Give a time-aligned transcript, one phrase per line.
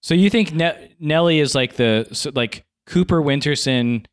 [0.00, 4.04] So you think ne- Nelly is like the so like Cooper Winterson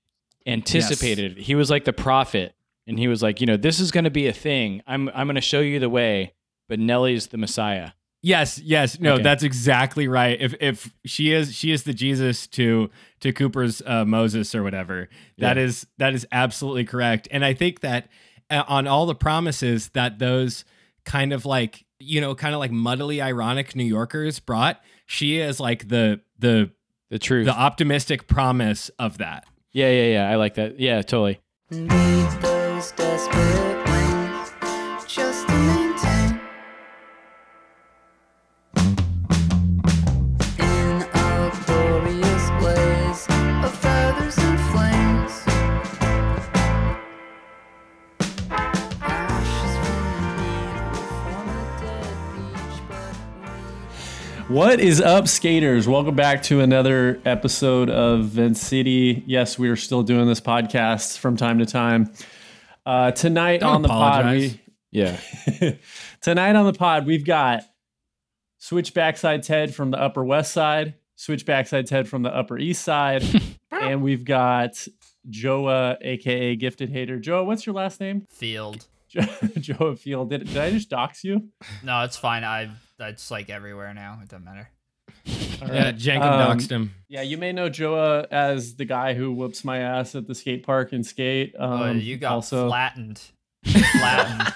[0.47, 1.37] anticipated?
[1.37, 2.53] He was like the prophet,
[2.87, 4.81] and he was like, you know, this is going to be a thing.
[4.87, 6.33] I'm I'm going to show you the way,
[6.69, 7.91] but Nelly's the Messiah.
[8.21, 9.23] Yes, yes, no, Okay.
[9.23, 10.39] that's exactly right.
[10.41, 12.89] If if she is she is the Jesus to
[13.19, 15.63] to Cooper's uh, Moses or whatever, that Yeah.
[15.63, 17.27] is that is absolutely correct.
[17.29, 18.07] And I think that
[18.49, 20.65] uh, on all the promises that those
[21.05, 25.59] kind of like you know kind of like muddily ironic New Yorkers brought, she is
[25.59, 26.71] like the the
[27.09, 27.45] The truth.
[27.45, 29.45] the optimistic promise of that.
[29.71, 30.29] yeah, yeah, yeah.
[30.29, 30.79] I like that.
[30.79, 31.39] Yeah, totally.
[54.55, 55.85] What is up, skaters?
[55.85, 59.21] Welcome back to another episode of Vent City.
[59.27, 62.09] Yes, we are still doing this podcast from time to time.
[62.85, 65.19] Uh, tonight Don't on the pod, we, Yeah.
[66.21, 67.63] tonight on the pod, we've got
[68.57, 72.81] Switch Backside Ted from the Upper West Side, Switch Backside Ted from the Upper East
[72.81, 73.25] Side,
[73.71, 74.87] and we've got
[75.29, 77.19] Joa, aka Gifted Hater.
[77.19, 78.25] Joa, what's your last name?
[78.29, 78.87] field.
[79.13, 80.29] Joa Field.
[80.29, 81.49] Did, did I just dox you?
[81.83, 82.45] No, it's fine.
[82.45, 84.19] I that's like everywhere now.
[84.21, 84.69] It doesn't matter.
[85.61, 85.97] All Yeah, right.
[85.97, 86.93] Jenkin Um, doxed him.
[87.07, 90.65] Yeah, you may know Joa as the guy who whoops my ass at the skate
[90.65, 91.55] park and skate.
[91.57, 93.21] Um, oh, you got also, flattened.
[93.65, 94.53] Flattened.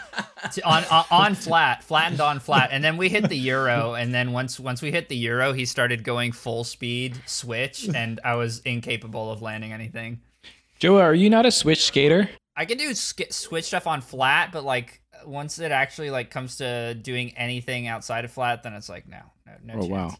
[0.54, 4.14] T- on, on on flat, flattened on flat, and then we hit the euro, and
[4.14, 8.36] then once once we hit the euro, he started going full speed switch, and I
[8.36, 10.22] was incapable of landing anything.
[10.80, 12.30] Joa, are you not a switch skater?
[12.56, 16.58] I can do sk- switch stuff on flat, but like once it actually like comes
[16.58, 19.92] to doing anything outside of flat, then it's like no, no, no Oh, chance.
[19.92, 20.17] wow.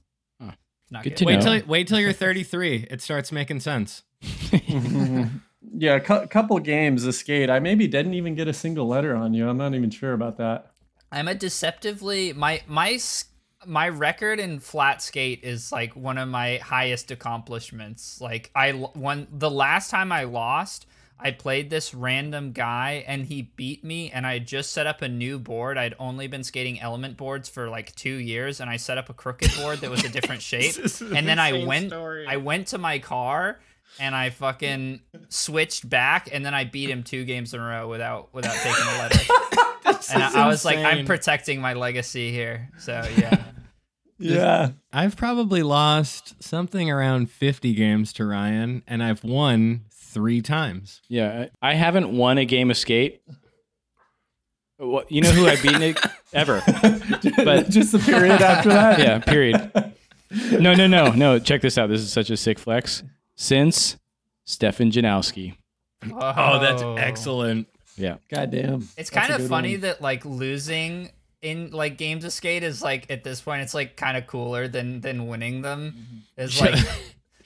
[0.82, 1.18] It's not Good good.
[1.18, 1.60] to Wait know.
[1.60, 2.88] till wait till you're 33.
[2.90, 4.04] It starts making sense.
[5.78, 7.50] yeah, a cou- couple games of skate.
[7.50, 9.48] I maybe didn't even get a single letter on you.
[9.48, 10.72] I'm not even sure about that.
[11.12, 13.00] I'm a deceptively my my
[13.66, 18.22] my record in flat skate is like one of my highest accomplishments.
[18.22, 20.86] Like I one the last time I lost,
[21.20, 25.10] I played this random guy and he beat me and I just set up a
[25.10, 25.78] new board.
[25.78, 29.14] I'd only been skating element boards for like 2 years and I set up a
[29.14, 30.76] crooked board that was a different shape.
[30.78, 32.26] An and then I went story.
[32.28, 33.60] I went to my car
[34.00, 37.90] and I fucking switched back and then I beat him two games in a row
[37.90, 39.20] without without taking a letter.
[40.14, 42.70] and I, I was like, I'm protecting my legacy here.
[42.80, 43.44] So yeah,
[44.20, 44.72] Yeah.
[44.92, 51.02] I've probably lost something around 50 games to Ryan, and I've won three times.
[51.08, 53.22] Yeah, I I haven't won a game of skate.
[54.80, 55.96] You know who I've beaten
[56.34, 56.62] ever?
[57.44, 59.00] but just the period after that.
[59.00, 59.72] Yeah, period.
[60.52, 61.40] No, no, no, no.
[61.40, 61.90] Check this out.
[61.90, 63.04] This is such a sick flex.
[63.36, 63.98] Since
[64.46, 65.56] Stefan Janoski.
[66.12, 66.96] Oh, that's oh.
[66.96, 67.68] excellent.
[67.98, 68.18] Yeah.
[68.30, 68.88] Goddamn.
[68.98, 69.82] It's kind of funny one.
[69.82, 71.12] that like losing
[71.42, 74.68] in like games of skate is like at this point it's like kind of cooler
[74.68, 75.94] than than winning them.
[75.98, 76.18] Mm-hmm.
[76.38, 76.76] It's like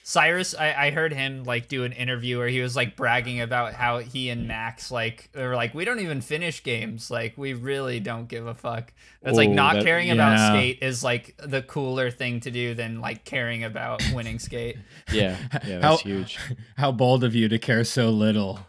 [0.06, 3.72] Cyrus, I, I heard him like do an interview where he was like bragging about
[3.72, 7.54] how he and Max like they were like we don't even finish games like we
[7.54, 8.92] really don't give a fuck.
[9.22, 13.00] It's like not that- caring about skate is like the cooler thing to do than
[13.00, 14.76] like caring about winning skate.
[15.12, 15.36] Yeah.
[15.66, 16.38] Yeah, How- that's huge.
[16.76, 18.60] How bold of you to care so little.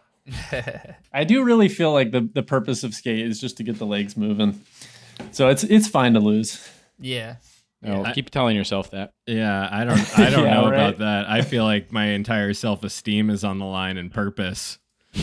[1.14, 3.86] I do really feel like the, the purpose of skate is just to get the
[3.86, 4.62] legs moving.
[5.32, 6.68] So it's it's fine to lose.
[7.00, 7.36] yeah.
[7.82, 9.14] No, I- keep telling yourself that.
[9.28, 10.74] Yeah, I don't I don't Yeah, know right.
[10.74, 11.30] about that.
[11.30, 14.80] I feel like my entire self-esteem is on the line and purpose.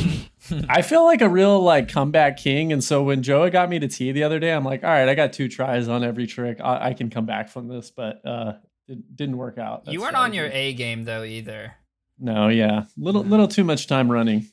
[0.69, 2.73] I feel like a real like comeback king.
[2.73, 5.09] And so when Joa got me to tea the other day, I'm like, all right,
[5.09, 6.61] I got two tries on every trick.
[6.63, 8.55] I, I can come back from this, but uh,
[8.89, 9.85] it didn't work out.
[9.89, 10.47] you weren't on your.
[10.53, 11.75] A game though either.
[12.19, 14.47] No, yeah, little little too much time running.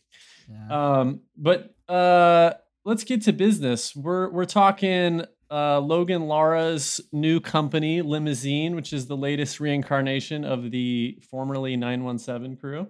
[0.49, 0.99] Yeah.
[0.99, 2.53] Um, but uh,
[2.85, 3.95] let's get to business.
[3.95, 10.71] We're we're talking uh, Logan Lara's new company, Limosine, which is the latest reincarnation of
[10.71, 12.87] the formerly 917 crew.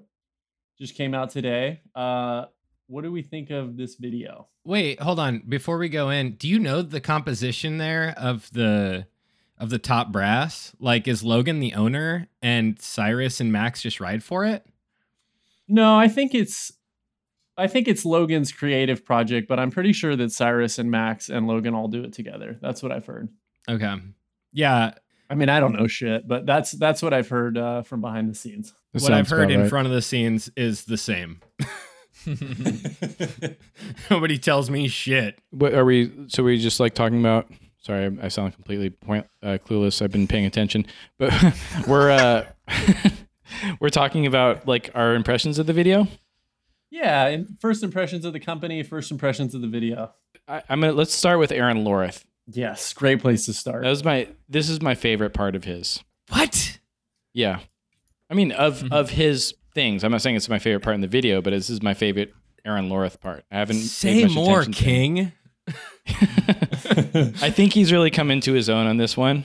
[0.78, 1.82] Just came out today.
[1.96, 2.46] Uh,
[2.88, 4.48] what do we think of this video?
[4.66, 5.44] Wait, hold on.
[5.48, 9.08] Before we go in, do you know the composition there of the
[9.58, 10.76] of the top brass?
[10.80, 14.66] Like is Logan the owner and Cyrus and Max just ride for it?
[15.68, 16.72] No, I think it's
[17.60, 21.48] I think it's Logan's creative project, but I'm pretty sure that Cyrus and Max and
[21.48, 22.58] Logan all do it together.
[22.62, 23.30] That's what I've heard.
[23.70, 23.96] Okay.
[24.52, 24.94] Yeah,
[25.30, 28.30] I mean, I don't know shit, but that's that's what I've heard uh, from behind
[28.30, 28.74] the scenes.
[28.94, 29.70] That what I've heard about in right.
[29.70, 31.42] front of the scenes is the same.
[34.10, 35.40] Nobody tells me shit.
[35.52, 36.12] What are we?
[36.28, 37.50] So we just like talking about
[37.82, 40.02] Sorry, I, I sound completely point, uh, clueless.
[40.02, 40.86] I've been paying attention,
[41.18, 41.34] but
[41.88, 42.46] we're uh,
[43.80, 46.08] we're talking about like our impressions of the video.
[46.92, 50.12] Yeah, and first impressions of the company, first impressions of the video.
[50.48, 52.24] I, I'm gonna let's start with Aaron Loreth.
[52.48, 53.84] Yes, great place to start.
[53.84, 54.28] That was my.
[54.48, 56.04] This is my favorite part of his.
[56.30, 56.80] What?
[57.34, 57.60] Yeah,
[58.30, 58.94] I mean of Mm-hmm.
[58.94, 60.04] of his things.
[60.04, 62.34] I'm not saying it's my favorite part in the video, but this is my favorite
[62.66, 63.46] Aaron Loreth part.
[63.52, 64.94] I haven't Say more, attention to him.
[65.16, 65.32] King.
[67.42, 69.44] I think he's really come into his own on this one.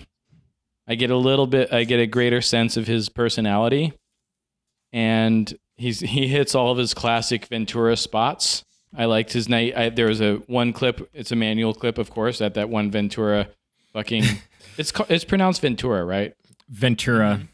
[0.86, 3.92] I get a little bit, I get a greater sense of his personality,
[4.92, 8.64] and he's he hits all of his classic Ventura spots.
[8.96, 9.76] I liked his night.
[9.76, 11.08] I, there was a one clip.
[11.12, 12.40] It's a manual clip, of course.
[12.40, 13.48] At that one Ventura,
[13.92, 14.24] fucking,
[14.78, 16.34] it's called, it's pronounced Ventura, right?
[16.68, 17.36] Ventura.
[17.36, 17.44] Mm-hmm.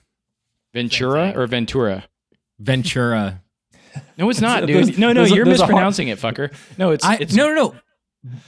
[0.74, 2.04] Ventura or Ventura?
[2.58, 3.42] Ventura.
[4.16, 4.98] No, it's not, dude.
[4.98, 6.54] No, no, there's you're there's a hard- mispronouncing it, fucker.
[6.78, 7.74] No, it's I it's no no no.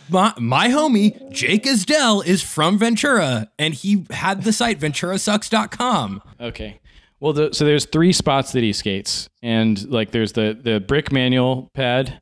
[0.09, 6.23] My, my homie Jake Isdell is from Ventura, and he had the site VenturaSucks.com.
[6.41, 6.79] Okay.
[7.23, 11.13] Well, the, so there's three spots that he skates, and like there's the the brick
[11.13, 12.21] manual pad,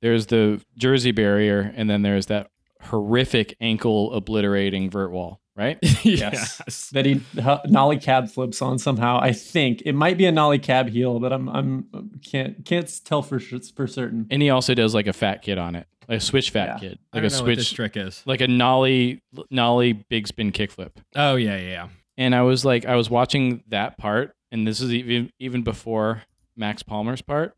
[0.00, 2.48] there's the jersey barrier, and then there's that
[2.80, 5.40] horrific ankle obliterating vert wall.
[5.54, 5.76] Right?
[6.04, 6.88] Yes.
[6.92, 9.18] that he h- nollie cab flips on somehow.
[9.20, 13.22] I think it might be a nollie cab heel, but I'm I'm can't can't tell
[13.22, 14.28] for sure, for certain.
[14.30, 16.88] And he also does like a fat kid on it, like a switch fat Yeah.
[16.90, 18.22] kid, I like don't a know what this switch, trick is.
[18.24, 20.92] like a nollie nollie big spin kickflip.
[21.16, 21.88] Oh yeah yeah yeah.
[22.16, 26.22] And I was like, I was watching that part, and this is even even before
[26.56, 27.56] Max Palmer's part.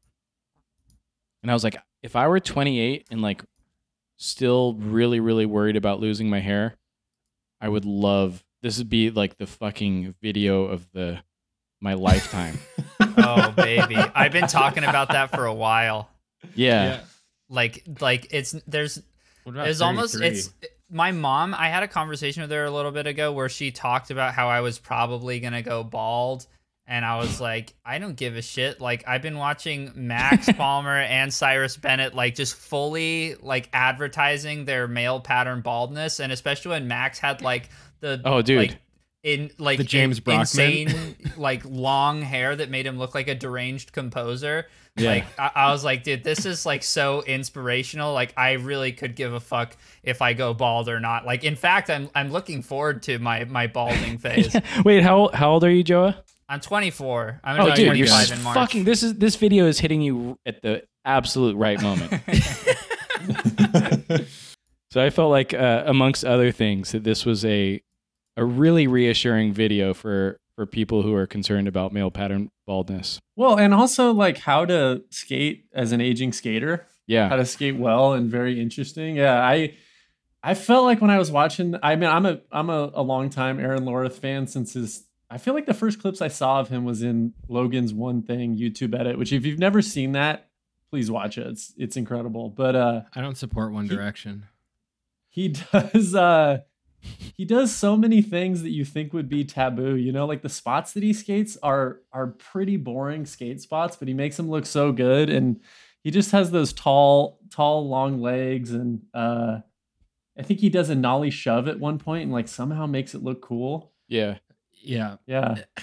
[1.42, 3.42] And I was like, if I were 28 and like
[4.16, 6.76] still really, really worried about losing my hair,
[7.60, 11.20] I would love this would be like the fucking video of the
[11.80, 12.58] my lifetime.
[13.22, 16.08] Oh baby, I've been talking about that for a while.
[16.54, 17.00] yeah.
[17.48, 19.02] Like like it's there's
[19.46, 20.52] it's almost it's
[20.90, 24.10] my mom i had a conversation with her a little bit ago where she talked
[24.10, 26.46] about how i was probably going to go bald
[26.90, 30.96] and i was like i don't give a shit like i've been watching max palmer
[30.98, 36.86] and cyrus bennett like just fully like advertising their male pattern baldness and especially when
[36.88, 37.70] max had like
[38.00, 38.58] the Oh, dude.
[38.58, 38.78] like,
[39.22, 40.40] in like The James in- Brockman?
[40.40, 44.66] insane like long hair that made him look like a deranged composer
[44.96, 45.10] Yeah.
[45.10, 49.14] like I, I was like dude this is like so inspirational like i really could
[49.14, 52.62] give a fuck if i go bald or not like in fact i'm i'm looking
[52.62, 54.56] forward to my my balding phase
[54.86, 56.16] Wait, how how old are you, Joa?
[56.50, 58.84] I'm 24 i'm Oh, gonna be dude, you're in march fucking.
[58.84, 62.12] This is this video is hitting you at the absolute right moment.
[64.90, 67.80] So I felt like, uh, amongst other things, that this was a
[68.36, 73.20] a really reassuring video for for people who are concerned about male pattern baldness.
[73.36, 77.76] Well, and also like how to skate as an aging skater, Yeah, how to skate
[77.76, 79.14] well, and very interesting.
[79.14, 79.74] Yeah, I
[80.42, 81.76] I felt like when I was watching.
[81.84, 85.06] I mean, I'm a I'm a, a long time Aaron Loreth fan since his.
[85.30, 88.56] I feel like the first clips I saw of him was in Logan's One Thing
[88.56, 90.48] YouTube edit, which if you've never seen that,
[90.90, 91.46] please watch it.
[91.46, 92.48] It's it's incredible.
[92.50, 94.46] But uh, I don't support One He- Direction.
[95.28, 96.58] he does uh
[97.36, 100.48] he does so many things that you think would be taboo you know like the
[100.50, 104.66] spots that he skates are are pretty boring skate spots but he makes them look
[104.66, 105.58] so good and
[106.04, 109.60] he just has those tall tall long legs and uh
[110.38, 113.22] i think he does a nollie shove at one point and like somehow makes it
[113.22, 114.36] look cool yeah.
[114.80, 115.16] Yeah.
[115.26, 115.62] yeah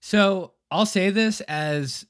[0.00, 2.06] So I'll say this as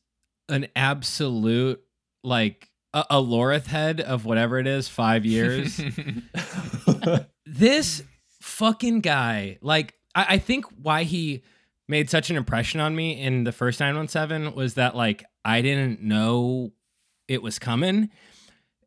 [0.51, 1.83] an absolute
[2.23, 5.81] like a, a Loreth head of whatever it is, five years.
[7.47, 8.03] this
[8.41, 11.43] fucking guy, like, I, I think why he
[11.89, 16.03] made such an impression on me in the first 917 was that, like, I didn't
[16.03, 16.73] know
[17.29, 18.11] it was coming.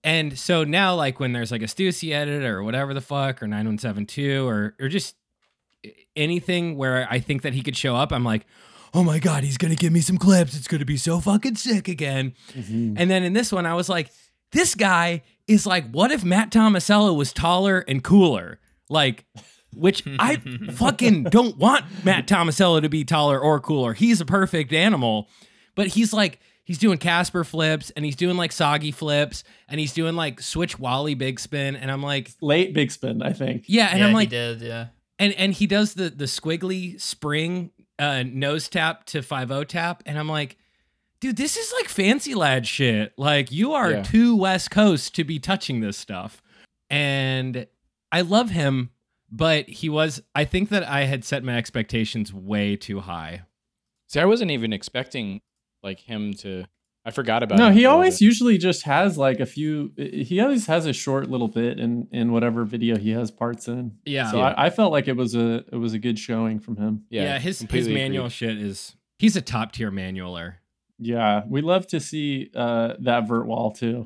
[0.03, 3.47] And so now, like, when there's like a Stussy edit or whatever the fuck, or
[3.47, 5.15] 9172, or, or just
[6.15, 8.45] anything where I think that he could show up, I'm like,
[8.93, 10.55] oh my God, he's going to give me some clips.
[10.57, 12.33] It's going to be so fucking sick again.
[12.53, 12.95] Mhm.
[12.97, 14.11] And then in this one, I was like,
[14.51, 18.59] this guy is like, what if Matt Tomasello was taller and cooler?
[18.89, 19.25] Like,
[19.75, 20.37] which I
[20.73, 23.93] fucking don't want Matt Tomasello to be taller or cooler.
[23.93, 25.29] He's a perfect animal,
[25.75, 29.93] but he's like, he's doing Casper flips and he's doing like soggy flips and he's
[29.93, 31.75] doing like switch Wally big spin.
[31.75, 33.89] And I'm like, late big spin i think yeah.
[33.91, 34.87] And yeah, I'm he like, did yeah
[35.19, 40.01] and and he does the the squiggly spring uh nose tap to 5 tap.
[40.05, 40.57] And i'm like
[41.19, 43.13] dude this is like fancy lad shit.
[43.17, 44.03] Like you are Yeah.
[44.03, 46.41] too west coast to be touching this stuff.
[46.89, 47.67] And
[48.11, 48.89] i love him
[49.31, 53.43] but he was i think that i had set my expectations way too high.
[54.07, 55.41] See, I wasn't even expecting
[55.83, 56.65] like him to
[57.05, 57.57] I forgot about.
[57.57, 58.25] No, him he for a little always bit.
[58.25, 59.91] usually just has like a few.
[59.97, 63.97] He always has a short little bit in in whatever video he has parts in.
[64.05, 64.29] Yeah.
[64.31, 64.43] So Yeah.
[64.49, 67.05] I, I felt like it was a it was a good showing from him.
[67.09, 68.01] Yeah, Yeah, his his completely agree.
[68.03, 70.55] manual shit is he's a top tier manualer.
[70.99, 74.05] Yeah, we love to see uh, that vert wall too.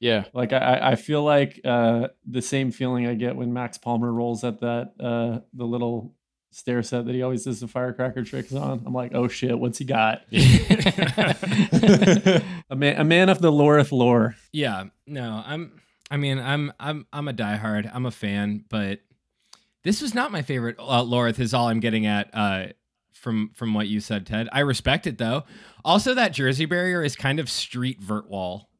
[0.00, 3.76] Yeah, Like I- I, I feel like uh, the same feeling I get when Max
[3.76, 6.14] Palmer rolls at that uh, the little
[6.50, 8.82] stair set that he always does the firecracker tricks on.
[8.84, 10.22] I'm like, oh shit, what's he got?
[10.32, 10.36] a
[12.76, 14.36] man, a man of the Loreth lore.
[14.52, 15.72] Yeah, no, I'm.
[16.10, 17.90] I mean, I'm I'm I'm a diehard.
[17.92, 19.00] I'm a fan, but
[19.84, 20.76] this was not my favorite.
[20.78, 22.30] Uh, Loreth is all I'm getting at.
[22.34, 22.66] Uh,
[23.12, 24.48] from from what you said, Ted.
[24.52, 25.44] I respect it though.
[25.84, 28.70] Also, that Jersey barrier is kind of street vert wall,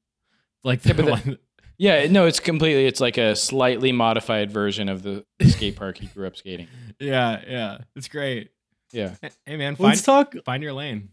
[0.65, 1.39] like the Yeah, but that- one.
[1.81, 2.07] Yeah.
[2.11, 2.87] No, it's completely.
[2.87, 6.69] It's like a slightly modified version of the skate park he grew up skating.
[6.99, 8.51] yeah, yeah, it's great.
[8.93, 9.15] Yeah,
[9.47, 10.35] Hey man, find Let's talk.
[10.45, 11.11] find your lane.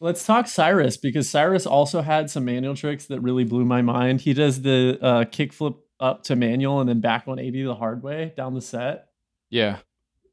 [0.00, 4.20] Let's talk Cyrus because Cyrus also had some manual tricks that really blew my mind.
[4.20, 8.32] He does the uh, kickflip up to manual and then back 180 the hard way
[8.36, 9.06] down the set.
[9.50, 9.78] yeah.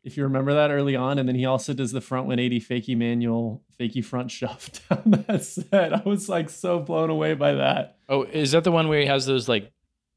[0.04, 2.98] If you remember that early on, and then he also does the front 180 fakie
[2.98, 5.94] manual, fakie front shove down that set.
[5.94, 7.99] I was like so blown away by that.
[8.10, 9.72] Oh, is that the one where he has those like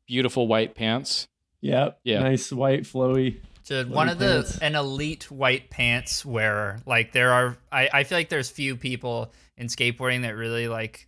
[0.06, 1.28] beautiful white pants?
[1.60, 2.00] Yep.
[2.02, 2.20] Yeah.
[2.20, 3.40] Nice white flowy.
[3.64, 6.80] Dude, one of the an elite white pants wearer.
[6.84, 11.06] Like there are, I, I feel like there's few people in skateboarding that really like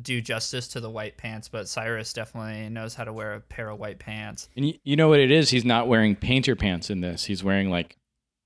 [0.00, 3.68] do justice to the white pants, but Cyrus definitely knows how to wear a pair
[3.68, 4.48] of white pants.
[4.56, 5.50] And you, you know what it is?
[5.50, 7.24] He's not wearing painter pants in this.
[7.24, 7.96] He's wearing like,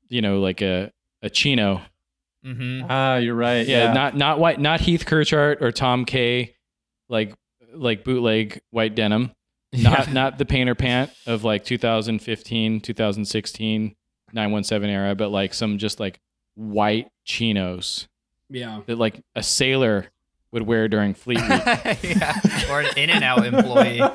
[0.09, 0.91] you know, like a
[1.23, 1.81] a chino.
[2.45, 2.87] Mm-hmm.
[2.91, 3.67] Ah, you're right.
[3.67, 3.93] Yeah, Yeah.
[3.95, 6.55] not not white, not Heath Kirchart or Tom K,
[7.09, 7.35] like
[7.77, 9.33] like bootleg white denim.
[9.73, 13.97] Not not the painter pant of like 2015, 2016,
[14.33, 16.19] 917 era, but like some just like
[16.55, 18.09] white chinos
[18.49, 18.81] yeah.
[18.87, 20.07] that like a sailor
[20.53, 21.49] would wear during Fleet Week.
[22.03, 22.41] yeah,
[22.71, 24.01] or an In and Out employee.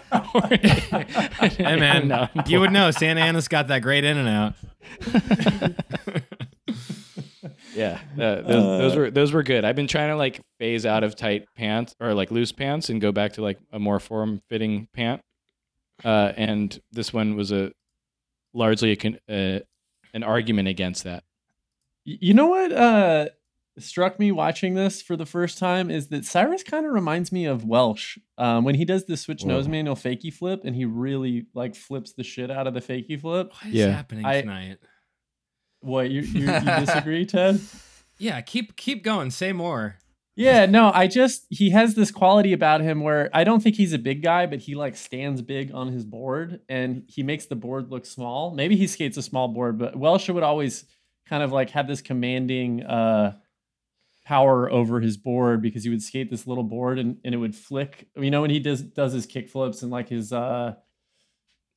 [1.42, 4.54] Hey man, you would know Santa Ana's got that great in and out.
[7.76, 9.64] Yeah, uh, those, those were those were good.
[9.66, 13.00] I've been trying to like phase out of tight pants or like loose pants and
[13.00, 15.22] go back to like a more form fitting pant.
[16.04, 17.72] Uh, and this one was a
[18.54, 19.60] largely a, con- uh,
[20.14, 21.24] an argument against that.
[22.04, 23.28] You know what uh,
[23.78, 27.46] struck me watching this for the first time is that Cyrus kind of reminds me
[27.46, 31.46] of Welsh um, when he does the switch nose manual fakie flip and he really
[31.54, 33.52] like flips the shit out of the fakie flip.
[33.54, 33.92] What is Yeah.
[33.92, 34.78] happening I- tonight?
[35.82, 37.60] What you you, you disagree, Ted?
[38.18, 39.32] Yeah, keep keep going.
[39.32, 39.98] Say more.
[40.36, 43.94] Yeah, no, I just he has this quality about him where I don't think he's
[43.94, 47.56] a big guy, but he like stands big on his board and he makes the
[47.56, 48.52] board look small.
[48.52, 50.86] Maybe he skates a small board, but Welsher would always
[51.28, 53.34] kind of like have this commanding uh
[54.24, 57.56] power over his board because he would skate this little board and, and it would
[57.56, 58.08] flick.
[58.16, 60.76] You know, when he does does his kick flips and like his uh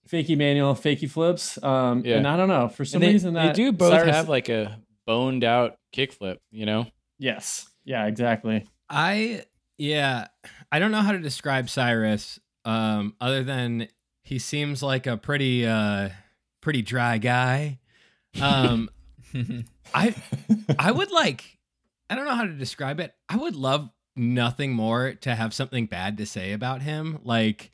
[0.08, 1.62] fakey manual, fakey flips.
[1.62, 2.16] Um Yeah.
[2.16, 4.49] and I don't know, for some they, reason they that do both Cyrus- have like
[4.49, 6.87] a boned out kickflip, you know?
[7.18, 7.68] Yes.
[7.84, 8.66] Yeah, exactly.
[8.88, 9.44] I
[9.78, 10.28] yeah,
[10.70, 13.88] I don't know how to describe Cyrus um other than
[14.23, 16.11] he seems like a pretty uh
[16.61, 17.78] pretty dry guy.
[18.40, 18.88] Um
[19.94, 20.14] I
[20.78, 21.58] I would like
[22.11, 23.14] I don't know how to describe it.
[23.28, 27.18] I would love nothing more to have something bad to say about him.
[27.25, 27.70] Like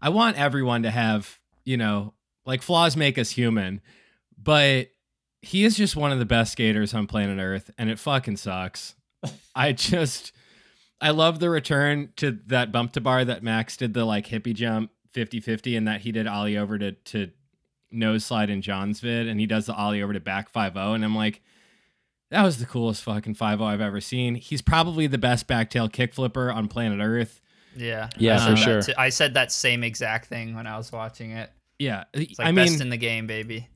[0.00, 2.14] I want everyone to have, you know,
[2.46, 3.82] like flaws make us human,
[4.42, 4.88] but
[5.42, 8.94] he is just one of the best skaters on planet Earth and it fucking sucks.
[9.54, 10.32] I just
[11.00, 14.54] I love the return to that bump to bar that Max did the like hippie
[14.54, 17.30] jump 50-50 and that he did ollie over to to
[17.90, 21.04] nose slide in John's vid and he does the ollie over to back 5-0 and
[21.04, 21.42] I'm like
[22.30, 24.34] that was the coolest fucking 5-0 I've ever seen.
[24.34, 27.40] He's probably the best backtail kick flipper on planet Earth.
[27.76, 28.82] Yeah, Yeah, I for sure.
[28.82, 31.52] too- I said that same exact thing when I was watching it.
[31.78, 33.68] Yeah, It's like I best mean in the game, baby.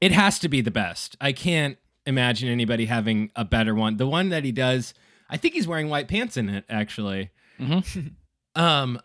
[0.00, 1.16] it has to be the best.
[1.20, 3.96] I can't imagine anybody having a better one.
[3.96, 4.92] The one that he does,
[5.30, 7.30] I think he's wearing white pants in it actually.
[7.58, 8.12] Mhm.
[8.54, 9.00] Um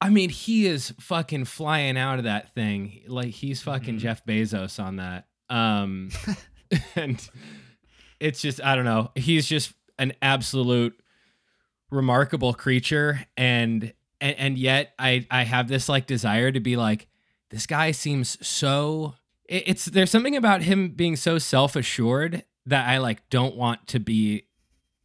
[0.00, 3.02] I mean, he is fucking flying out of that thing.
[3.06, 4.00] Like he's fucking Mhm.
[4.00, 5.26] Jeff Bezos on that.
[5.50, 6.10] Um
[6.96, 7.26] and
[8.20, 9.10] it's just I don't know.
[9.14, 10.98] He's just an absolute
[11.90, 17.08] remarkable creature and and, and yet I I have this like desire to be like
[17.52, 19.14] this guy seems so
[19.48, 24.00] it- it's there's something about him being so self-assured that I like don't want to
[24.00, 24.44] be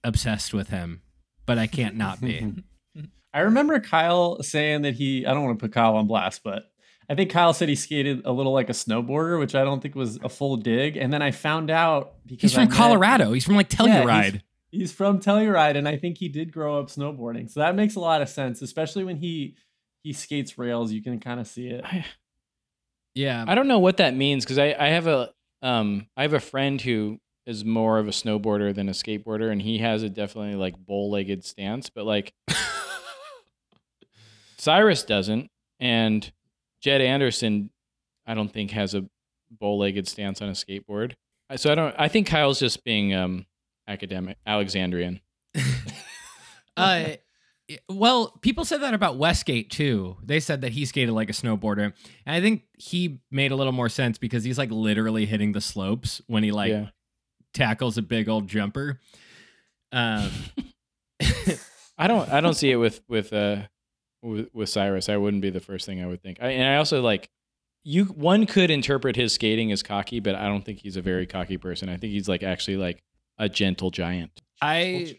[0.04, 1.02] obsessed with him,
[1.46, 2.54] but I can't not be.
[3.34, 6.64] I remember Kyle saying that he, I don't want to put Kyle on blast, but
[7.10, 9.96] I think Kyle said he skated a little like a snowboarder, which I don't think
[9.96, 10.98] was a full dig.
[10.98, 13.34] And then I found out because He's I from met- Colorado.
[13.34, 14.42] He's from like Yeah, he's- Telluride.
[14.72, 17.50] he's from Telluride, and I think he did grow up snowboarding.
[17.52, 19.56] So that makes a lot of sense, especially when he
[20.04, 20.92] he skates rails.
[20.92, 21.84] You can kind of see it.
[21.84, 22.06] I,
[23.18, 23.44] Yeah.
[23.48, 25.32] I don't know what that means because I, I have a
[25.64, 29.62] um I have a friend who is more of a snowboarder than a skateboarder, and
[29.62, 32.34] he has a definitely like bow legged stance, but like
[34.58, 36.32] Cyrus doesn't, and
[36.82, 37.72] Jed Anderson,
[38.28, 39.06] I don't think has a
[39.50, 41.14] bow legged stance on a skateboard.
[41.56, 41.96] So I don't.
[41.98, 43.48] I think Kyle's just being um
[43.88, 45.22] academic, Alexandrian.
[46.78, 47.16] uh,
[47.90, 50.18] well, people said that about Westgate too.
[50.24, 51.94] They said that he skated like a snowboarder,
[52.26, 55.62] and I think he made a little more sense because he's like literally hitting the
[55.62, 56.88] slopes when he like yeah,
[57.54, 59.00] tackles a big old jumper.
[59.92, 60.32] Um,
[61.98, 62.30] I don't.
[62.30, 63.64] I don't see it with with uh
[64.22, 65.10] with, with Cyrus.
[65.10, 66.38] I wouldn't be the first thing I would think.
[66.42, 67.30] I, and I also like
[67.84, 68.06] you.
[68.06, 71.58] One could interpret his skating as cocky, but I don't think he's a very cocky
[71.58, 71.90] person.
[71.90, 73.04] I think he's like actually like
[73.38, 74.42] a gentle giant.
[74.62, 75.18] I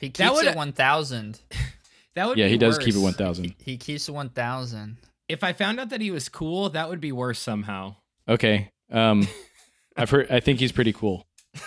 [0.00, 1.40] He That keeps would- it 1000.
[2.14, 3.02] that would Yeah, be he does keep it worse.
[3.04, 3.54] one thousand.
[3.64, 4.96] He keeps it 1000.
[5.28, 7.96] If I found out that he was cool, that would be worse somehow.
[8.28, 8.70] Okay.
[8.90, 9.26] Um,
[9.96, 10.30] I've heard.
[10.30, 11.26] I think he's pretty cool.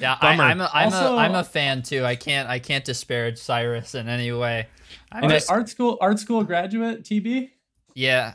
[0.00, 0.42] Yeah, I, Bummer.
[0.42, 2.04] I'm a, I'm Also- a I'm a fan too.
[2.04, 4.66] I can't I can't disparage Cyrus in any way.
[5.12, 7.50] I'm just, art school art school graduate TB.
[7.94, 8.34] yeah,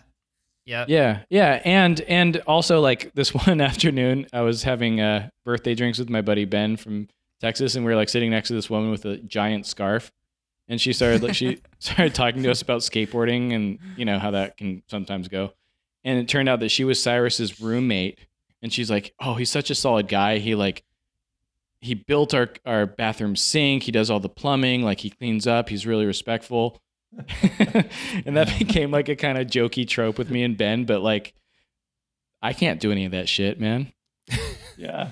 [0.66, 5.76] yeah, Yeah, yeah, and and also like this one afternoon, I was having uh, birthday
[5.76, 7.10] drinks with my buddy Ben from
[7.40, 10.12] Texas, and we were like sitting next to this woman with a giant scarf,
[10.68, 14.32] and she started like she started talking to us about skateboarding and you know how
[14.32, 15.54] that can sometimes go,
[16.04, 18.20] and it turned out that she was Cyrus's roommate,
[18.62, 20.38] and she's like, oh, he's such a solid guy.
[20.40, 20.84] He like
[21.82, 23.84] he built our our bathroom sink.
[23.84, 24.84] He does all the plumbing.
[24.84, 25.70] Like he cleans up.
[25.70, 26.82] He's really respectful.
[28.26, 31.34] and that became like a kind of jokey trope with me and Ben, but like
[32.42, 33.92] I can't do any of that shit, man.
[34.78, 35.10] Yeah.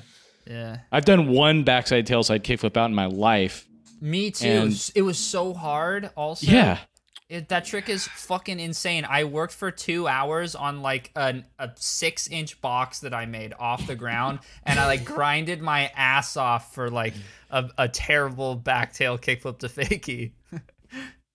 [0.49, 0.79] Yeah.
[0.91, 3.67] I've done one backside tailside kickflip out in my life.
[4.01, 4.47] Me too.
[4.47, 6.09] And- it was so hard.
[6.15, 6.79] Also, Yeah.
[7.29, 9.03] It, that trick is fucking insane.
[9.03, 13.53] I worked for two hours on like an, a six inch box that I made
[13.59, 17.13] off the ground, and I like grinded my ass off for like
[17.49, 20.31] a, a terrible back tail kickflip to fakie.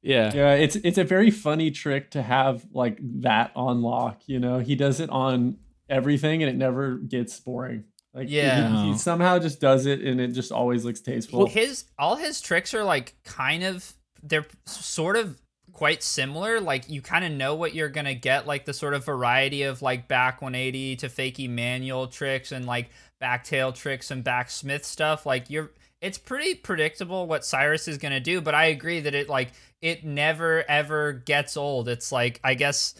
[0.00, 0.32] Yeah.
[0.34, 4.22] Yeah, it's it's a very funny trick to have like that on lock.
[4.26, 5.58] You know, he does it on
[5.90, 7.84] everything, and it never gets boring.
[8.14, 8.84] Like, Yeah.
[8.84, 11.40] he, somehow just does it, and it just always looks tasteful.
[11.40, 15.38] Well, his all his tricks are like kind of they're sort of
[15.72, 19.04] quite similar like you kind of know what you're gonna get like the sort of
[19.06, 24.22] variety of like back 180 to fakie manual tricks and like back tail tricks and
[24.22, 25.70] back smith stuff like you're
[26.02, 30.04] it's pretty predictable what cyrus is gonna do but i agree that it like it
[30.04, 32.94] never ever gets old it's like i guess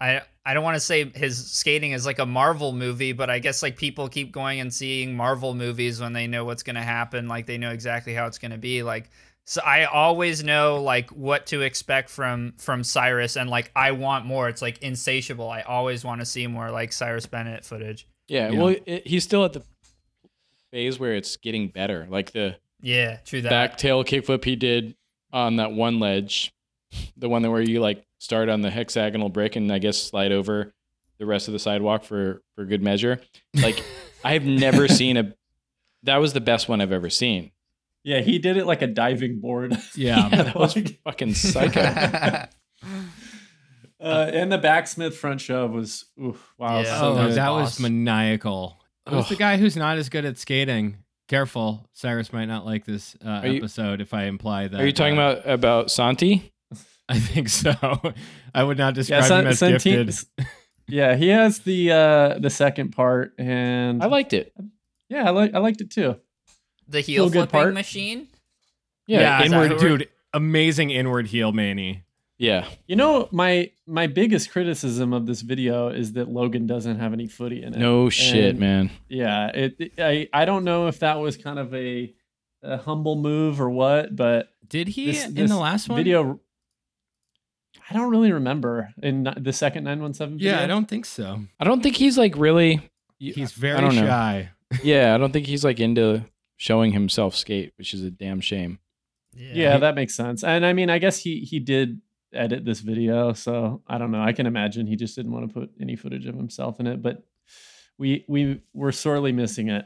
[0.00, 3.38] I I don't want to say his skating is like a Marvel movie, but I
[3.38, 6.82] guess like people keep going and seeing Marvel movies when they know what's going to
[6.82, 8.82] happen, like they know exactly how it's going to be.
[8.82, 9.10] Like
[9.46, 14.24] so I always know like what to expect from from Cyrus and like I want
[14.24, 14.48] more.
[14.48, 15.50] It's like insatiable.
[15.50, 18.06] I always want to see more like Cyrus Bennett footage.
[18.28, 18.50] Yeah.
[18.50, 18.58] Yeah.
[18.60, 19.62] Well, it, he's still at the
[20.70, 22.06] phase where it's getting better.
[22.08, 23.50] Like the Yeah, true that.
[23.50, 24.94] back tail kickflip he did
[25.32, 26.52] on that one ledge,
[27.16, 30.32] the one that where you like start on the hexagonal brick and I guess slide
[30.32, 30.72] over
[31.18, 33.20] the rest of the sidewalk for for good measure.
[33.54, 33.82] Like
[34.24, 35.34] I have never seen a
[36.04, 37.50] that was the best one I've ever seen.
[38.04, 39.76] yeah, he did it like a diving board.
[39.94, 40.28] yeah.
[40.30, 42.46] Yeah, that was Like- fucking psycho.
[44.00, 46.80] Uh, and the backsmith front shove was oof, wow.
[46.80, 46.98] Yeah.
[47.00, 47.34] so oh, good.
[47.36, 47.80] that was Boss.
[47.80, 48.80] maniacal.
[49.06, 49.38] Who's the Ugh.
[49.38, 50.96] guy who's not as good at skating?
[51.28, 54.80] Careful, Cyrus might not like this uh, you- episode if I imply that.
[54.80, 56.50] Are you talking uh, about about Santi?
[57.10, 57.74] I think so.
[58.54, 60.28] I would not yeah, describe San- him as Santin- gifted.
[60.88, 64.54] yeah, he has the uh the second part, and I liked it.
[65.08, 66.16] yeah, I like I liked it too.
[66.88, 67.74] the heel Feel good flipping part.
[67.74, 68.28] machine.
[69.06, 70.08] Yeah, is that inward, who dude.
[70.32, 72.04] Amazing inward heel manny.
[72.38, 72.68] yeah.
[72.86, 77.26] You know, my my biggest criticism of this video is that Logan doesn't have any
[77.26, 77.78] footy in it.
[77.78, 78.90] No shit, And, man.
[79.08, 82.14] Yeah, it, it- I I don't know if that was kind of a,
[82.62, 85.96] a humble move or what, but Did he this, in this the last one?
[85.96, 86.38] video,
[87.90, 90.38] I don't really remember in the second nine one seven.
[90.38, 91.40] Yeah, I don't think so.
[91.58, 92.88] I don't think he's like really.
[93.18, 94.06] He's I very don't know.
[94.06, 94.50] shy.
[94.84, 96.24] Yeah, I don't think he's like into
[96.56, 98.78] showing himself skate, which is a damn shame.
[99.34, 100.44] Yeah, that makes sense.
[100.44, 102.00] And I mean, I guess he he did
[102.32, 104.22] edit this video, so I don't know.
[104.22, 107.02] I can imagine he just didn't want to put any footage of himself in it,
[107.02, 107.24] but
[107.98, 109.84] we we were sorely missing it.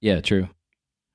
[0.00, 0.48] Yeah, true.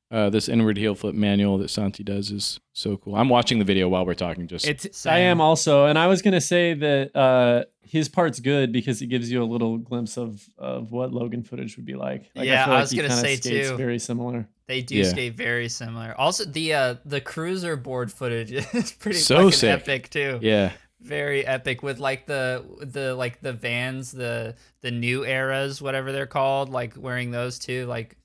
[0.10, 3.16] Uh, this inward heel flip manual that Santi does is so cool.
[3.18, 4.48] I'm watching the video while we're talking.
[4.48, 8.72] Just It's I am also, and I was gonna say that uh, his part's good
[8.72, 12.30] because it gives you a little glimpse of of what Logan footage would be like.
[12.36, 13.76] like Yeah, feel I like was he gonna say too.
[13.76, 14.48] Very similar.
[14.68, 15.04] They do Yeah.
[15.10, 16.16] skate very similar.
[16.18, 19.72] Also, the uh the cruiser board footage is pretty So sick.
[19.82, 20.40] epic too.
[20.42, 20.72] Yeah.
[21.02, 26.26] Very epic with like the the like the vans, the the new eras, whatever they're
[26.28, 28.16] called, like wearing those too, like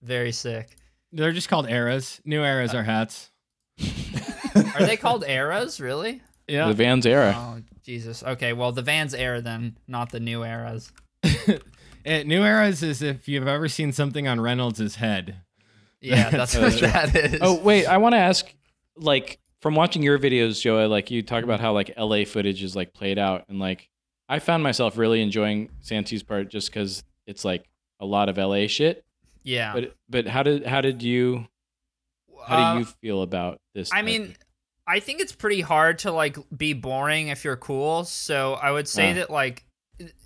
[0.00, 0.76] very sick.
[1.14, 2.20] They're just called eras.
[2.24, 3.30] New eras are hats.
[4.54, 5.80] Are they called eras?
[5.80, 6.22] Really?
[6.48, 6.68] Yeah.
[6.68, 7.34] The Vans era.
[7.36, 8.22] Oh Jesus.
[8.22, 10.92] Okay, well the Vans era then, not the new eras.
[12.06, 15.36] Eh, new eras is if you've ever seen something on Reynolds' head.
[16.02, 17.38] Yeah, that's what that is.
[17.40, 18.54] Oh wait, I want to ask,
[18.96, 22.76] like, from watching your videos, Joey, like you talk about how like LA footage is
[22.76, 23.88] like played out, and like
[24.28, 27.64] I found myself really enjoying Santi's part just because it's like
[28.00, 29.02] a lot of LA shit.
[29.44, 29.72] Yeah.
[29.72, 31.46] But but how did how did you
[32.46, 33.90] how do Uh, you feel about this?
[33.92, 34.38] I mean, of-
[34.86, 38.04] I think it's pretty hard to like be boring if you're cool.
[38.04, 39.64] So I would say that like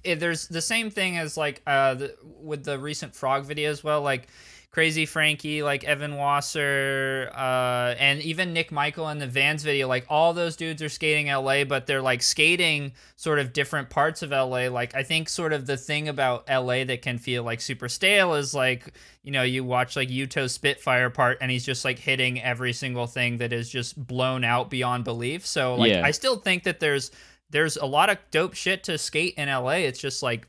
[0.02, 4.00] there's the same thing as like uh the, with the recent frog video as well,
[4.02, 4.28] like
[4.70, 9.88] Crazy Frankie, like Evan Wasser, uh, and even Nick Michael in the Vans video.
[9.88, 14.22] Like all those dudes are skating LA, but they're like skating sort of different parts
[14.22, 14.68] of LA.
[14.68, 18.34] Like I think sort of the thing about LA that can feel like super stale
[18.34, 22.40] is like you know you watch like Yuto Spitfire part and he's just like hitting
[22.42, 25.46] every single thing that is just blown out beyond belief.
[25.46, 26.04] So like Yeah.
[26.04, 27.10] I still think that there's
[27.50, 29.80] there's a lot of dope shit to skate in LA.
[29.88, 30.46] It's just like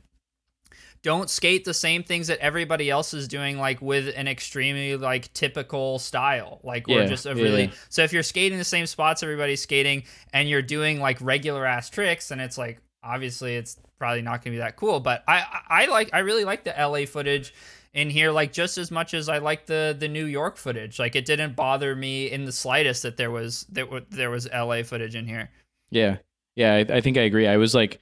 [1.02, 5.32] don't skate the same things that everybody else is doing like with an extremely like
[5.34, 6.60] typical style.
[6.64, 7.72] Like or Yeah, just a really yeah.
[7.90, 11.90] so if you're skating the same spots everybody's skating and you're doing like regular ass
[11.90, 15.00] tricks and it's like obviously it's probably not gonna be that cool.
[15.00, 17.54] But i i I like i really like the la footage
[17.94, 21.00] in here like just as much as i like the the new york footage.
[21.00, 24.50] Like it didn't bother me in the slightest that there was that w- there was
[24.52, 25.50] la footage in here.
[25.92, 26.18] Yeah.
[26.56, 27.48] Yeah I, I think I agree.
[27.48, 28.00] I was like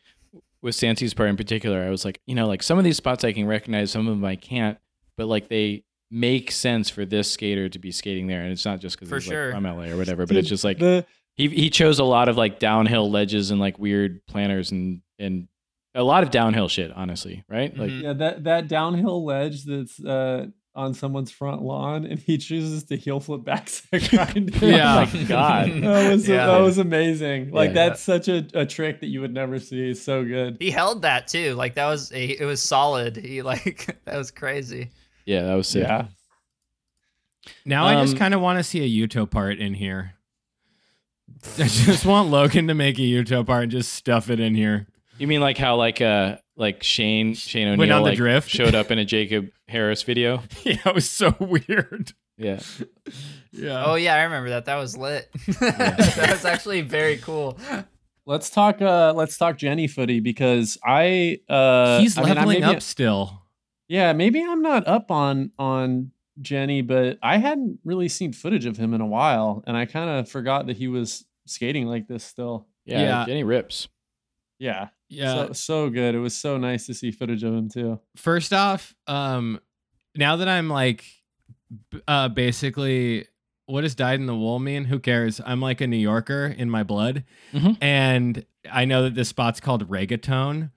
[0.61, 3.23] with Santi's part in particular, I was like you know like some of these spots
[3.23, 4.77] I can recognize, some of them I can't,
[5.17, 8.79] but like they make sense for this skater to be skating there, and it's not
[8.79, 9.45] just because For he's sure.
[9.47, 12.29] like from LA or whatever, but it's just like the he he chose a lot
[12.29, 15.47] of like downhill ledges and like weird planners and and
[15.95, 18.03] a lot of downhill shit honestly right like Mhm.
[18.03, 20.45] yeah that that downhill ledge that's uh
[20.77, 24.55] on someone's front lawn and he chooses to heel flip backside grind.
[24.55, 24.61] it.
[24.61, 25.05] Yeah.
[25.13, 26.45] oh my god that was Yeah.
[26.47, 27.51] that was amazing.
[27.51, 27.73] Like Yeah.
[27.89, 29.89] that's such a, a trick that you would never see.
[29.89, 30.57] It's so good.
[30.59, 34.91] he held that too like that was it was solid he like that was crazy
[35.25, 36.07] yeah that was sick Yeah.
[37.65, 40.13] Now I just Um, kind of want to see a Yuto part in here.
[41.57, 44.87] I just want Logan to make a Yuto part and just stuff it in here.
[45.17, 48.49] you mean like how like uh like shane shane Went o'neill on the like, drift?
[48.49, 52.11] showed up in a jacob harris video yeah, it was so weird.
[52.37, 52.59] yeah
[53.51, 53.85] Yeah.
[53.85, 54.65] Oh yeah, I remember that.
[54.65, 55.29] That was lit.
[55.59, 57.57] that was actually very cool.
[58.25, 62.61] Let's talk uh let's talk Jenny footy because I uh He's I mean, I leveling
[62.61, 63.41] maybe- up still.
[63.87, 68.77] Yeah, maybe I'm not up on on Jenny, but I hadn't really seen footage of
[68.77, 72.23] him in a while, and I kind of forgot that he was skating like this
[72.23, 72.67] still.
[72.85, 73.25] yeah, Yeah.
[73.25, 73.87] jenny rips
[74.59, 75.47] Yeah, Yeah.
[75.47, 76.15] so, so good.
[76.15, 77.99] It was so nice to see footage of him too.
[78.15, 79.59] First off, um,
[80.15, 81.05] now that I'm like,
[82.07, 83.27] uh, basically,
[83.65, 84.85] what does dyed in the wool mean?
[84.85, 85.39] Who cares?
[85.45, 87.77] I'm like a New Yorker in my blood, Mhm.
[87.81, 90.71] and I know that this spot's called reggaeton,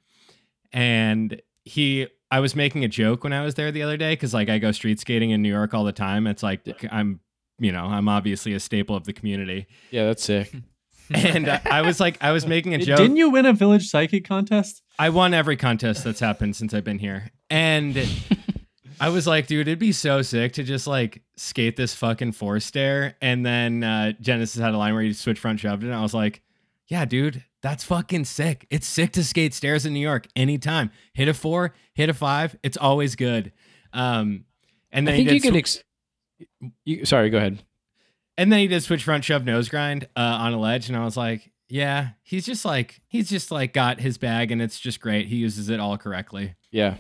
[0.73, 2.07] and he.
[2.33, 4.59] I was making a joke when I was there the other day because like I
[4.59, 6.29] go street skating in New York all the time.
[6.29, 6.63] It's like
[6.93, 7.19] I'm,
[7.59, 10.53] you know, I'm obviously a staple of the community, yeah that's sick
[11.11, 12.99] and I, I was like, I was making a joke.
[12.99, 14.83] Didn't you win a village psychic contest?
[14.99, 17.31] I won every contest that's happened since I've been here.
[17.49, 17.99] And
[19.01, 22.61] I was like, dude, it'd be so sick to just like skate this fucking four
[22.61, 23.17] stair.
[23.21, 25.87] And then uh, Genesis had a line where you switch front shoved it.
[25.87, 26.43] And I was like,
[26.89, 28.67] yeah, dude, that's fucking sick.
[28.71, 30.91] It's sick to skate stairs in New York anytime.
[31.15, 32.57] Hit a four, hit a five.
[32.63, 33.53] It's always good.
[33.93, 34.45] Um,
[34.93, 35.83] and i then he think you did could sw-
[36.61, 37.63] ex- you, sorry go ahead
[38.39, 41.05] and then he did switch front shove nose grind uh, on a ledge, and I
[41.05, 45.01] was like, yeah, he's just like he's just like got his bag, and it's just
[45.01, 45.27] great.
[45.29, 46.55] He uses it all correctly.
[46.73, 46.97] yeah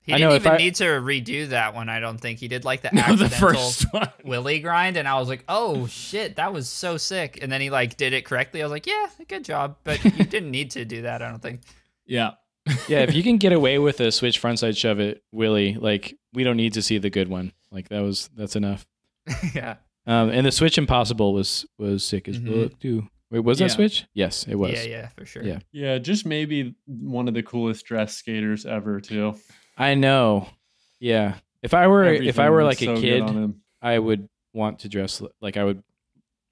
[0.00, 1.88] He I didn't know, if even I- need to redo that one.
[1.88, 4.08] I don't think he did like the No, the accidental first one.
[4.24, 7.70] willy grind, and I was like, "Oh shit, that was so sick!" And then he
[7.70, 8.60] like did it correctly.
[8.60, 11.22] I was like, "Yeah, good job," but you didn't need to do that.
[11.22, 11.60] I don't think.
[12.06, 12.32] Yeah.
[12.88, 16.44] yeah if you can get away with a switch frontside shove it willie like we
[16.44, 18.86] don't need to see the good one like that was that's enough
[19.54, 19.76] yeah.
[20.08, 22.70] Um and the switch impossible was was sick as Mhm.
[22.70, 23.74] fuck too wait was that Yeah.
[23.76, 25.44] switch yes it was Yeah, yeah, for sure.
[25.44, 25.58] Yeah.
[25.70, 29.34] Yeah, just maybe one of the coolest dress skaters ever too.
[29.76, 30.48] I know.
[30.98, 31.36] Yeah.
[31.62, 33.54] If I were if I were like a so good kid.
[33.82, 35.82] I would want to dress like I would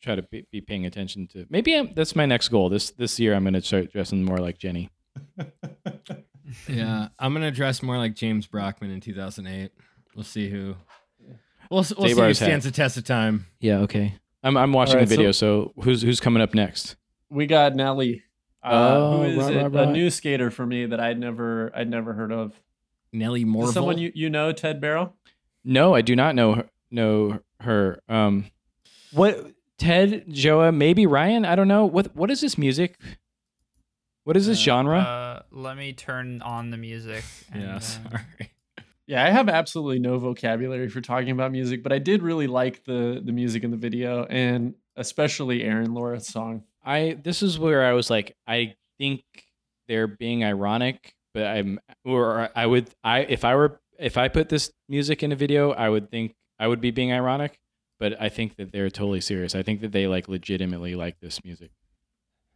[0.02, 1.46] try to be, be paying attention to.
[1.50, 2.68] Maybe I'm, that's my next goal.
[2.68, 4.90] This this year I'm going to start dressing more like Jenny.
[6.68, 7.08] Yeah.
[7.18, 9.72] I'm gonna dress more like James Brockman in 2008.
[10.14, 10.76] We'll see who.
[11.70, 12.46] We'll, we'll see who Zabar's hat.
[12.46, 13.46] stands the test of time.
[13.60, 13.78] Yeah.
[13.80, 14.14] Okay.
[14.42, 15.32] I'm I'm watching Alright, the video.
[15.32, 16.96] So, who's who's coming up next?
[17.30, 18.22] We got Nelly,
[18.62, 21.72] uh, Oh, who is right, a, right, a new skater for me that I'd never
[21.74, 22.52] I'd never heard of.
[23.12, 23.72] Nelly Is Morville.
[23.72, 25.14] Someone you, you know, Ted Barrow?
[25.64, 28.00] No, I do not know her, know her.
[28.08, 28.46] Um,
[29.12, 31.44] what Ted, Joa, maybe Ryan?
[31.44, 31.84] I don't know.
[31.86, 32.96] What what is this music?
[34.24, 34.98] What is this genre?
[34.98, 37.24] Uh, let me turn on the music.
[37.52, 38.24] and, yeah, uh, sorry.
[39.06, 42.84] Yeah, I have absolutely no vocabulary for talking about music, but I did really like
[42.84, 46.64] the the music in the video and especially Aaron Laura's song.
[46.84, 49.22] I this is where I was like, I think
[49.88, 54.48] they're being ironic, but I'm or I would I if I were if I put
[54.48, 57.58] this music in a video, I would think I would be being ironic,
[58.00, 59.54] but I think that they're totally serious.
[59.54, 61.70] I think that they like legitimately like this music.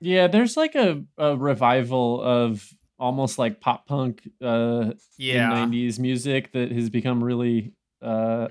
[0.01, 2.67] Yeah, there's like a, a revival of
[3.01, 5.51] almost like pop punk uh yeah.
[5.51, 8.47] 90s music that has become really uh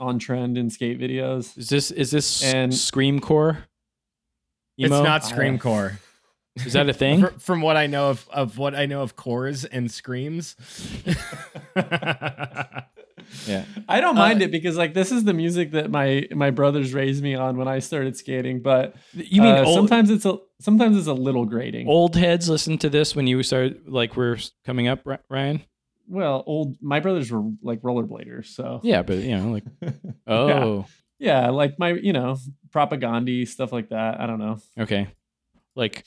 [0.00, 1.56] on trend in skate videos.
[1.58, 3.58] Is this is this And- screamcore?
[4.78, 5.02] It's Emo?
[5.02, 6.00] not scream core
[6.56, 7.26] Is that a thing?
[7.38, 10.56] From what I know of, of what I know of cores and screams.
[13.46, 13.64] yeah.
[13.88, 16.92] I don't Uh, mind it because like this is the music that my my brothers
[16.94, 20.38] raised me on when I started skating, but You mean uh, old sometimes it's a
[20.60, 21.88] sometimes it's a little grating.
[21.88, 25.62] old heads listen to this when you started like we're coming up, Ryan?
[26.08, 29.64] Well, old my brothers were like rollerbladers, so Yeah, but you know, like
[30.26, 30.86] oh,
[31.18, 32.36] yeah, like my you know
[32.72, 34.20] propaganda stuff like that.
[34.20, 34.58] I don't know.
[34.78, 35.08] okay,
[35.76, 36.04] like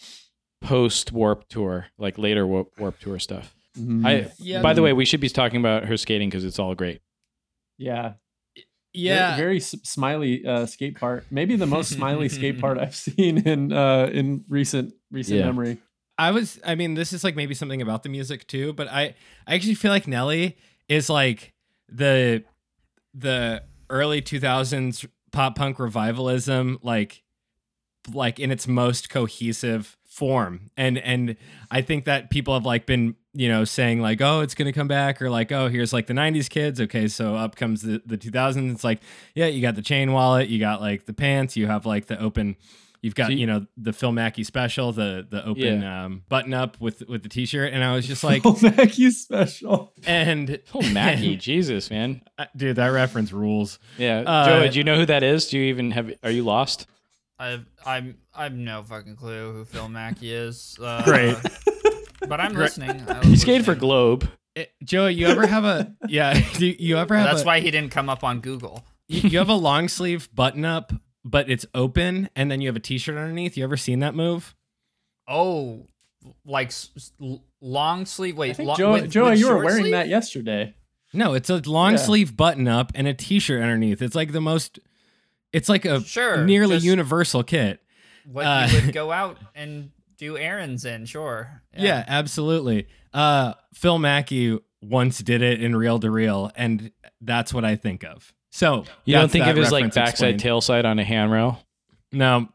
[0.61, 3.53] post Warp Tour, like later Warp, warp Tour stuff.
[3.77, 4.05] Mhm.
[4.05, 6.75] I Yeah, by the way, we should be talking about her skating because it's all
[6.75, 7.01] great.
[7.77, 8.13] Yeah,
[8.93, 9.35] yeah.
[9.35, 11.25] very, very smiley uh, skate part.
[11.31, 15.45] Maybe the most smiley skate part I've seen in uh, in recent recent Yeah.
[15.45, 15.77] memory.
[16.17, 19.15] I was I mean this is like maybe something about the music too, but I
[19.47, 20.57] I actually feel like Nelly
[20.87, 21.53] is like
[21.89, 22.43] the
[23.13, 27.23] the early 2000s pop punk revivalism like
[28.13, 30.69] like in its most cohesive form.
[30.77, 31.35] And and
[31.71, 34.71] I think that people have like been, you know, saying like, "Oh, it's going to
[34.73, 38.01] come back," or like, "Oh, here's like the 90s kids." Okay, so up comes the
[38.05, 38.71] the 2000s.
[38.71, 39.01] It's like,
[39.35, 42.19] yeah, you got the chain wallet, you got like the pants, you have like the
[42.19, 42.55] open
[43.01, 46.53] You've got So you- you know the Phil Mackey special, the the open um, button
[46.53, 49.91] up with with the t-shirt, and I was just like, oh, Mackey special.
[50.07, 52.21] and Oh, Mackey, Jesus, man.
[52.37, 53.77] Uh, dude, that reference rules.
[53.97, 55.49] Yeah, Uh, Joe, do you know who that is?
[55.49, 56.13] Do you even have?
[56.23, 56.87] Are you lost?
[57.37, 60.77] I've I'm I've no fucking clue who Phil Mackey is.
[60.81, 61.35] Uh, Great.
[62.27, 63.03] but I'm listening.
[63.09, 63.75] I He skated for.
[63.75, 64.29] Globe.
[64.55, 66.39] Eh, Joe, you ever have a yeah?
[66.57, 68.85] Do you ever have That's a, why he didn't come up on Google.
[69.07, 70.93] you, you have a long sleeve button up,
[71.25, 73.57] but it's open, and then you have a t-shirt underneath.
[73.57, 74.55] You ever seen that move?
[75.27, 75.87] Oh,
[76.45, 78.37] like s- s- l- long sleeve.
[78.37, 79.91] Wait, I think lo- Joe, with- Joe, with you were wearing sleeve?
[79.93, 80.73] that yesterday.
[81.13, 81.97] No, it's a long Yeah.
[81.97, 84.01] sleeve button up and a t-shirt underneath.
[84.01, 84.79] It's like the most.
[85.51, 87.79] It's like a Sure, nearly universal kit.
[88.25, 91.05] What uh, you would go out and do errands in?
[91.05, 91.61] Sure.
[91.77, 92.87] Yeah, absolutely.
[93.13, 98.03] Uh, Phil Mackey once did it in Reel to Reel, and that's what I think
[98.03, 98.33] of.
[98.51, 100.39] So You don't think of his like backside explained.
[100.39, 101.59] tail side on a handrail?
[102.11, 102.49] No,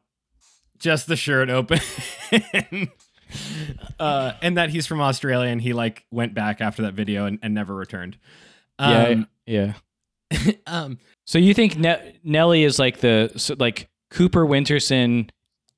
[0.78, 1.80] just the shirt open.
[3.98, 7.38] uh, and that he's from Australia, and he like went back after that video and,
[7.42, 8.16] and never returned.
[8.78, 9.72] Um, yeah,
[10.30, 10.52] yeah.
[10.66, 15.30] um, So you think ne- Nelly is like the so like Cooper Winterson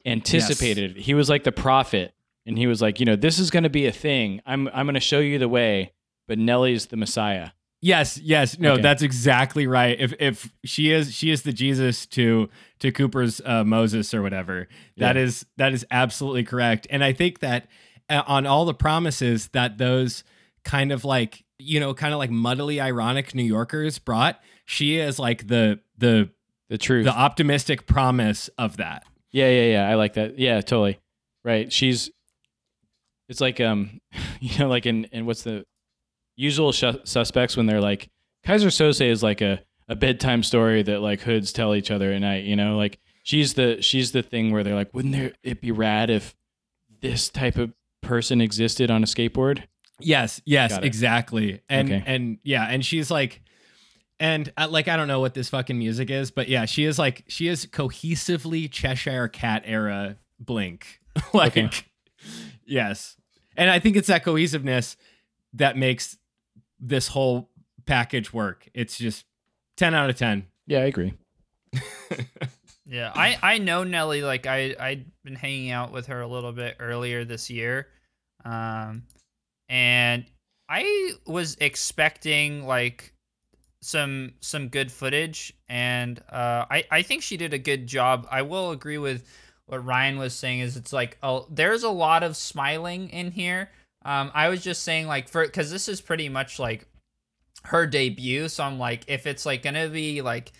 [0.07, 0.97] anticipated?
[0.97, 2.15] He was like the prophet,
[2.47, 4.41] and he was like, you know, this is going to be a thing.
[4.47, 5.93] I'm I'm going to show you the way,
[6.29, 7.51] but Nelly's the Messiah.
[7.83, 8.83] Yes, yes, no, Okay.
[8.83, 9.99] that's exactly right.
[9.99, 14.69] If if she is she is the Jesus to to Cooper's uh, Moses or whatever,
[14.99, 15.23] that Yeah.
[15.23, 16.87] is that is absolutely correct.
[16.91, 17.69] And I think that
[18.11, 20.25] uh, on all the promises that those
[20.63, 25.19] kind of like you know kind of like muddily ironic New Yorkers brought, she is
[25.19, 26.29] like the the
[26.69, 27.07] The truth.
[27.07, 29.05] the optimistic promise of that.
[29.33, 29.89] Yeah, yeah, yeah.
[29.89, 30.39] I like that.
[30.39, 30.99] Yeah, totally.
[31.45, 31.73] Right.
[31.73, 32.11] She's.
[33.29, 34.01] It's like um,
[34.41, 35.65] you know, like in in what's the
[36.37, 38.09] usual sh- suspects when they're like
[38.47, 42.21] Keyser Söze is like a a bedtime story that like hoods tell each other at
[42.21, 42.45] night.
[42.45, 45.71] You know, like she's the she's the thing where they're like, wouldn't there it be
[45.73, 46.35] rad if
[47.01, 49.65] this type of person existed on a skateboard?
[50.01, 51.61] Yes, yes, exactly.
[51.69, 52.03] And Okay.
[52.07, 53.43] and yeah, and she's like
[54.21, 56.99] and uh, like I don't know what this fucking music is, but yeah, she is
[56.99, 61.01] like she is cohesively Cheshire Cat era Blink.
[61.35, 61.71] like Okay.
[62.65, 63.17] yes.
[63.57, 64.97] And I think it's that cohesiveness
[65.55, 66.17] that makes
[66.79, 67.51] this whole
[67.87, 68.69] package work.
[68.73, 69.25] It's just
[69.77, 70.47] 10 out of 10.
[70.67, 71.15] Yeah, I agree.
[72.87, 74.23] Yeah, I I know Nelly.
[74.23, 77.87] Like I I'd been hanging out with her a little bit earlier this year,
[78.45, 79.05] um,
[79.69, 80.25] and
[80.69, 83.13] I was expecting like
[83.83, 88.27] some some good footage, and uh, I I think she did a good job.
[88.31, 89.27] I will agree with
[89.67, 90.61] what Ryan was saying.
[90.61, 93.71] Is it's like oh, there's a lot of smiling in here.
[94.05, 96.87] Um, I was just saying like for because this is pretty much like
[97.65, 100.53] her debut, so I'm like if it's like gonna be like.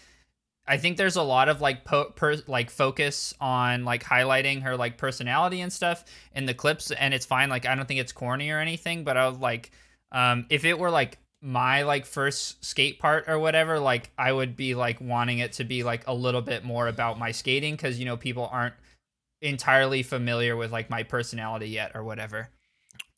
[0.69, 4.77] I think there's a lot of like po- per- like focus on like highlighting her
[4.77, 7.49] like personality and stuff in the clips, and it's fine.
[7.49, 9.73] Like I don't think it's corny or anything, but I was like,
[10.13, 14.57] um, if it were like my like first skate part or whatever, like I would
[14.57, 17.99] be like wanting it to be like a little bit more about my skating because
[17.99, 18.75] you know people aren't
[19.41, 22.49] entirely familiar with like my personality yet or whatever.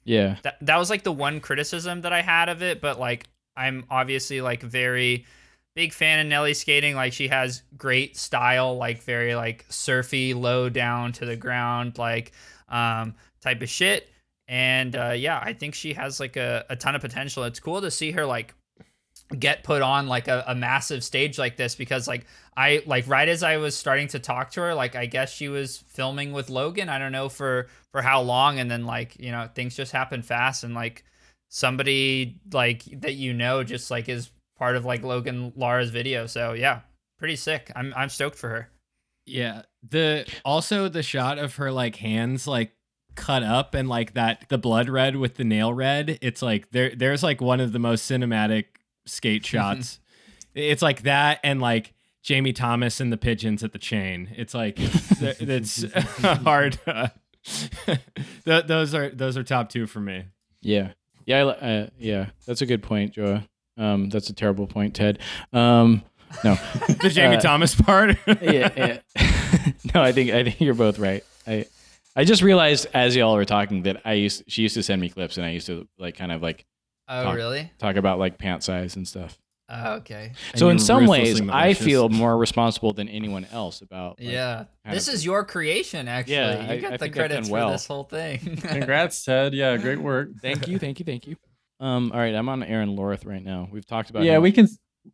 [0.05, 0.37] Yeah.
[0.43, 3.85] That that was like the one criticism that I had of it, but like I'm
[3.91, 5.27] obviously like very
[5.75, 6.95] big fan of Nelly skating.
[6.95, 12.33] Like she has great style, like very like surfy, low down to the ground, like
[12.69, 14.09] um type of shit.
[14.49, 17.45] And uh yeah, I think she has like a, a ton of potential.
[17.45, 18.55] It's cool to see her like
[19.39, 22.27] get put on like a, a massive stage like this because like
[22.57, 25.49] I like right as I was starting to talk to her, like I guess she
[25.49, 26.89] was filming with Logan.
[26.89, 30.23] I don't know for for how long, and then like you know things just happen
[30.23, 31.05] fast, and like
[31.49, 36.27] somebody like that you know just like is part of like Logan Lara's video.
[36.27, 36.81] So yeah,
[37.19, 37.71] pretty sick.
[37.75, 38.69] I'm I'm stoked for her.
[39.27, 39.63] Yeah.
[39.89, 42.73] The also the shot of her like hands like
[43.15, 46.19] cut up and like that the blood red with the nail red.
[46.23, 48.65] It's like there there's like one of the most cinematic
[49.07, 49.99] skate shots.
[50.55, 54.31] it's like that and like Jamie Thomas and the pigeons at the chain.
[54.37, 55.85] It's like it's, it's
[56.23, 56.79] hard.
[56.87, 57.09] uh,
[57.87, 60.25] th- those are those are top two for me.
[60.61, 60.93] Yeah.
[61.27, 61.39] Yeah.
[61.45, 62.27] I, uh, yeah.
[62.47, 63.49] That's a good point, Joa.
[63.77, 65.19] Um, that's a terrible point, Ted.
[65.53, 66.03] Um,
[66.45, 66.57] no.
[67.03, 68.17] The Jamie Uh, Thomas part.
[68.27, 68.99] yeah, yeah.
[69.95, 71.25] no, I think I think you're both right.
[71.47, 71.67] I
[72.17, 75.09] I just realized as y'all were talking that I used she used to send me
[75.09, 76.65] clips and I used to like kind of like
[77.09, 77.71] Oh Talk- really?
[77.79, 79.39] talk about like pant size and stuff.
[79.69, 80.33] Oh, okay.
[80.53, 84.21] And so in some ways, ruthlessly I feel more responsible than anyone else about.
[84.21, 86.09] like- yeah, this of- is your creation.
[86.09, 87.71] Actually, Yeah, I- you get I the think I've credits done for well.
[87.71, 88.39] this whole thing.
[88.63, 89.55] Congrats, Ted.
[89.55, 90.29] Yeah, great work.
[90.43, 91.37] Thank you, thank you, thank you.
[91.81, 93.69] Um, all right, I'm on Aaron Loreth right now.
[93.73, 94.23] We've talked about.
[94.25, 94.43] yeah, him.
[94.43, 94.69] we can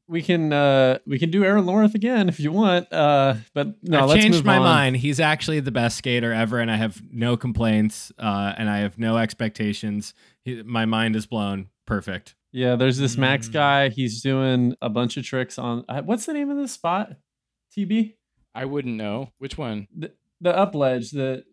[0.07, 2.93] we can uh we can do Aaron Loreth again if you want.
[2.93, 4.63] Uh but no, I've let's changed move my on.
[4.63, 4.97] mind.
[4.99, 8.13] He's actually the best skater ever, and I have no complaints.
[8.19, 10.15] Uh, and I have no expectations.
[10.45, 11.69] He, my mind is blown.
[11.87, 12.35] Perfect.
[12.53, 13.53] Yeah, there's this Max Mm.
[13.53, 13.89] guy.
[13.91, 17.13] He's doing a bunch of tricks on uh, what's the name of this spot?
[17.77, 18.15] TB?
[18.55, 19.89] I wouldn't know which one.
[19.97, 21.45] The the up ledge, the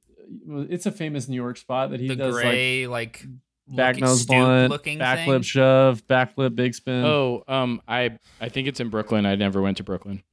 [0.69, 3.25] it's a famous New York spot that he the does like like,
[3.67, 5.41] back nose blunt, looking backflip thing.
[5.43, 7.03] shove, backflip big spin.
[7.05, 9.25] Oh, um, I I think it's in Brooklyn.
[9.25, 10.23] I never went to Brooklyn.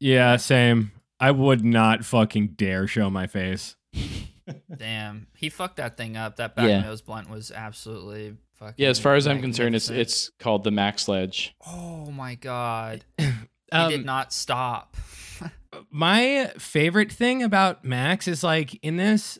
[0.00, 0.92] Yeah, same.
[1.20, 3.74] I would not fucking dare show my face.
[4.76, 6.36] Damn, he fucked that thing up.
[6.36, 6.80] That back Yeah.
[6.80, 8.74] nose blunt was absolutely fucking.
[8.78, 11.54] Yeah, as far as I'm concerned, it's it's called the Max Ledge.
[11.66, 13.26] Oh my god, he
[13.72, 14.96] Um, did not stop.
[15.90, 19.38] my favorite thing about Max is like in this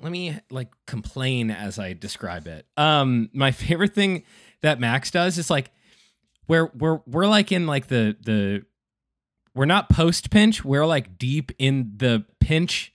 [0.00, 2.66] let me like complain as I describe it.
[2.76, 4.24] Um my favorite thing
[4.62, 5.70] that Max does is like
[6.46, 8.64] we're we're we're like in like the the
[9.54, 12.92] we're not post pinch, we're like deep in the pinch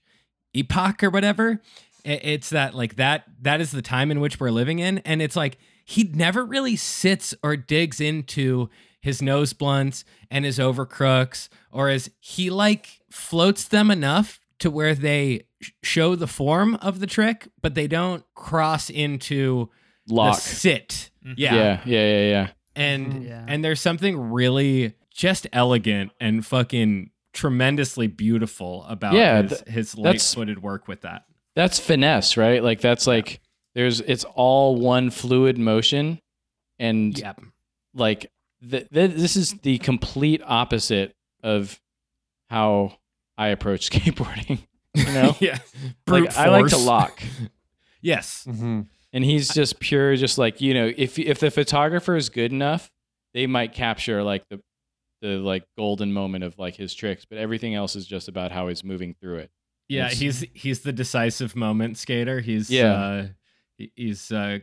[0.54, 1.62] epoch or whatever.
[2.06, 5.36] It's that like that that is the time in which we're living in and it's
[5.36, 8.70] like he never really sits or digs into
[9.02, 14.96] his nose blunts and his overcrooks or as he like floats them enough to where
[14.96, 15.44] they
[15.84, 19.70] show the form of the trick but they don't cross into
[20.10, 20.36] Lock.
[20.36, 21.36] the sit Mhm.
[21.38, 22.48] yeah, Yeah, yeah, yeah, yeah.
[22.76, 23.46] and Yeah.
[23.48, 29.98] and there's something really just elegant and fucking tremendously beautiful about Yeah, his, th- his
[29.98, 31.24] light-footed work with that
[31.56, 32.62] That's finesse, right?
[32.64, 33.40] Like that's like
[33.76, 36.20] there's it's all one fluid motion,
[36.80, 37.40] and yep
[37.96, 38.32] like
[38.68, 41.80] th- th- this is the complete opposite of
[42.50, 42.98] how
[43.38, 44.60] I approach skateboarding.
[44.96, 45.58] You know, yeah
[46.08, 46.86] like Brute I like to force.
[46.86, 47.24] lock.
[48.02, 48.88] yes Mhm.
[49.14, 52.92] and he's just pure just like you know if if the photographer is good enough
[53.34, 54.62] they might capture like the
[55.22, 58.68] the like golden moment of like his tricks but everything else is just about how
[58.68, 59.52] he's moving through it
[59.88, 60.20] Yeah, Yes.
[60.20, 62.40] he's he's the decisive moment skater.
[62.42, 62.94] He's Yeah.
[62.94, 63.28] uh,
[63.78, 64.60] he- he's uh,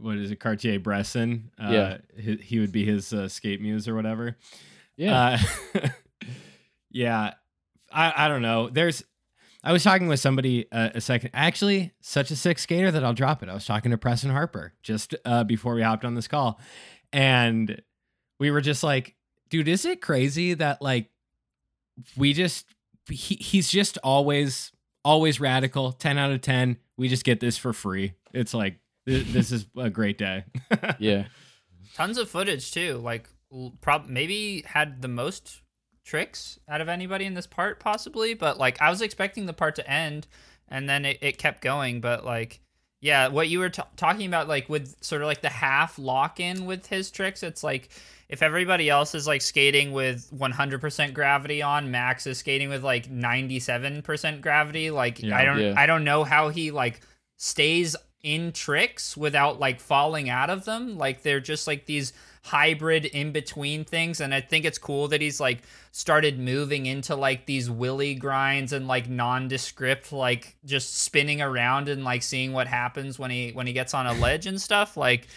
[0.00, 1.50] what is it, Cartier Bresson?
[1.60, 1.98] Uh, Yeah.
[2.16, 4.36] he, he would be his uh, skate muse or whatever.
[4.96, 5.38] yeah
[5.74, 5.88] uh,
[6.90, 7.34] yeah.
[7.94, 8.68] I I don't know.
[8.68, 9.04] There's.
[9.62, 11.30] I was talking with somebody uh, a second.
[11.32, 13.48] Actually, such a sick skater that I'll drop it.
[13.48, 16.60] I was talking to Preston Harper just uh, before we hopped on this call,
[17.12, 17.80] and
[18.38, 19.14] we were just like,
[19.48, 21.08] "Dude, is it crazy that like
[22.16, 22.66] we just
[23.08, 24.70] he, he's just always
[25.04, 29.26] always radical 10 out of 10 we just get this for free it's like th-
[29.26, 30.44] this is a great day
[30.98, 31.26] yeah
[31.94, 32.98] Tons of footage too.
[32.98, 33.28] Like
[33.80, 35.62] prob maybe had the most
[36.04, 39.74] tricks out of anybody in this part possibly but like i was expecting the part
[39.74, 40.26] to end
[40.68, 42.60] and then it, it kept going but like
[43.00, 46.40] yeah what you were t- talking about like with sort of like the half lock
[46.40, 47.88] in with his tricks it's like
[48.28, 53.10] if everybody else is like skating with 100% gravity on max is skating with like
[53.10, 55.36] 97% gravity like Yeah.
[55.36, 55.74] i don't Yeah.
[55.76, 57.00] i don't know how he like
[57.36, 63.04] stays in tricks without like falling out of them like they're just like these hybrid
[63.04, 65.58] in between things and i think it's cool that he's like
[65.96, 72.02] started moving into like these willy grinds and like nondescript like just spinning around and
[72.02, 75.28] like seeing what happens when he when he gets on a ledge and stuff like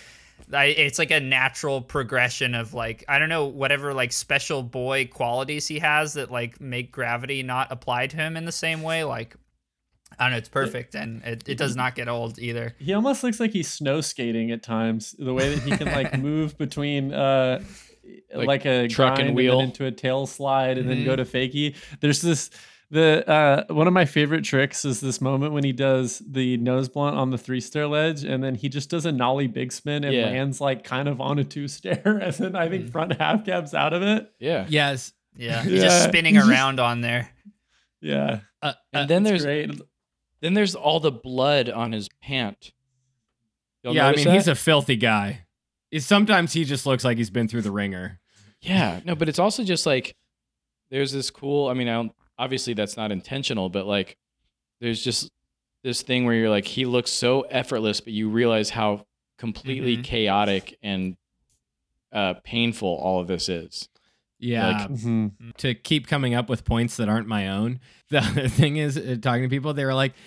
[0.51, 5.05] I, it's like a natural progression of like I don't know whatever like special boy
[5.05, 9.03] qualities he has that like make gravity not apply to him in the same way
[9.03, 9.35] like
[10.17, 13.23] I don't know it's perfect and it, it does not get old either He almost
[13.23, 15.15] looks like he's snow skating at times.
[15.19, 17.61] The way that he can like move between uh
[18.33, 19.59] like, Like a truck and wheel.
[19.59, 21.75] then into a tail slide and then go to fakie.
[22.01, 22.49] There's this
[22.89, 26.87] the uh one of my favorite tricks is this moment when he does the nose
[26.87, 30.05] blunt on the three stair ledge and then he just does a nollie big spin
[30.05, 30.27] and Yeah.
[30.27, 32.91] lands like kind of on a two stair and then I think Mhm.
[32.93, 34.31] front half cabs out of it.
[34.39, 34.65] Yeah.
[34.69, 35.11] Yes.
[35.35, 37.29] yeah he's just spinning he's just- around on there
[37.99, 38.39] Yeah.
[38.61, 39.69] Uh, And uh, then there's great.
[40.39, 42.71] then there's all the blood on his pant.
[43.83, 45.45] Y'all yeah, I notice mean, he's a filthy guy.
[45.91, 48.19] Is- Sometimes he just looks like he's been through the wringer.
[48.61, 50.15] Yeah, no, but it's also just like
[50.89, 51.67] there's this cool.
[51.69, 54.17] I mean, I don't, obviously that's not intentional, but like
[54.81, 55.29] there's just
[55.83, 59.05] this thing where you're like he looks so effortless, but you realize how
[59.37, 60.03] completely Mhm.
[60.03, 61.15] chaotic and
[62.11, 63.89] uh, painful all of this is.
[64.39, 64.67] Yeah.
[64.87, 65.55] Like- Mhm.
[65.57, 67.79] to keep coming up with points that aren't my own.
[68.09, 70.17] The other thing is, uh, talking to people, they were like, "S-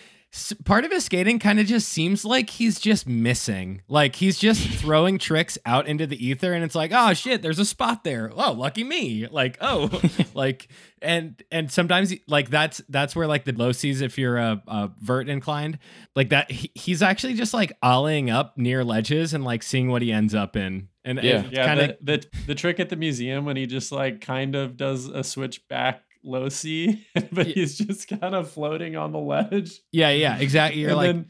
[0.64, 3.82] part of his skating kind of just seems like he's just missing.
[3.88, 7.58] Like he's just throwing tricks out into the ether, and it's like, oh shit, there's
[7.58, 8.30] a spot there.
[8.34, 9.26] Oh, lucky me.
[9.26, 10.00] Like, oh,
[10.34, 10.68] like,
[11.02, 14.90] and and sometimes like that's that's where like the low sees if you're a, a
[15.00, 15.78] vert inclined,
[16.14, 16.50] like that.
[16.50, 20.34] He, he's actually just like ollieing up near ledges and like seeing what he ends
[20.34, 20.88] up in.
[21.04, 21.44] And Yeah.
[21.50, 24.54] Yeah, kind of the, the the trick at the museum when he just like kind
[24.54, 27.52] of does a switchback low C, but Yeah.
[27.54, 29.80] he's just kind of floating on the ledge.
[29.92, 30.80] yeah, yeah, exactly.
[30.80, 31.26] You're and like, then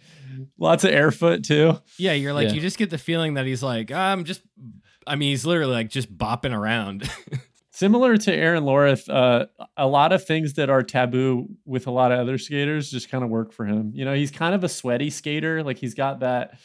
[0.58, 1.78] lots of air foot too.
[1.98, 2.54] Yeah, you're like Yeah.
[2.54, 4.42] you just get the feeling that he's like, I'm just
[5.06, 7.08] I mean, he's literally like just bopping around.
[7.72, 12.12] Similar to Aaron Loreth, uh, a lot of things that are taboo with a lot
[12.12, 13.92] of other skaters just kind of work for him.
[13.94, 15.62] You know, he's kind of a sweaty skater.
[15.62, 16.58] Like he's got that.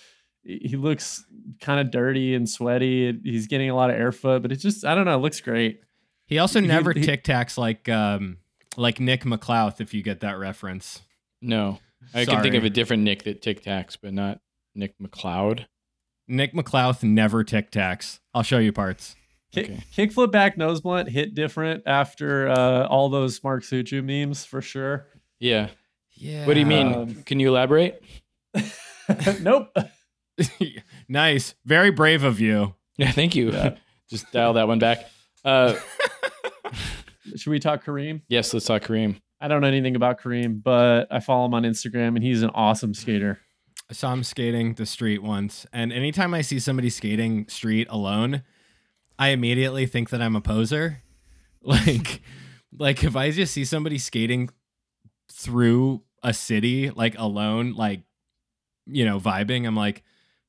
[0.44, 1.24] He looks
[1.62, 3.18] kind of dirty and sweaty.
[3.24, 5.16] He's getting a lot of air foot, but it just I don't know.
[5.16, 5.80] It looks great.
[6.28, 8.38] He also never he- tic tacs like um
[8.78, 11.02] like Nick McLeod, if you get that reference.
[11.42, 11.80] No,
[12.14, 14.40] I can think of a different Nick that tic tacs, but not
[14.74, 15.66] Nick McLeod.
[16.28, 18.20] Nick McLeod never tic tacs.
[18.34, 19.16] I'll show you parts.
[19.52, 19.84] Kick, Okay.
[19.96, 25.06] Kickflip back nose blunt hit different after uh, all those Mark Suciu memes for sure.
[25.40, 25.70] Yeah.
[26.14, 26.46] Yeah.
[26.48, 26.94] What do you mean?
[26.94, 28.02] Um, Can you elaborate?
[29.42, 29.76] nope.
[31.10, 31.56] nice.
[31.66, 32.74] Very brave of you.
[32.98, 33.52] Yeah, thank you.
[33.52, 33.76] Yeah.
[34.10, 35.06] Just dial that one back.
[35.46, 35.76] Uh,
[37.36, 38.22] Should we talk Kareem?
[38.28, 39.22] yes, let's talk Kareem.
[39.40, 42.50] I don't know anything about Kareem, but I follow him on Instagram and he's an
[42.54, 43.40] awesome skater.
[43.90, 48.42] I saw him skating the street once, and anytime I see somebody skating street alone,
[49.20, 51.02] I immediately think that I'm a poser.
[51.68, 52.22] Like,
[52.78, 54.52] like if I just see somebody skating
[55.32, 58.02] through a city like alone, like
[58.86, 60.04] you know, vibing, I'm like,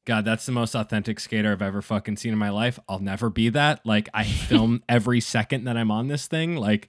[0.06, 2.78] God, that's the most authentic skater I've ever fucking seen in my life.
[2.88, 3.84] I'll never be that.
[3.84, 6.56] Like, I film every second that I'm on this thing.
[6.56, 6.88] Like,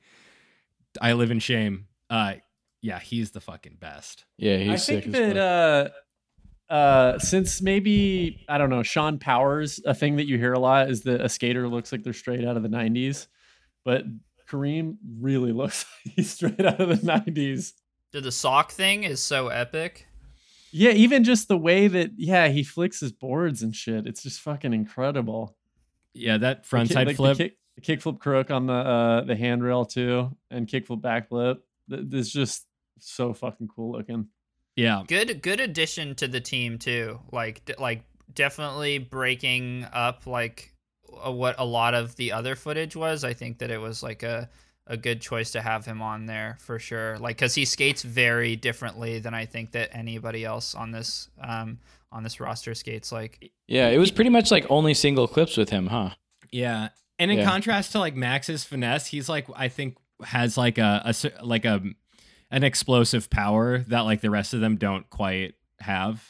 [1.01, 1.87] I live in shame.
[2.09, 2.35] Uh,
[2.81, 4.25] yeah, he's the fucking best.
[4.37, 5.93] Yeah, he's I sick think as that fuck.
[6.69, 10.59] uh, uh, since maybe I don't know Sean Powers, a thing that you hear a
[10.59, 13.27] lot is that a skater looks like they're straight out of the '90s,
[13.83, 14.03] but
[14.49, 17.73] Kareem really looks like he's straight out of the '90s.
[18.11, 20.07] Dude, the sock thing is so epic
[20.71, 24.41] Yeah, even just the way that yeah he flicks his boards and shit, it's just
[24.41, 25.55] fucking incredible.
[26.13, 27.37] Yeah, that The frontside like flip.
[27.37, 31.57] the kick, the kickflip crook on the uh, the handrail too, and kickflip backflip.
[31.89, 32.65] Th- This just
[32.99, 34.27] so fucking cool looking.
[34.75, 35.03] yeah.
[35.07, 38.03] good good addition to the team too like d- like
[38.33, 40.73] definitely breaking up like
[41.25, 44.23] uh, what a lot of the other footage was i think that it was like
[44.23, 44.49] a
[44.87, 48.55] a good choice to have him on there for sure like because he skates very
[48.55, 51.77] differently than i think that anybody else on this um
[52.11, 55.69] on this roster skates like Yeah, it was pretty much like only single clips with
[55.69, 56.11] him, huh?
[56.51, 56.87] Yeah.
[57.19, 57.43] And in Yeah.
[57.43, 61.81] contrast to like Max's finesse, he's like I think has like a, a like a
[62.49, 66.23] an explosive power that like the rest of them don't quite have.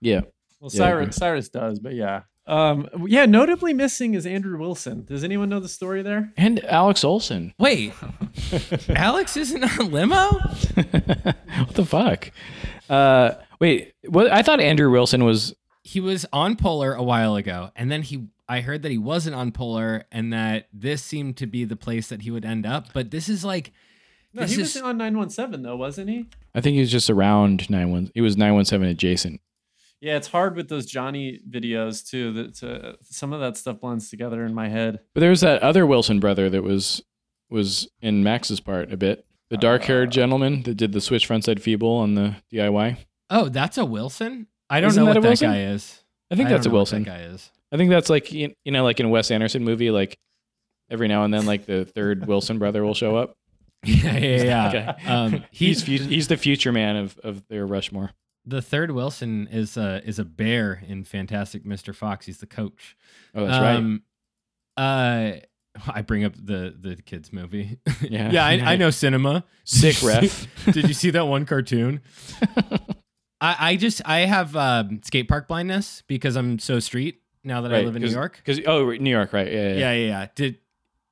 [0.00, 0.20] Yeah.
[0.60, 1.16] Well, Yeah, Cyrus.
[1.16, 2.22] Cyrus does, but yeah.
[2.48, 5.04] Um, yeah, notably missing is Andrew Wilson.
[5.04, 6.32] Does anyone know the story there?
[6.38, 7.52] And Alex Olson.
[7.58, 7.92] Wait,
[8.88, 10.14] Alex isn't on limo?
[10.32, 12.32] what the fuck?
[12.88, 14.32] Uh, wait, what?
[14.32, 15.54] I thought Andrew Wilson was.
[15.82, 18.28] He was on Polar a while ago, and then he.
[18.48, 22.08] I heard that he wasn't on Polar, and that this seemed to be the place
[22.08, 22.94] that he would end up.
[22.94, 23.72] But this is like,
[24.32, 26.28] No, This he was on 917 though, wasn't he?
[26.54, 28.10] I think he was just around nine one.
[28.14, 29.42] He was nine one seven adjacent.
[30.00, 32.32] Yeah, it's hard with those Johnny videos too.
[32.32, 35.00] That uh, some of that stuff blends together in my head.
[35.14, 37.02] But there was that other Wilson brother that was
[37.50, 39.26] was in Max's part a bit.
[39.50, 42.98] The dark haired Uh, gentleman that did the switch frontside feeble on the DIY.
[43.30, 44.46] oh, that's a Wilson.
[44.70, 46.04] I don't Isn't know that what that guy is.
[46.30, 47.02] I think I that's a don't know what Wilson.
[47.04, 47.50] That guy is.
[47.72, 50.18] I think that's like you you know like in a Wes Anderson movie like
[50.90, 53.36] every now and then like the third Wilson brother will show up.
[53.84, 54.68] Yeah, yeah, yeah.
[54.98, 55.08] Okay.
[55.10, 58.10] Um, He's he's he's the future man of of their Rushmore.
[58.44, 61.94] The third Wilson is a is a bear in Fantastic Mr.
[61.94, 62.26] Fox.
[62.26, 62.96] He's the coach.
[63.34, 63.76] Oh, that's right.
[63.76, 64.02] Um,
[64.76, 65.32] Uh,
[65.86, 67.78] I bring up the the kids movie.
[68.00, 68.30] Yeah.
[68.30, 69.44] yeah, I, I know cinema.
[69.64, 70.46] Sick ref.
[70.66, 72.00] Did you see that one cartoon?
[73.40, 77.74] I, I just I have um, skate park blindness because I'm so street now that
[77.74, 78.36] I live in New York.
[78.44, 79.50] Because oh, New York, right?
[79.50, 79.74] Yeah, yeah.
[79.76, 80.26] Yeah, yeah, yeah.
[80.34, 80.58] Did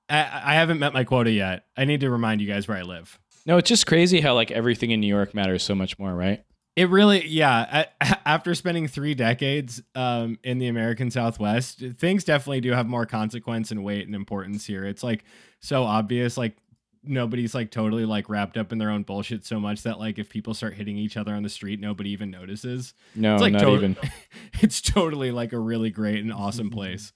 [0.09, 1.64] I, I haven't met my quota yet?
[1.77, 3.18] I need to remind you guys where I live.
[3.45, 6.45] No, it's just crazy how like everything in New York matters so much more, right?
[6.77, 7.87] It really, yeah.
[8.27, 13.70] After spending three decades um, in the American Southwest, things definitely do have more consequence
[13.70, 14.85] and weight and importance here.
[14.85, 15.24] It's like
[15.61, 16.55] so obvious, like
[17.03, 20.29] nobody's like totally like wrapped up in their own bullshit so much that like if
[20.29, 22.93] people start hitting each other on the street, nobody even notices.
[23.14, 23.97] No, It's like not tot- even.
[24.61, 27.12] it's totally like a really great and awesome place.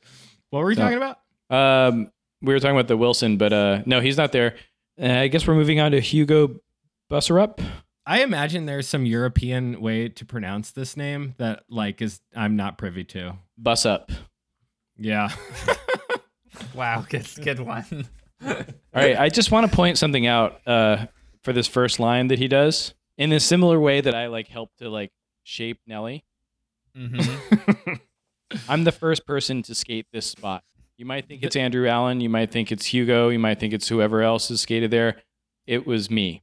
[0.48, 1.18] What were we So- talking about?
[1.50, 4.54] Um, we were talking about the Wilson, but uh, no, he's not there.
[4.98, 6.60] Uh, I guess we're moving on to Hugo
[7.10, 7.58] Boserup.
[8.10, 12.76] I imagine there's some European way to pronounce this name that like is I'm not
[12.76, 13.36] privy to.
[13.56, 14.10] Bus up.
[14.98, 15.30] Yeah.
[16.74, 18.06] Wow, good good one.
[18.46, 18.54] All
[18.92, 21.06] right, I just want to point something out uh,
[21.42, 24.78] for this first line that he does in a similar way that I like helped
[24.78, 25.10] to like
[25.42, 26.24] shape Nelly.
[26.94, 27.18] hmm
[28.68, 30.64] I'm the first person to skate this spot.
[30.96, 33.88] You might think it's Andrew Allen, you might think it's Hugo, you might think it's
[33.88, 35.22] whoever else has skated there.
[35.66, 36.42] It was me.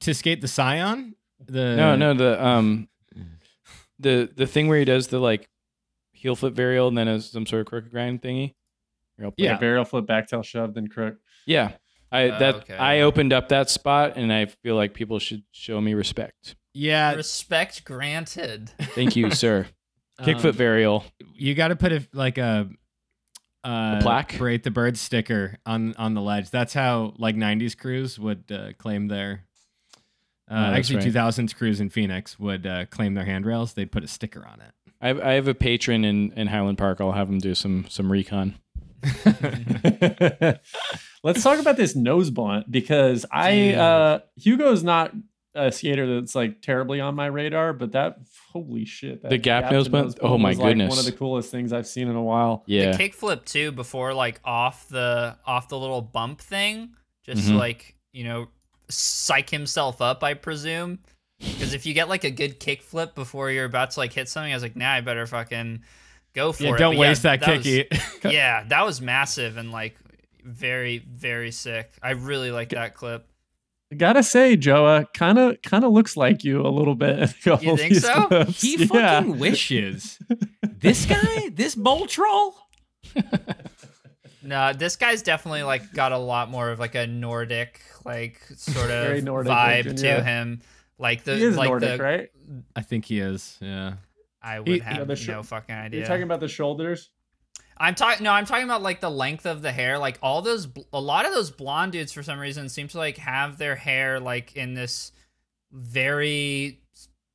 [0.00, 1.14] To skate the Scion?
[1.46, 2.88] The No, no, the um,
[3.98, 5.48] the the thing where he does the like
[6.12, 8.54] heel flip varial and then has some sort of crooked grind thingy.
[9.16, 9.54] Here, I'll play Yeah.
[9.54, 9.60] it.
[9.60, 11.16] burial flip, backtail shove, then crook.
[11.46, 11.72] yeah.
[12.10, 12.74] I Oh, that okay.
[12.76, 16.56] I opened up that spot and I feel like people should show me respect.
[16.72, 17.12] Yeah.
[17.12, 18.70] Respect granted.
[18.94, 19.66] Thank you, sir.
[20.22, 21.04] Kickfoot um, varial.
[21.34, 22.70] You got to put a like a
[23.62, 24.36] uh, plaque?
[24.38, 26.50] Parade the bird sticker on on the ledge.
[26.50, 29.44] That's how like '90s crews would uh, claim their.
[30.50, 31.06] Uh, Oh, actually, right.
[31.12, 33.74] 2000s crews in Phoenix would uh, claim their handrails.
[33.74, 34.72] They'd put a sticker on it.
[35.00, 37.00] I have, I have a patron in, in Highland Park.
[37.00, 38.54] I'll have him do some some recon.
[41.24, 43.74] Let's talk about this nose blunt because I Dude.
[43.76, 45.12] uh Hugo's not
[45.54, 48.18] a skater that's like terribly on my radar, but that
[48.52, 49.22] holy shit.
[49.22, 50.18] That The gap to nose blunt?
[50.20, 52.62] Oh my was, like, one of the coolest things I've seen in a while.
[52.66, 52.92] Yeah.
[52.96, 56.90] The kickflip too before like off the off the little bump thing,
[57.24, 57.58] just to Mhm.
[57.58, 58.48] like you know
[58.88, 60.22] psych himself up.
[60.22, 61.00] I presume
[61.38, 64.52] because if you get like a good kickflip before you're about to like hit something,
[64.52, 65.82] I was like, nah, I better fucking
[66.34, 66.78] go for yeah, it.
[66.78, 67.88] don't But yeah, waste that, was- kicky.
[68.28, 69.96] yeah, that was massive and like
[70.44, 71.92] very very sick.
[72.02, 73.26] I really like that clip.
[73.96, 77.18] Gotta say, Joa kind of kind of looks like you a little bit.
[77.18, 78.26] in a couple think so?
[78.26, 78.60] clips.
[78.60, 79.20] he yeah.
[79.20, 80.18] fucking wishes.
[80.62, 82.54] this guy, this bowl troll.
[84.42, 88.90] No, this guy's definitely like got a lot more of like a Nordic like sort
[88.90, 90.22] of Nordic vibe looking, to yeah.
[90.22, 90.60] him.
[90.98, 92.30] Like the He is like Nordic, the right?
[92.76, 93.56] I think he is.
[93.60, 93.94] Yeah.
[94.42, 96.00] I would He- have Yeah, the sh- no fucking idea.
[96.00, 97.10] You're talking about the shoulders.
[97.80, 99.98] I'm talking no, I'm talking about like the length of the hair.
[99.98, 102.98] Like all those bl- a lot of those blonde dudes for some reason seem to
[102.98, 105.12] like have their hair like in this
[105.72, 106.80] very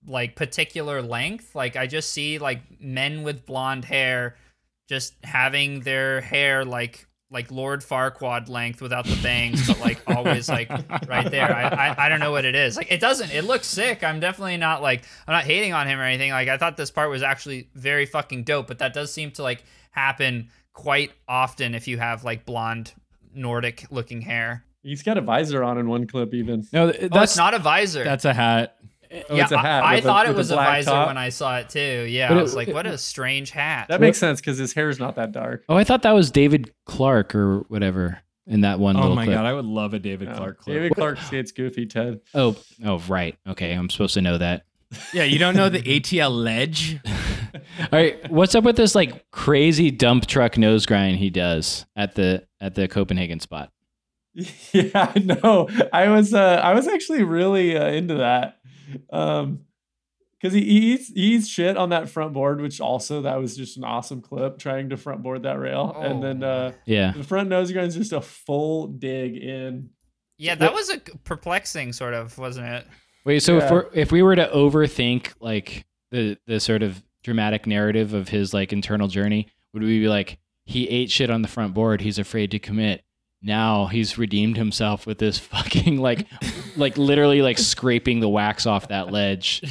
[0.05, 1.55] like particular length.
[1.55, 4.35] Like I just see like men with blonde hair
[4.89, 10.47] just having their hair like like Lord Farquaad length without the bangs, but like always
[10.49, 10.69] like
[11.07, 11.51] right there.
[11.55, 12.77] I, I I don't know what it is.
[12.77, 13.31] Like it doesn't.
[13.33, 14.03] It looks sick.
[14.03, 16.31] I'm definitely not like I'm not hating on him or anything.
[16.31, 19.41] Like I thought this part was actually very fucking dope, but that does seem to
[19.43, 22.93] like happen quite often if you have like blonde
[23.33, 24.63] Nordic looking hair.
[24.83, 26.67] He's got a visor on in one clip, even.
[26.73, 28.03] No, th- Oh, that's it's not a visor.
[28.03, 28.77] That's a hat.
[29.29, 29.83] Oh, yeah, it's a hat.
[29.83, 31.07] I, I with a- thought it was a, black visor top.
[31.07, 32.05] when I saw it too.
[32.09, 33.87] Yeah, But I it- was like, it- what a strange hat.
[33.89, 35.63] That makes sense because his hair's not that dark.
[35.69, 39.25] Oh, I thought that was David Clark or whatever in that one Oh little my
[39.25, 39.37] clip.
[39.37, 40.35] god, I would love a David Yeah.
[40.37, 40.75] Clark clip.
[40.75, 42.21] David Clark skates goofy, Ted.
[42.33, 43.37] Oh, oh, right.
[43.47, 44.63] Okay, I'm supposed to know that.
[45.13, 46.99] Yeah, you don't know the ATL ledge?
[47.79, 52.13] All right, what's up with this like crazy dump truck nose grind he does at
[52.15, 53.71] the at the Copenhagen spot?
[54.71, 58.57] yeah, no, I was uh, I was actually really uh, into that,
[59.11, 59.59] um,
[60.41, 63.55] because he, he eats he eats shit on that front board, which also that was
[63.55, 66.49] just an awesome clip trying to front board that rail, and then Oh.
[66.49, 67.13] uh, Yeah.
[67.15, 69.89] the front nose grind is just a full dig in.
[70.37, 72.85] Yeah, that was a perplexing sort of, wasn't it?
[73.25, 77.65] Wait, so if we're if we were to overthink like the the sort of dramatic
[77.65, 81.47] narrative of his like internal journey, would we be like he ate shit on the
[81.47, 83.03] front board, he's afraid to commit.
[83.43, 86.27] Now he's redeemed himself with this fucking like
[86.77, 89.61] like literally like scraping the wax off that ledge.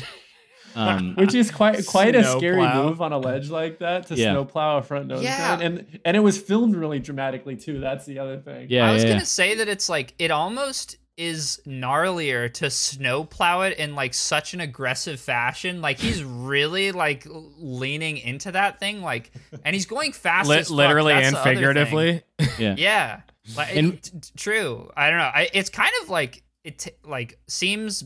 [0.74, 2.84] Um which is quite quite a scary Snowplow.
[2.88, 4.32] move on a ledge like that to Yeah.
[4.32, 5.56] snowplow a front nose Yeah.
[5.56, 7.78] grind, and and it was filmed really dramatically too.
[7.78, 8.68] That's the other thing.
[8.70, 9.24] yeah, I was yeah, gonna yeah.
[9.24, 14.60] say that it's like it almost is gnarlier to snowplow it in like such an
[14.62, 15.82] aggressive fashion.
[15.82, 19.30] Like he's really like leaning into that thing, like,
[19.66, 20.48] and he's going fast.
[20.48, 21.56] Li- as literally That's and the other thing.
[21.56, 22.22] figuratively.
[22.58, 22.74] yeah.
[22.78, 23.20] Yeah,
[23.56, 24.90] like, And- it- t- t- true.
[24.96, 25.30] I don't know.
[25.34, 28.04] I, it's kind of like it t- like seems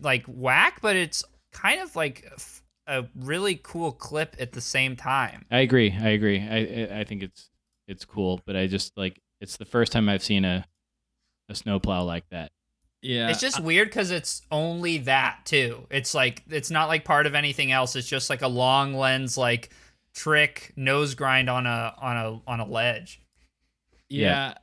[0.00, 4.96] like whack, but it's kind of like f- a really cool clip at the same
[4.96, 5.44] time.
[5.50, 5.92] I agree.
[5.98, 6.40] I agree.
[6.40, 6.56] I
[6.96, 7.50] I- I think it's
[7.88, 10.66] it's cool, but I just like it's the first time I've seen a
[11.48, 12.50] a snowplow like that.
[13.02, 13.28] Yeah.
[13.30, 15.86] It's just weird because it's only that too.
[15.90, 17.94] It's like it's not like part of anything else.
[17.96, 19.70] It's just like a long lens like
[20.14, 23.20] trick nose grind on a on a on a ledge.
[24.08, 24.54] yeah.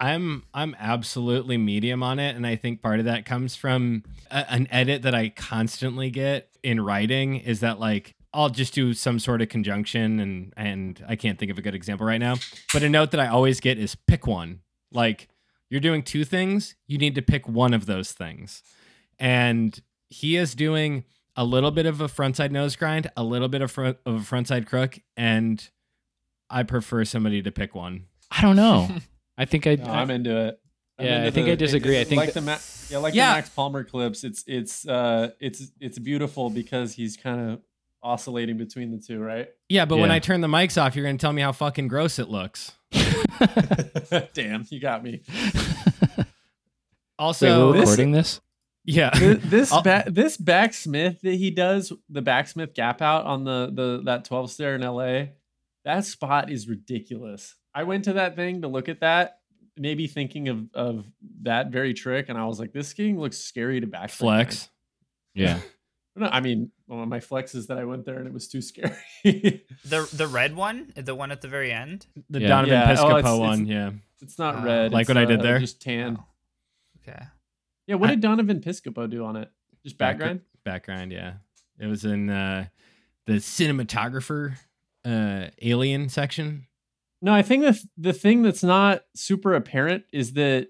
[0.00, 4.50] I'm I'm absolutely medium on it, and I think part of that comes from a,
[4.50, 9.18] an edit that I constantly get in writing is that like I'll just do some
[9.18, 12.36] sort of conjunction, and and I can't think of a good example right now.
[12.72, 14.60] But a note that I always get is pick one.
[14.90, 15.28] Like
[15.68, 18.62] you're doing two things, you need to pick one of those things,
[19.18, 19.78] and
[20.08, 21.04] he is doing
[21.36, 24.18] a little bit of a frontside nose grind, a little bit of front of a
[24.20, 25.68] frontside crook, and
[26.48, 28.06] I prefer somebody to pick one.
[28.30, 28.88] I don't know.
[29.40, 30.60] I think I, No, I'm into it.
[30.98, 31.98] I'm Yeah, into I think I disagree.
[31.98, 32.58] I think like that- the Ma-
[32.90, 33.30] yeah, like Yeah.
[33.30, 34.22] the Max Palmer clips.
[34.24, 37.60] It's it's uh it's it's beautiful because he's kind of
[38.02, 39.48] oscillating between the two, right?
[39.68, 42.18] Yeah, but when I turn the mics off, you're gonna tell me how fucking gross
[42.18, 42.72] it looks.
[44.34, 45.22] Damn, you got me.
[45.32, 46.26] Wait,
[47.18, 48.40] Also, we're recording this?
[48.84, 53.44] yeah, Th- this I'll- ba- this backsmith that he does the backsmith gap out on
[53.44, 55.26] the the that 12 stair in LA
[55.84, 59.38] that spot is ridiculous I went to that thing to look at that
[59.76, 61.06] maybe thinking of of
[61.42, 64.68] that very trick and I was like this skiing looks scary to back flex.
[65.34, 65.60] Yeah.
[66.16, 68.48] no, I mean one of my flex is that I went there and it was
[68.48, 72.06] too scary The the red one, the one at the very end.
[72.28, 72.48] The Yeah.
[72.48, 73.90] Donovan Yeah, oh, Piscopo it's- it's- one, yeah.
[74.20, 75.58] it's not Uh, red Like it's, what I did uh, there?
[75.60, 76.26] just tan Oh.
[77.08, 77.22] Okay.
[77.86, 79.50] yeah what I- did Donovan Piscopo do on it
[79.84, 81.34] just Back- background Background, yeah.
[81.78, 82.66] It was in uh,
[83.26, 84.56] the cinematographer
[85.06, 86.66] uh, alien section.
[87.22, 90.68] No, I think the the thing that's not super apparent is that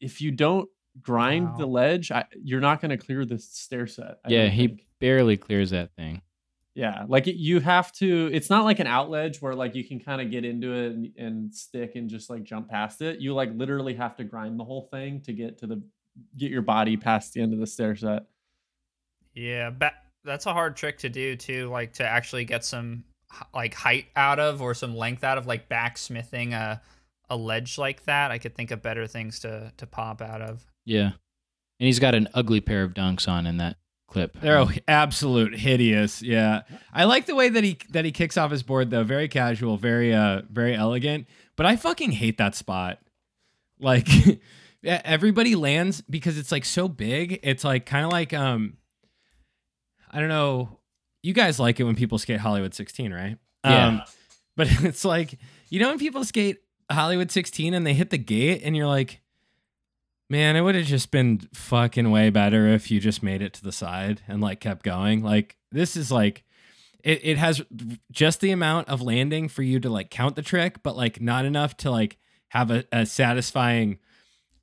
[0.00, 0.68] if you don't
[1.00, 4.18] grind the ledge, I, you're not going to clear the stair set.
[4.24, 4.86] I yeah, he think.
[4.98, 6.22] barely clears that thing.
[6.74, 8.30] Yeah, like it, you have to.
[8.32, 10.92] It's not like an out ledge where like you can kind of get into it
[10.92, 13.20] and, and stick and just like jump past it.
[13.20, 15.82] You like literally have to grind the whole thing to get to the
[16.36, 18.26] get your body past the end of the stair set.
[19.34, 19.94] Yeah, ba-
[20.24, 21.68] that's a hard trick to do too.
[21.68, 23.04] Like to actually get some h-
[23.54, 26.80] like height out of or some length out of like backsmithing a
[27.28, 28.30] a ledge like that.
[28.30, 30.64] I could think of better things to to pop out of.
[30.84, 31.12] Yeah.
[31.78, 33.76] And he's got an ugly pair of dunks on in that
[34.08, 34.38] clip.
[34.40, 36.20] They're Um, absolute hideous.
[36.20, 36.62] Yeah,
[36.92, 39.04] I like the way that he that he kicks off his board though.
[39.04, 41.26] Very casual, very uh, very elegant.
[41.56, 42.98] But I fucking hate that spot.
[43.78, 44.08] Like,
[44.82, 47.40] yeah, everybody lands because it's like so big.
[47.42, 48.76] It's like kind of like um,
[50.10, 50.79] I don't know.
[51.22, 53.36] You guys like it when people skate Hollywood 16, right?
[53.64, 53.86] Yeah.
[53.86, 54.02] Um,
[54.56, 56.58] but it's like you know when people skate
[56.90, 59.20] Hollywood 16 and they hit the gate and you're like,
[60.28, 63.62] man, it would have just been fucking way better if you just made it to
[63.62, 65.22] the side and like kept going.
[65.22, 66.44] Like this is like
[67.02, 67.62] it, it has
[68.10, 71.44] just the amount of landing for you to like count the trick, but like not
[71.44, 72.18] enough to like
[72.48, 73.98] have a, a satisfying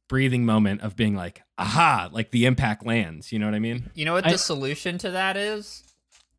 [0.09, 3.31] breathing moment of being like, aha, like the impact lands.
[3.31, 3.89] You know what I mean?
[3.95, 5.83] You know what I- the solution to that is?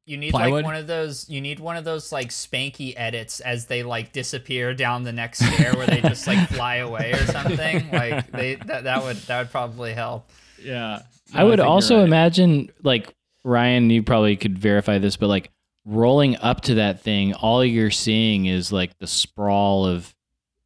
[0.08, 0.54] You need Plywood?
[0.54, 1.28] like one of those.
[1.28, 5.38] You need one of those like spanky edits as they like disappear down the next
[5.44, 7.88] stair, where they just like fly away or something.
[7.92, 10.30] Like they that, that would that would probably help.
[10.62, 11.02] Yeah.
[11.34, 15.50] I would also imagine, like Ryan, you probably could verify this, but like
[15.84, 20.14] rolling up to that thing, all you're seeing is like the sprawl of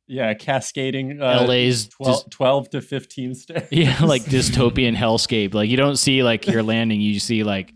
[0.06, 3.68] Yeah, cascading uh, LA's 12, 12 to 15 stairs.
[3.72, 5.52] yeah, like dystopian hellscape.
[5.52, 7.72] Like you don't see like you're landing, you see like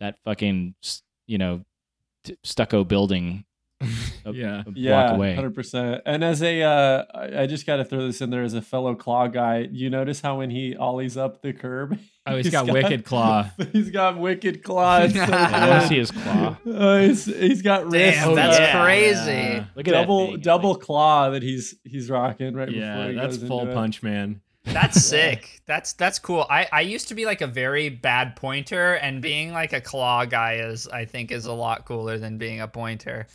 [0.00, 1.64] that fucking s- you know
[2.24, 3.44] t- stucco building
[4.24, 4.60] a, Yeah.
[4.60, 5.34] a block Yeah, away.
[5.34, 6.02] hundred percent.
[6.06, 8.62] And as a, uh, I I just got to throw this in there as a
[8.62, 9.68] fellow claw guy.
[9.70, 11.98] You notice how when he ollies up the curb,
[12.28, 13.48] Oh, he's got wicked claw.
[13.72, 15.02] He's got wicked claw.
[15.02, 16.56] It's so I want to see his claw.
[16.68, 18.18] Uh, he's, he's got wrist.
[18.18, 18.82] Damn, Oh, that's yeah.
[18.84, 19.30] crazy.
[19.30, 19.64] Yeah.
[19.76, 20.40] Look at that double thing.
[20.40, 23.74] Double claw that he's he's rocking right before Yeah, he that's full into it.
[23.76, 24.40] punch, man.
[24.66, 25.60] That's sick.
[25.66, 26.46] That's that's cool.
[26.50, 30.24] I I used to be like a very bad pointer, and being like a claw
[30.24, 33.26] guy is I think is a lot cooler than being a pointer.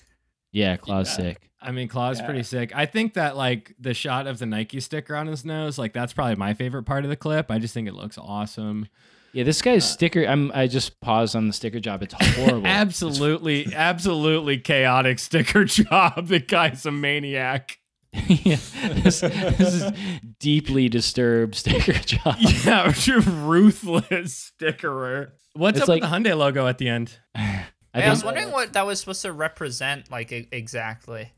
[0.52, 1.16] yeah, claw's Yeah.
[1.26, 1.48] sick.
[1.64, 2.26] I mean, Claw's Yeah.
[2.26, 2.72] pretty sick.
[2.76, 6.12] I think that like the shot of the Nike sticker on his nose, like that's
[6.12, 7.52] probably my favorite part of the clip.
[7.52, 8.88] I just think it looks awesome.
[9.34, 10.26] Yeah, this guy's Uh, sticker.
[10.26, 10.52] I'm.
[10.54, 12.02] I just paused on the sticker job.
[12.04, 12.66] It's horrible.
[12.68, 16.28] absolutely, absolutely chaotic sticker job.
[16.28, 17.78] The guy's a maniac.
[18.28, 18.58] yeah,
[19.04, 19.92] this, this is
[20.40, 22.36] deeply disturbed sticker job.
[22.40, 22.92] Yeah,
[23.26, 25.32] ruthless stickerer.
[25.54, 27.18] What's It's up like- with the Hyundai logo at the end?
[27.36, 31.32] I I, was wondering what that was supposed to represent, like e- exactly.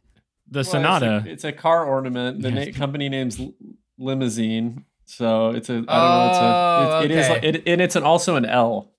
[0.49, 1.23] The Well, it's a- Sonata.
[1.27, 2.41] It's a, car ornament.
[2.41, 2.67] The Yes.
[2.73, 3.53] na- company name's L-
[3.99, 4.83] Limosine.
[5.05, 5.73] So it's a.
[5.73, 6.29] I don't Oh, know.
[6.29, 7.05] It's a.
[7.05, 7.25] It, it is.
[7.25, 7.33] okay.
[7.33, 8.91] Like, it, and it's an also an L.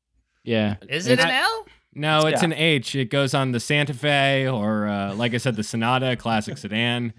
[0.45, 0.77] yeah.
[0.89, 1.67] Is it And an L?
[1.95, 2.47] no, it's yeah.
[2.47, 2.95] an H.
[2.97, 7.13] It goes on the Santa Fe or, uh, like I said, the Sonata classic sedan.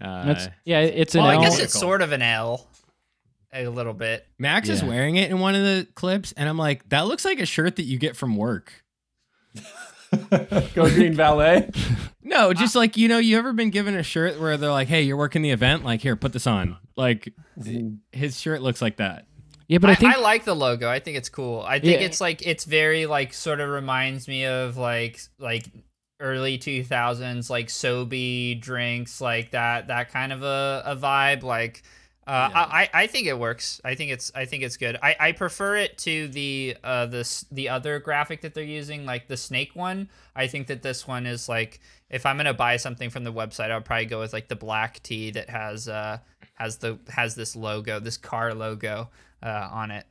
[0.00, 0.80] Uh, That's yeah.
[0.80, 1.40] It's an Well, I L.
[1.42, 2.66] guess it's sort of an L,
[3.52, 4.26] a little bit.
[4.38, 7.38] Max is wearing it in one of the clips, and I'm like, that looks like
[7.40, 8.72] a shirt that you get from work.
[10.74, 11.70] Go Green Valet.
[12.22, 15.02] No, just like you know, you ever been given a shirt where they're like, "Hey,
[15.02, 15.84] you're working the event.
[15.84, 17.32] Like, here, put this on." Like,
[18.12, 19.26] his shirt looks like that.
[19.68, 20.88] yeah, but I, I, think I like the logo.
[20.88, 21.62] I think it's cool.
[21.66, 22.06] I think Yeah.
[22.06, 25.66] it's like it's very like sort of reminds me of like like
[26.20, 31.82] early 2000s like Sobe drinks like that that kind of a, a vibe like
[32.26, 32.60] uh, Yeah.
[32.70, 33.80] I, I think it works.
[33.84, 34.96] I think it's I think it's good.
[35.02, 39.26] I, I prefer it to the uh this the other graphic that they're using, like
[39.26, 40.08] the snake one.
[40.36, 43.70] I think that this one is like if I'm gonna buy something from the website,
[43.72, 46.18] I'll probably go with like the black tee that has uh
[46.54, 49.08] has the has this logo, this car logo
[49.42, 50.06] uh on it.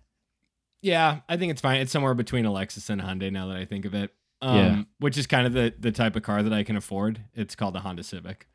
[0.81, 1.81] Yeah, I think it's fine.
[1.81, 4.13] It's somewhere between Alexis and Hyundai now that I think of it.
[4.41, 4.83] Um, Yeah.
[4.99, 7.21] which is kind of the the type of car that I can afford.
[7.35, 8.47] It's called a Honda Civic.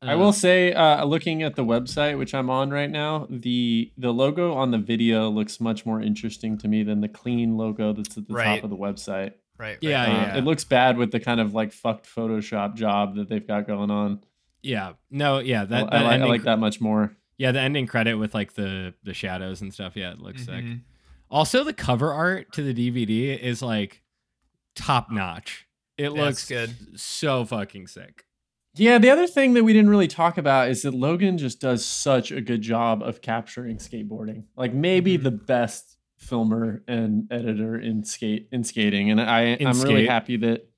[0.00, 3.92] I Uh, will say, uh, looking at the website which I'm on right now, the
[3.96, 7.92] the logo on the video looks much more interesting to me than the clean logo
[7.92, 8.56] that's at the Right.
[8.56, 9.34] top of the website.
[9.58, 9.78] Right.
[9.80, 10.36] Yeah, Uh, yeah.
[10.38, 13.90] It looks bad with the kind of like fucked Photoshop job that they've got going
[13.92, 14.20] on.
[14.62, 17.16] Yeah, no, yeah, that, I, that I, like, I like that much more.
[17.36, 19.96] Yeah, the ending credit with like the the shadows and stuff.
[19.96, 20.64] Yeah, it looks sick.
[20.64, 20.80] Mhm.
[21.30, 24.01] Also, the cover art to the DVD is like
[24.74, 25.66] top notch.
[25.98, 26.98] It That's looks good.
[26.98, 28.24] so fucking sick.
[28.74, 31.84] Yeah, the other thing that we didn't really talk about is that Logan just does
[31.84, 34.44] such a good job of capturing skateboarding.
[34.56, 35.24] Like maybe Mm-hmm.
[35.24, 40.36] the best filmer and editor in skate in skating, and I In I'm really happy
[40.38, 40.70] that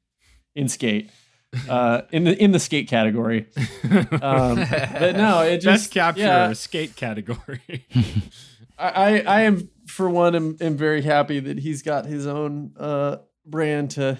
[0.56, 1.10] in skate,
[1.68, 3.46] uh, in the in the skate category.
[4.22, 7.86] Um, but no, it Best just capture yeah, skate category.
[8.78, 12.72] I I I am for one am, am very happy that he's got his own
[12.76, 14.18] uh brand to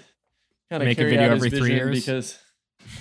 [0.69, 1.99] kind of Make a carry video out every three years?
[2.05, 2.39] because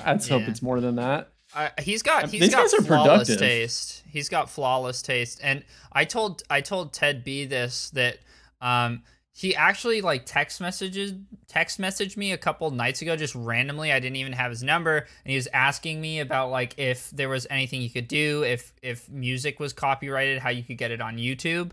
[0.05, 1.31] I'd hope it's more than that.
[1.55, 3.39] Uh, he's got Um, he's these got guys are flawless productive.
[3.39, 4.03] taste.
[4.11, 5.63] He's got flawless taste, and
[5.93, 8.19] I told I told Ted B this that
[8.61, 9.03] um
[9.37, 11.13] he actually like text messages
[11.49, 13.93] text messaged me a couple nights ago just randomly.
[13.93, 17.29] I didn't even have his number, and he was asking me about like if there
[17.29, 21.01] was anything you could do if if music was copyrighted, how you could get it
[21.01, 21.71] on YouTube.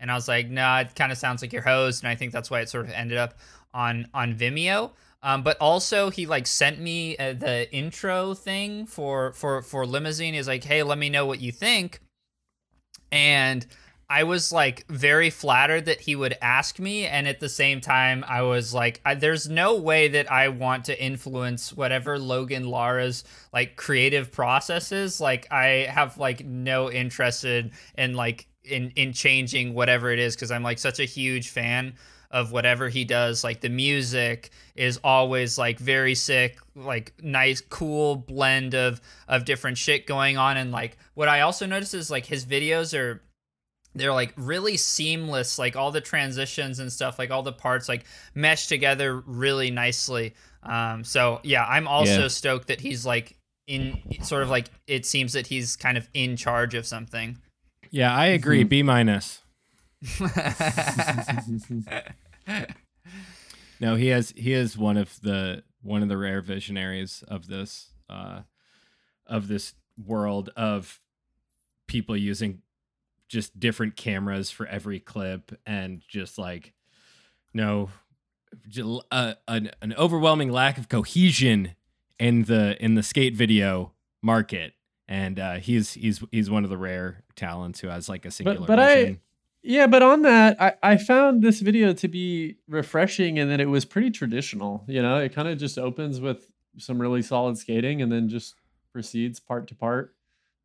[0.00, 2.32] And I was like, nah, it kind of sounds like your host, and I think
[2.32, 3.34] that's why it sort of ended up
[3.72, 4.92] on on Vimeo.
[5.22, 10.34] Um, but also he like sent me uh, the intro thing for for for Limosine.
[10.34, 12.00] He's like, hey, let me know what you think.
[13.12, 13.66] And
[14.10, 18.24] I was like very flattered that he would ask me, and at the same time,
[18.26, 23.22] I was like, I, "There's no way that I want to influence whatever Logan Lara's
[23.52, 25.20] like creative processes.
[25.20, 30.34] Like, I have like no interest in, in like in in changing whatever it is
[30.34, 31.94] because I'm like such a huge fan
[32.30, 33.42] of whatever he does.
[33.42, 39.78] Like the music is always like very sick, like nice, cool blend of of different
[39.78, 40.56] shit going on.
[40.56, 43.22] And like what I also notice is like his videos are
[43.96, 48.04] they're like really seamless like all the transitions and stuff like all the parts like
[48.36, 50.32] mesh together really nicely
[50.62, 52.28] um so yeah i'm also Yeah.
[52.28, 53.36] stoked that he's like
[53.66, 57.36] in sort of like it seems that he's kind of in charge of something
[57.90, 58.64] yeah, I agree.
[58.64, 59.42] B minus.
[63.80, 67.92] No, he has he is one of the one of the rare visionaries of this
[68.10, 68.42] uh
[69.26, 69.74] of this
[70.04, 71.00] world of
[71.86, 72.60] people using
[73.28, 76.74] just different cameras for every clip and just like
[77.54, 77.88] no
[79.10, 81.74] uh, an, an overwhelming lack of cohesion
[82.18, 84.74] in the in the skate video market,
[85.10, 88.66] and uh, he's he's he's one of the rare talents who has like a singular
[88.66, 89.20] but I- vision.
[89.62, 93.66] Yeah, but on that, I, I found this video to be refreshing and that it
[93.66, 94.84] was pretty traditional.
[94.88, 98.54] You know, it kind of just opens with some really solid skating and then just
[98.94, 100.14] proceeds part to part.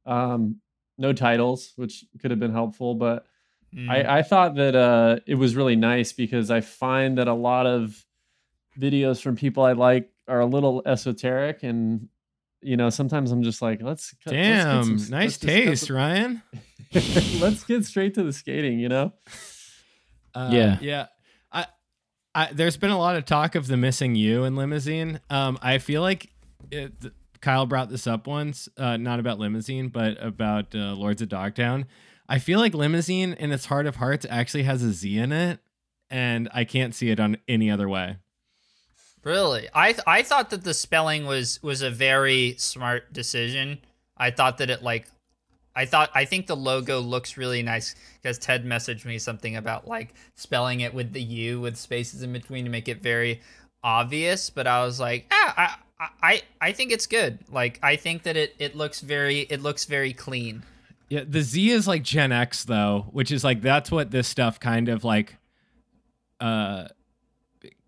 [0.06, 0.62] Um,
[0.98, 3.26] no titles, which could have been helpful, but
[3.76, 3.90] Mm.
[3.90, 7.66] I, I thought that uh, it was really nice because I find that a lot
[7.66, 8.06] of
[8.80, 12.08] videos from people I like are a little esoteric and
[12.62, 15.48] you know sometimes I'm just like let's cut- let's Damn, some- nice let's just cut
[15.66, 16.42] taste, Ryan.
[17.40, 19.14] let's get straight to the skating you know
[20.34, 20.78] Uh, Yeah.
[20.82, 21.06] yeah.
[21.52, 21.66] I,
[22.34, 25.20] I, there's been a lot of talk of the missing you in Limosine.
[25.30, 26.30] Um, I feel like
[26.72, 31.22] it, th- Kyle brought this up once, uh, not about Limosine, but about uh, Lords
[31.22, 31.86] of Dogtown.
[32.28, 35.60] I feel like Limosine in its heart of hearts actually has a Z in it,
[36.10, 38.18] and I can't see it on any other way.
[39.26, 43.80] Really, I th- I thought that the spelling was was a very smart decision.
[44.16, 45.08] I thought that it like,
[45.76, 49.88] I thought I think the logo looks really nice because Ted messaged me something about
[49.88, 53.42] like spelling it with the U with spaces in between to make it very
[53.84, 54.52] obvious.
[54.52, 57.40] But I was like, ah, I I I think it's good.
[57.52, 60.62] Like I think that it it looks very it looks very clean.
[61.10, 64.60] Yeah, the Z is like Gen X though, which is like that's what this stuff
[64.60, 65.38] kind of like
[66.40, 66.90] uh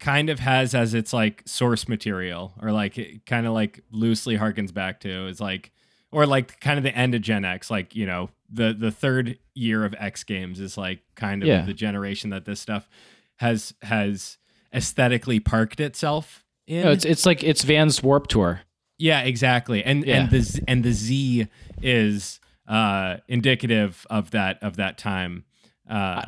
[0.07, 4.37] kind of has as its like source material or like it kind of like loosely
[4.37, 5.71] harkens back to is like
[6.11, 9.37] or like kind of the end of Gen X like, you know, the the third
[9.53, 11.65] year of X Games is like kind of Yeah.
[11.65, 12.87] the generation that this stuff
[13.37, 14.37] has has
[14.73, 16.83] aesthetically parked itself in.
[16.83, 18.61] No, it's it's like it's Van's Warp Tour.
[18.97, 19.83] Yeah, exactly.
[19.83, 20.21] And Yeah.
[20.21, 21.47] and the Z, and the Z
[21.81, 25.43] is uh indicative of that of that time.
[25.89, 26.23] Uh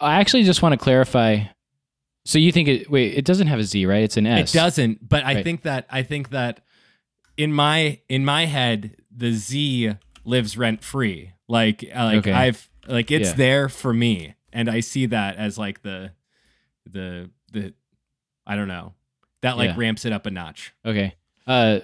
[0.00, 1.44] I actually just want to clarify.
[2.24, 2.90] So you think it?
[2.90, 4.02] Wait, it doesn't have a Z, right?
[4.04, 4.54] It's an S.
[4.54, 5.44] it doesn't, but I Right.
[5.44, 6.60] think that I think that
[7.36, 9.94] in my in my head the Z
[10.24, 11.32] lives rent free.
[11.48, 12.32] Like uh, like Okay.
[12.32, 13.34] I've like it's Yeah.
[13.36, 16.12] there for me and I see that as like the
[16.90, 17.74] the the
[18.46, 18.94] I don't know.
[19.40, 19.74] That like Yeah.
[19.78, 20.72] ramps it up a notch.
[20.86, 21.14] Okay.
[21.46, 21.80] Uh,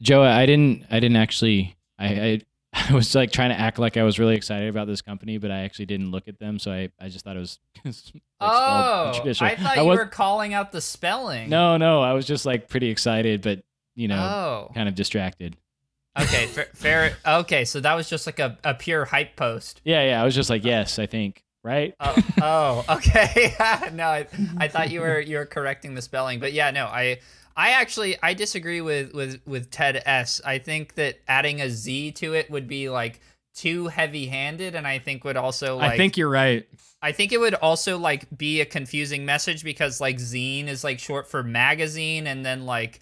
[0.00, 0.86] Joe, I didn't.
[0.90, 1.76] I didn't actually.
[1.98, 2.40] I, I
[2.90, 5.50] I was like trying to act like I was really excited about this company, but
[5.50, 6.58] I actually didn't look at them.
[6.58, 7.58] So I, I just thought it was.
[7.84, 9.50] like, oh, traditional.
[9.50, 11.48] I thought you was- were calling out the spelling.
[11.48, 13.62] No, no, I was just like pretty excited, but
[13.94, 14.72] you know, Oh.
[14.74, 15.56] kind of distracted.
[16.18, 17.16] Okay, fair, fair.
[17.26, 19.80] Okay, so that was just like a, a pure hype post.
[19.84, 20.20] Yeah, yeah.
[20.20, 21.94] I was just like, yes, I think, right?
[22.00, 23.54] Oh, oh okay.
[23.92, 27.18] no, I, I thought you were you were correcting the spelling, but yeah, no, I
[27.56, 30.40] I actually I disagree with with with Ted S.
[30.44, 33.20] I think that adding a Z to it would be like
[33.54, 36.66] too heavy-handed, and I think would also like I think you're right.
[37.00, 40.98] I think it would also like be a confusing message because like zine is like
[40.98, 43.00] short for magazine, and then like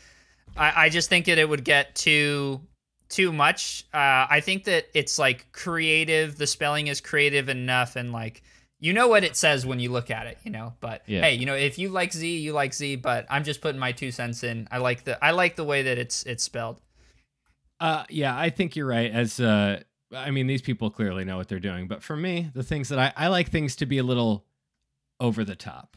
[0.56, 2.60] I, I just think that it would get too
[3.08, 3.86] too much.
[3.94, 6.36] Uh, I think that it's like creative.
[6.36, 8.42] The spelling is creative enough, and like
[8.82, 10.74] you know what it says when you look at it, you know.
[10.80, 11.22] But Yeah.
[11.22, 12.96] hey, you know if you like Z, you like Z.
[12.96, 14.66] But I'm just putting my two cents in.
[14.70, 16.78] I like the I like the way that it's it's spelled.
[17.80, 19.10] Uh, yeah, I think you're right.
[19.10, 19.80] As uh,
[20.14, 22.98] I mean, these people clearly know what they're doing, but for me, the things that
[22.98, 24.44] I I like things to be a little
[25.20, 25.96] over the top.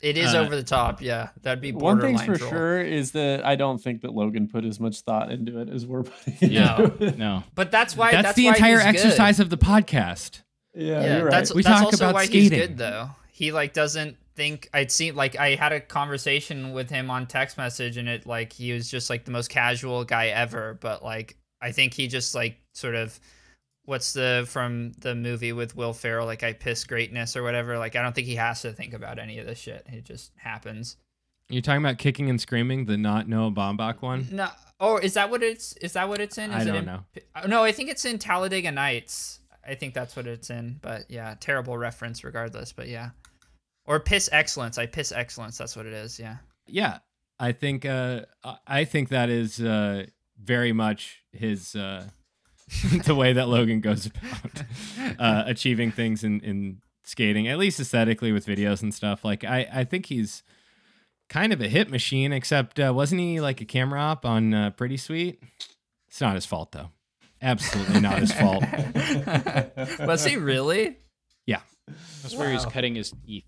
[0.00, 1.00] It is Uh, over the top.
[1.00, 2.50] Yeah, that'd be One borderline thing's for troll.
[2.50, 5.86] sure is that I don't think that Logan put as much thought into it as
[5.86, 6.92] we're putting No.
[7.16, 7.44] No.
[7.54, 8.94] But that's why that's, that's, the why entire he's good.
[8.96, 10.42] exercise of the podcast.
[10.74, 11.30] Yeah, yeah, you're right.
[11.30, 12.58] that's We that's talk also about why he's skating.
[12.58, 13.10] good though.
[13.30, 17.58] He like doesn't think I'd seen like I had a conversation with him on text
[17.58, 21.36] message and it like he was just like the most casual guy ever, but like
[21.60, 23.18] I think he just like sort of
[23.84, 27.76] what's the from the movie with Will Ferrell like I piss greatness or whatever.
[27.78, 29.86] Like I don't think he has to think about any of this shit.
[29.92, 30.96] It just happens.
[31.48, 34.26] You're talking about kicking and screaming, the not Noah Baumbach one.
[34.32, 34.48] No,
[34.80, 36.50] or is that what it's is that what it's in?
[36.50, 37.00] Is I don't in, know.
[37.34, 39.40] uh, No, I think it's in Talladega Nights.
[39.66, 40.78] I think that's what it's in.
[40.82, 42.72] But yeah, terrible reference regardless.
[42.72, 43.10] But yeah,
[43.86, 44.78] or piss excellence.
[44.78, 45.58] I piss excellence.
[45.58, 46.18] That's what it is.
[46.18, 46.36] Yeah.
[46.66, 46.98] Yeah,
[47.40, 48.22] I think uh,
[48.66, 50.06] I- think that is uh,
[50.40, 52.04] very much his uh,
[53.04, 54.62] the way that Logan goes about
[55.18, 59.24] uh, achieving things in in skating, at least aesthetically with videos and stuff.
[59.24, 60.42] Like I I think he's
[61.28, 62.32] kind of a hit machine.
[62.32, 65.42] Except uh, wasn't he like a camera op on uh, Pretty Sweet?
[66.08, 66.90] It's not his fault though.
[67.42, 68.64] Absolutely not his fault.
[70.06, 70.96] Was he really?
[71.46, 71.60] Yeah.
[72.22, 73.44] That's where he was cutting his teeth.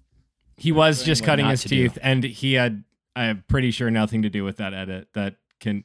[0.56, 1.88] He was Learning just what cutting not his to do.
[1.88, 2.84] teeth, and he had,
[3.14, 5.08] I'm pretty sure, nothing to do with that edit.
[5.14, 5.84] That can,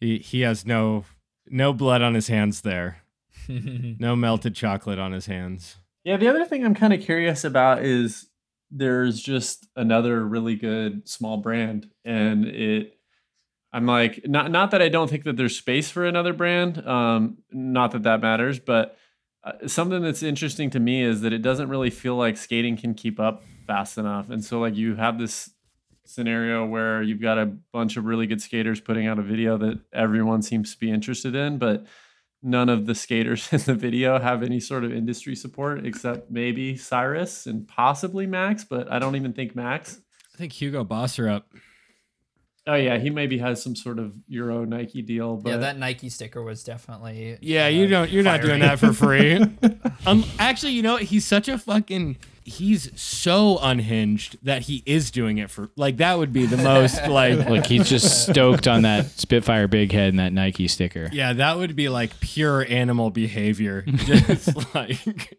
[0.00, 1.04] he he has no
[1.48, 3.02] no blood on his hands there,
[3.48, 5.76] no melted chocolate on his hands.
[6.04, 8.28] Yeah, the other thing I'm kind of curious about is
[8.70, 12.97] there's just another really good small brand and it
[13.72, 17.38] I'm like not not that I don't think that there's space for another brand um
[17.50, 18.96] not that that matters but
[19.44, 22.94] uh, something that's interesting to me is that it doesn't really feel like skating can
[22.94, 25.50] keep up fast enough and so like you have this
[26.04, 29.78] scenario where you've got a bunch of really good skaters putting out a video that
[29.92, 31.86] everyone seems to be interested in but
[32.42, 36.76] none of the skaters in the video have any sort of industry support except maybe
[36.76, 40.00] Cyrus and possibly Max, but I don't even think Max.
[40.34, 41.42] I think Hugo Boserup.
[42.68, 46.10] Oh yeah, he maybe has some sort of Euro Nike deal, but yeah, that Nike
[46.10, 47.38] sticker was definitely.
[47.40, 48.10] Yeah, uh, you don't.
[48.10, 49.36] You're not doing that for free.
[50.06, 51.02] um, actually, you know, what?
[51.02, 52.18] he's such a fucking.
[52.44, 57.08] He's so unhinged that he is doing it for like that would be the most
[57.08, 57.48] like.
[57.48, 61.08] like he's just stoked on that Spitfire big head and that Nike sticker.
[61.10, 63.82] Yeah, that would be like pure animal behavior.
[63.86, 65.38] Just like,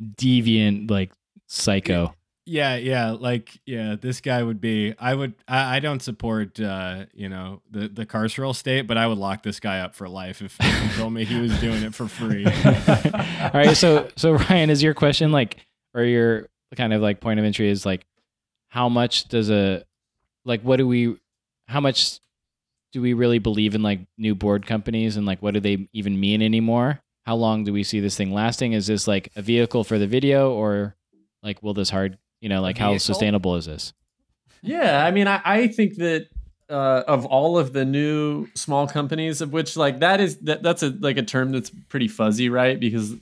[0.00, 1.10] Deviant, like
[1.48, 2.14] psycho.
[2.48, 4.94] Yeah, yeah, like, yeah, this guy would be.
[4.98, 5.34] I would.
[5.46, 9.42] I, I don't support, uh, you know, the the carceral state, but I would lock
[9.42, 12.46] this guy up for life if he told me he was doing it for free.
[12.64, 15.58] All right, so so Ryan, is your question like,
[15.94, 18.06] or your kind of like point of entry is like,
[18.68, 19.84] how much does a,
[20.44, 21.16] like, what do we,
[21.66, 22.20] how much
[22.92, 26.18] do we really believe in like new board companies and like what do they even
[26.18, 27.00] mean anymore?
[27.26, 28.72] How long do we see this thing lasting?
[28.72, 30.96] Is this like a vehicle for the video or
[31.42, 33.92] like will this hard, you know, like how sustainable is this?
[34.62, 36.28] yeah, I mean, I, I think that
[36.68, 40.82] uh, of all of the new small companies, of which like that is that that's
[40.82, 42.78] a like a term that's pretty fuzzy, right?
[42.78, 43.14] Because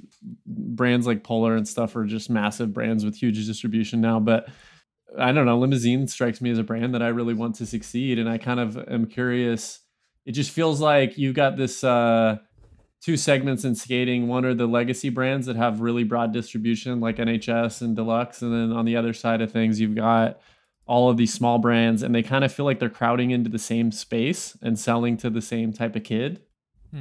[0.47, 4.49] brands like Polar and stuff are just massive brands with huge distribution now, but.
[5.19, 5.59] I don't know.
[5.59, 8.61] Limosine strikes me as a brand that I really want to succeed, and I kind
[8.61, 9.81] of am curious.
[10.27, 12.37] It just feels like you've got this uh,
[13.07, 14.27] two segments in skating.
[14.27, 18.53] One are the legacy brands that have really broad distribution, like NHS and Deluxe, and
[18.53, 20.41] then on the other side of things, you've got
[20.87, 23.61] all of these small brands, and they kind of feel like they're crowding into the
[23.61, 26.41] same space and selling to the same type of kid.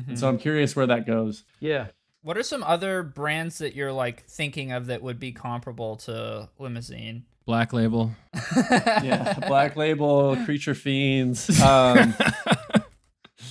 [0.08, 1.44] And so I'm curious where that goes.
[1.60, 1.88] Yeah.
[2.22, 6.50] What are some other brands that you're like thinking of that would be comparable to
[6.60, 7.24] Limosine?
[7.46, 8.12] Black Label.
[8.76, 11.62] yeah, Black Label, Creature Fiends.
[11.62, 12.14] Um,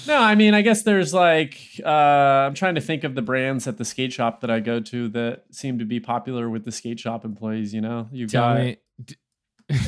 [0.06, 3.66] no, I mean, I guess there's like uh, I'm trying to think of the brands
[3.66, 6.72] at the skate shop that I go to that seem to be popular with the
[6.72, 7.72] skate shop employees.
[7.74, 8.76] You know, you've Tell got me,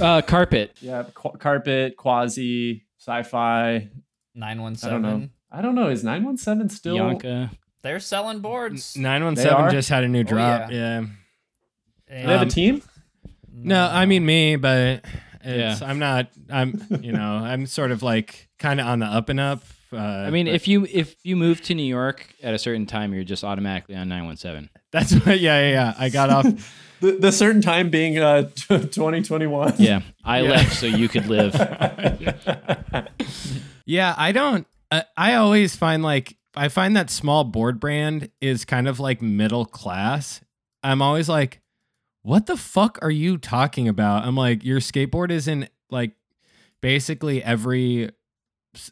[0.01, 0.77] Uh, carpet.
[0.81, 3.89] yeah, Qu- Carpet, Quasi, Sci-Fi.
[4.35, 5.05] nine one seven.
[5.05, 5.29] I don't know.
[5.53, 5.89] I don't know.
[5.89, 6.95] Is nine one seven still?
[6.97, 7.51] Bianca.
[7.83, 8.97] They're selling boards.
[8.97, 9.71] nine one They seven are?
[9.71, 10.69] just had a new drop.
[10.69, 11.01] Oh, yeah.
[11.01, 11.01] yeah.
[11.01, 11.09] Do
[12.27, 12.83] they have Um, a team?
[13.53, 15.05] No, I mean me, but
[15.43, 16.29] it's, I'm not.
[16.51, 19.63] I'm you know I'm sort of like kind of on the up and up.
[19.93, 22.87] Uh, I mean, but if you if you move to New York at a certain
[22.87, 24.69] time, you're just automatically on 917.
[24.93, 25.95] that's what, yeah, yeah, yeah.
[25.99, 26.47] I got off.
[26.99, 29.75] The, the certain time being uh 2021.
[29.77, 30.49] Yeah, I Yeah.
[30.51, 31.53] left so you could live.
[33.85, 34.67] Yeah, I don't.
[34.91, 39.21] Uh, I always find like I find that small board brand is kind of like
[39.21, 40.41] middle class.
[40.83, 41.61] I'm always like,
[42.23, 44.25] what the fuck are you talking about?
[44.25, 46.13] I'm like, your skateboard is in like
[46.81, 48.11] basically every s-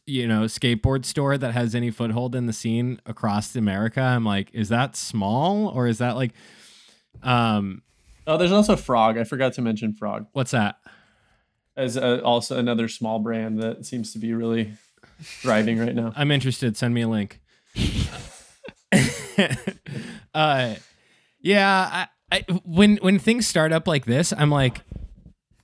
[0.06, 4.00] you know skateboard store that has any foothold in the scene across America.
[4.00, 6.32] I'm like, is that small or is that like,
[7.22, 7.82] um,
[8.26, 9.18] Oh, there's also Frog.
[9.18, 10.76] I forgot to mention Frog what's that?
[11.76, 14.72] as uh also another small brand that seems to be really
[15.20, 16.12] thriving right now.
[16.16, 16.76] I'm interested.
[16.76, 17.40] Send me a link.
[20.34, 20.74] uh,
[21.40, 22.06] yeah.
[22.30, 24.82] I, I, when when things start up like this, I'm like,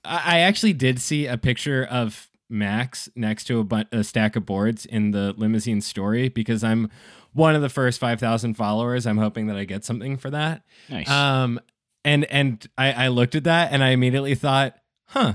[0.04, 4.36] I, I actually did see a picture of Max next to a, bu- a stack
[4.36, 6.90] of boards in the Limosine story because I'm
[7.32, 9.06] one of the first five thousand followers.
[9.06, 10.62] I'm hoping that I get something for that.
[10.88, 11.08] Nice.
[11.08, 11.60] Um,
[12.04, 14.76] and and I, I looked at that and I immediately thought,
[15.06, 15.34] huh,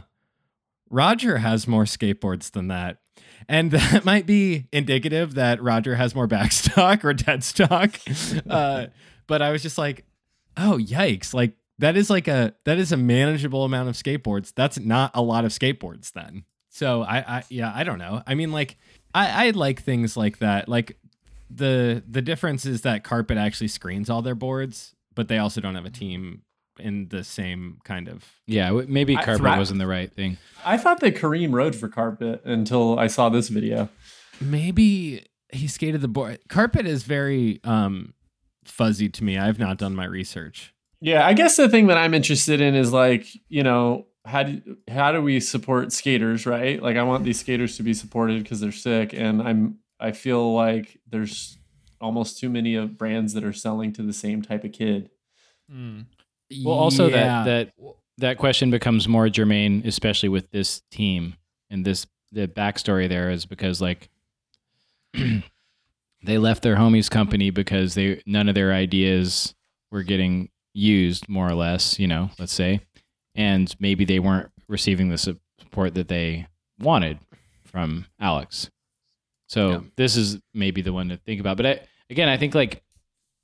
[0.90, 2.98] Roger has more skateboards than that.
[3.48, 8.00] And that might be indicative that Roger has more backstock or dead stock.
[8.50, 8.88] Uh,
[9.28, 10.06] but I was just like,
[10.56, 11.34] oh yikes!
[11.34, 14.54] Like that is like a that is a manageable amount of skateboards.
[14.56, 16.44] That's not a lot of skateboards then.
[16.76, 18.22] So I, I yeah I don't know.
[18.28, 18.78] I mean like
[19.14, 20.68] I I like things like that.
[20.68, 20.98] Like
[21.50, 25.76] the the difference is that Carpet actually screens all their boards, but they also don't
[25.76, 26.42] have a team
[26.78, 30.38] in the same kind of yeah, maybe carpet Fra- wasn't the right thing.
[30.66, 33.88] I thought that Kareem rode for Carpet until I saw this video.
[34.42, 36.40] maybe he skated the board.
[36.50, 38.14] Carpet is very um
[38.66, 39.38] fuzzy to me.
[39.38, 40.74] I've not done my research.
[41.00, 44.78] Yeah, I guess the thing that I'm interested in is like, you know, how do
[44.88, 46.82] how do we support skaters, right?
[46.82, 50.54] Like I want these skaters to be supported because they're sick and I'm I feel
[50.54, 51.58] like there's
[52.02, 55.10] almost too many of brands that are selling to the same type of kid.
[55.70, 56.02] Hmm.
[56.64, 57.44] Well, also Yeah.
[57.44, 57.46] that
[57.78, 61.36] that that question becomes more germane, especially with this team
[61.70, 64.10] and this the backstory there is because like
[65.14, 69.54] they left their homies company because they none of their ideas
[69.92, 72.82] were getting used more or less, you know, let's say,
[73.36, 76.48] and maybe they weren't receiving the support that they
[76.80, 77.20] wanted
[77.64, 78.70] from Alex.
[79.48, 79.80] So Yeah.
[79.98, 81.58] this is maybe the one to think about.
[81.58, 81.80] But I,
[82.10, 82.82] again, I think like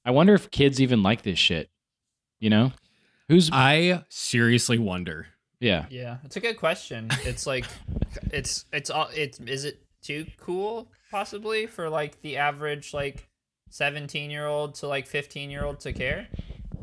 [0.06, 1.70] I wonder if kids even like this shit.
[2.40, 2.72] You know,
[3.30, 5.28] who's I seriously wonder.
[5.60, 5.86] yeah.
[5.92, 7.08] Yeah, it's a good question.
[7.24, 7.66] It's like,
[8.32, 13.30] it's it's all it's is it too cool possibly for like the average like
[13.70, 16.28] seventeen year old to like fifteen year old to care?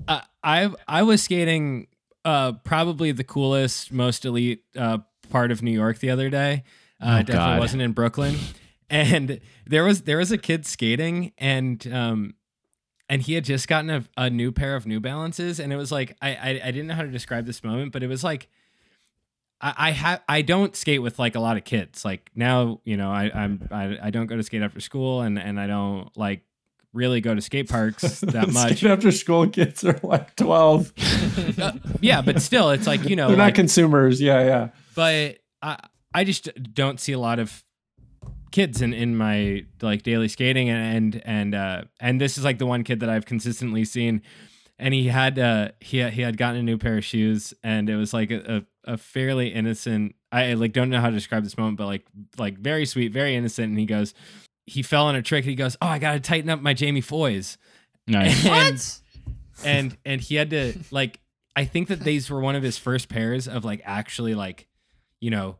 [0.06, 1.88] Uh, I I was skating
[2.24, 4.98] uh probably the coolest, most elite uh
[5.30, 6.62] part of New York the other day.
[7.00, 7.58] Uh, Oh, definitely God.
[7.60, 8.36] wasn't in Brooklyn,
[8.90, 12.34] and there was there was a kid skating, and um,
[13.08, 15.92] and he had just gotten a, a new pair of New Balances, and it was
[15.92, 18.48] like I, I I didn't know how to describe this moment, but it was like.
[19.60, 22.04] I I have I don't skate with like a lot of kids.
[22.04, 25.36] Like now, you know, I I'm I, I don't go to skate after school, and
[25.36, 26.42] and I don't like
[26.98, 28.84] really go to skate parks that much.
[28.84, 30.92] After school kids are like 12.
[31.58, 34.20] Uh, yeah, but still, it's like you know, They're like, not consumers.
[34.20, 34.68] Yeah, yeah.
[34.94, 35.78] but I
[36.12, 37.64] I just don't see a lot of
[38.50, 42.58] kids in in my like daily skating and and and uh and this is like
[42.58, 44.22] the one kid that I've consistently seen
[44.78, 47.96] and he had uh he he had gotten a new pair of shoes and it
[47.96, 51.58] was like a, a, a fairly innocent I like don't know how to describe this
[51.58, 52.06] moment but like
[52.38, 54.14] like very sweet very innocent and he goes
[54.68, 56.74] he fell on a trick and he goes oh I got to tighten up my
[56.74, 57.58] Jamie Foys
[58.06, 58.44] Nice.
[58.46, 59.00] and What?
[59.64, 61.20] and and he had to like
[61.56, 64.68] i think that these were one of his first pairs of like actually like
[65.20, 65.56] you know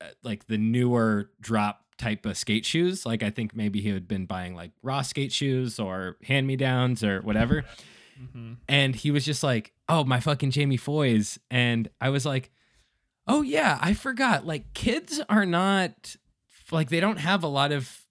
[0.00, 4.06] uh, like the newer drop type of skate shoes like i think maybe he had
[4.06, 7.64] been buying like raw skate shoes or hand me downs or whatever
[8.20, 8.58] Mhm.
[8.68, 12.50] and he was just like oh my fucking jamie foys and i was like
[13.26, 16.16] oh yeah i forgot like kids are not
[16.70, 18.01] like they don't have a lot of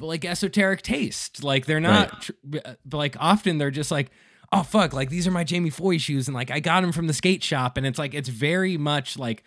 [0.00, 2.32] like esoteric taste like they're not tr-
[2.64, 4.10] uh, like often they're just like
[4.52, 7.06] oh fuck like these are my jamie foy shoes and like i got them from
[7.06, 9.42] the skate shop and it's like it's very much like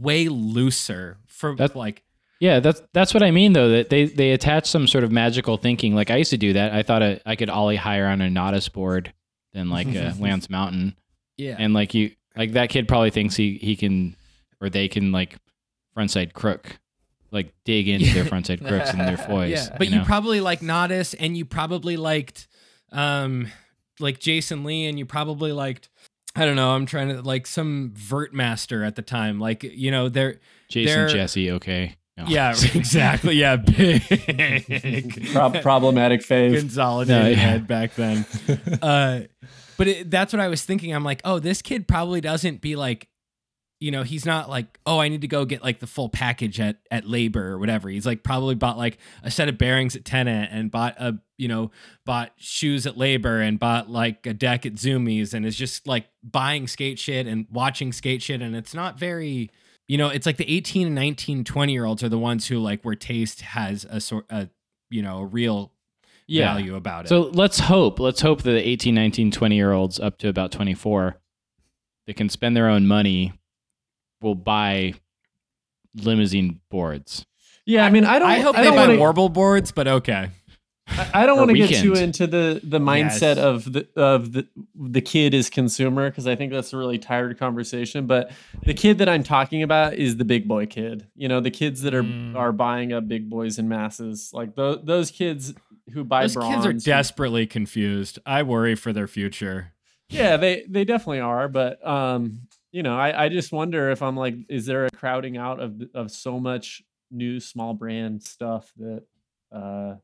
[0.00, 2.02] way looser for That- like
[2.40, 3.70] Yeah, that's that's what I mean though.
[3.70, 5.94] That they they attach some sort of magical thinking.
[5.94, 6.72] Like I used to do that.
[6.74, 9.12] I thought I, I could ollie higher on a Nodus board
[9.54, 10.96] than like a Lance Mountain,
[11.38, 14.16] yeah and like you like that kid probably thinks he he can
[14.60, 15.36] or they can like
[15.96, 16.78] frontside crook,
[17.36, 19.50] like dig into their frontside crooks and their foys.
[19.70, 20.04] yeah but you, know?
[20.04, 22.48] probably like Nodis and you probably liked
[22.92, 23.46] um
[24.00, 25.88] like jason lee and you probably liked
[26.34, 29.90] i don't know i'm trying to like some vert master at the time like you
[29.90, 31.50] know they're Jason they're- Jesse.
[31.52, 31.96] Okay.
[32.18, 32.24] No.
[32.28, 33.56] yeah exactly yeah
[34.60, 36.58] big Pro- problematic phase.
[36.60, 37.36] consolidated No, yeah.
[37.36, 38.24] head back then.
[38.82, 39.20] uh,
[39.76, 40.94] but it, that's what I was thinking.
[40.94, 43.08] I'm like, oh, this kid probably doesn't be like,
[43.78, 46.58] you know, he's not like, oh, I need to go get like the full package
[46.60, 47.88] at at labor or whatever.
[47.90, 51.46] He's like probably bought like a set of bearings at Tenant and bought a, you
[51.48, 51.70] know,
[52.06, 56.06] bought shoes at labor and bought like a deck at Zumiez and is just like
[56.22, 58.40] buying skate shit and watching skate shit.
[58.40, 59.50] And it's not very,
[59.88, 62.58] you know, it's like the 18 and 19, 20 year olds are the ones who
[62.58, 64.48] like where taste has a sort a,
[64.88, 65.72] you know, a real
[66.26, 66.54] Yeah.
[66.54, 67.08] value about it.
[67.08, 68.00] So let's hope.
[68.00, 71.20] Let's hope that the 18, 19, 20 year olds up to about 24
[72.06, 73.34] that can spend their own money
[74.26, 74.94] will buy
[75.96, 77.24] Limosine boards.
[77.64, 78.28] Yeah, I mean, I don't.
[78.28, 80.28] I hope I they don't buy wanna- warble boards, but okay.
[80.88, 82.04] I I don't want to get too weekend.
[82.20, 83.38] into the the mindset Yes.
[83.38, 84.46] of the of the
[84.76, 88.06] the kid is consumer because I think that's a really tired conversation.
[88.06, 88.30] But
[88.62, 91.08] the kid that I'm talking about is the big boy kid.
[91.16, 92.36] You know, the kids that are Mm.
[92.36, 94.30] are buying up big boys in masses.
[94.32, 95.54] Like those those kids
[95.92, 96.54] who buy Those bronze.
[96.54, 98.20] kids are desperately confused.
[98.24, 99.72] I worry for their future.
[100.08, 101.48] Yeah, they they definitely are.
[101.48, 102.42] But um,
[102.76, 105.80] you know, I I just wonder if I'm like, is there a crowding out of
[105.94, 109.02] of so much new small brand stuff that
[109.50, 109.94] uh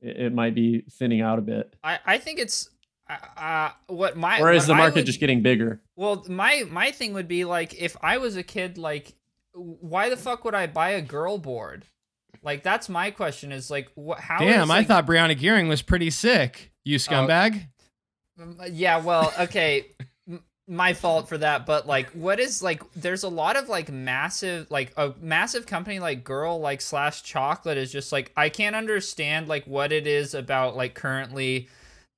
[0.00, 1.74] it, it might be thinning out a bit.
[1.84, 2.70] I I think it's
[3.10, 5.82] uh, uh what my or is what the market would- just getting bigger?
[5.94, 9.14] Well, my my thing would be like if I was a kid, like
[9.52, 11.84] why the fuck would I buy a girl board?
[12.42, 13.52] Like that's my question.
[13.52, 14.20] Is like what?
[14.20, 14.38] How?
[14.38, 16.72] Damn, is, I like- thought Breana Geering was pretty sick.
[16.82, 17.66] You scumbag.
[18.40, 19.86] Um, Yeah, well, okay.
[20.66, 22.82] My fault for that, but like, what is like?
[22.94, 27.76] There's a lot of like massive, like a massive company like Girl, like slash Chocolate
[27.76, 31.68] is just like I can't understand like what it is about like currently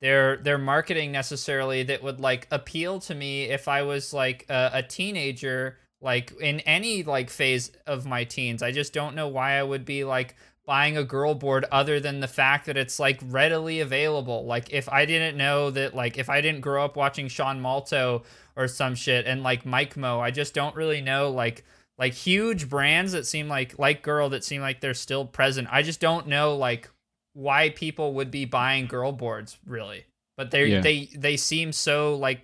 [0.00, 4.70] their their marketing necessarily that would like appeal to me if I was like a,
[4.74, 8.62] a teenager, like in any like phase of my teens.
[8.62, 10.36] I just don't know why I would be like
[10.66, 14.44] buying a girl board other than the fact that it's like readily available.
[14.44, 18.24] Like if I didn't know that like if I didn't grow up watching Sean Malto
[18.56, 21.64] or some shit and like Mike Mo, I just don't really know like
[21.98, 25.68] like huge brands that seem like like girl that seem like they're still present.
[25.70, 26.90] I just don't know like
[27.32, 30.04] why people would be buying girl boards really.
[30.36, 30.80] But they Yeah.
[30.80, 32.40] they they seem so like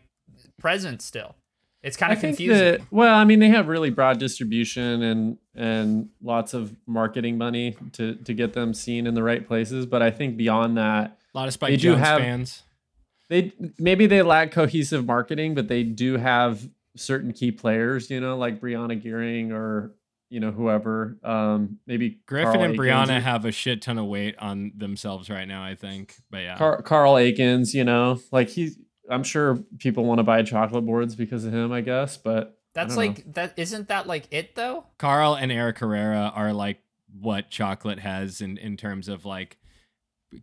[0.59, 1.35] present still.
[1.83, 2.65] It's kind I of think confusing.
[2.65, 7.77] that well, I mean, they have really broad distribution and and lots of marketing money
[7.93, 9.85] to to get them seen in the right places.
[9.87, 12.63] But I think beyond that, A lot of They Spike do Jonze have- fans.
[13.29, 18.37] they maybe they lack cohesive marketing, but they do have certain key players, you know,
[18.37, 19.93] like Breana Geering or
[20.31, 21.19] you know whoever.
[21.25, 24.71] Um, maybe Griffin Carl and Aikens Breana or- have a shit ton of weight on
[24.77, 26.15] themselves right now, I think.
[26.31, 26.57] But yeah.
[26.59, 28.79] Car- Carl Aikens, you know, like he's.
[29.13, 32.17] I'm sure people want to buy chocolate boards because of him, I guess.
[32.17, 33.09] But That's don't know.
[33.13, 34.87] like that isn't that like it though?
[34.99, 36.81] Carl and Eric Herrera are like
[37.21, 39.59] what chocolate has in, in terms of like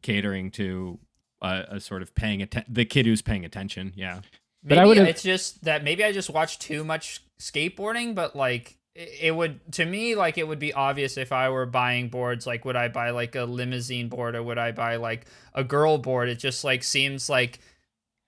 [0.01, 0.99] catering to
[1.41, 3.93] a, a sort of paying attention, the kid who's paying attention.
[3.95, 4.21] Yeah.
[4.63, 8.77] But I would've- it's just that maybe I just watch too much skateboarding, but like
[8.93, 12.45] it, it would to me like it would be obvious if I were buying boards
[12.45, 15.97] like would I buy like a Limosine board or would I buy like a girl
[15.97, 16.29] board?
[16.29, 17.59] It just like seems like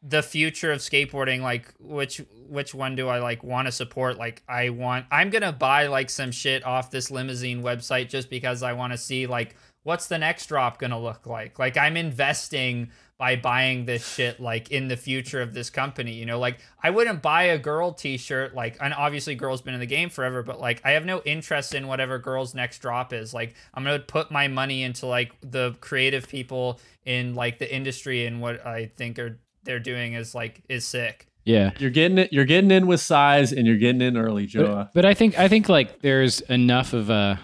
[0.03, 4.18] the future of skateboarding like which which one do I like want to support?
[4.18, 8.64] Like I want I'm to buy like some shit off this Limosine website just because
[8.64, 11.60] I want to see like what's the next drop to look like?
[11.60, 12.90] Like I'm investing
[13.22, 16.90] by buying this shit like in the future of this company you know like i
[16.90, 20.60] wouldn't buy a girl t-shirt like and obviously girl's been in the game forever but
[20.60, 24.32] like i have no interest in whatever girl's next drop is like i'm gonna put
[24.32, 29.19] my money into like the creative people in like the industry and what i think
[29.19, 31.72] are they're doing is like is sick Yeah.
[31.80, 32.32] you're getting it.
[32.34, 34.66] You're getting in with size, and you're getting in early, Joa.
[34.66, 37.40] But, but I think I think like there's enough of a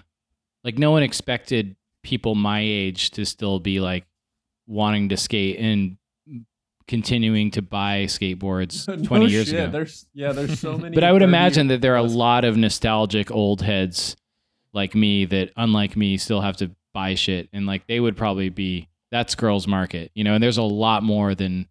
[0.64, 4.04] like no one expected people my age to still be like
[4.66, 5.96] wanting to skate and
[6.86, 9.70] continuing to buy skateboards 20 No years shit, ago.
[9.70, 10.94] There's yeah, there's so many.
[10.94, 14.16] But I would imagine that there are a lot of nostalgic old heads
[14.72, 18.48] like me that unlike me still have to buy shit and like they would probably
[18.48, 21.66] be that's girls market, you know, and there's a lot more than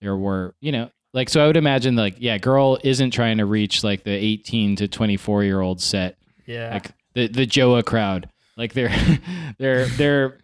[0.00, 3.44] there were, you know, like so I would imagine like yeah, girl isn't trying to
[3.46, 6.16] reach like the 18 to 24 year old set
[6.46, 8.28] yeah like the the Joa crowd.
[8.56, 8.94] Like they're
[9.58, 10.38] they're they're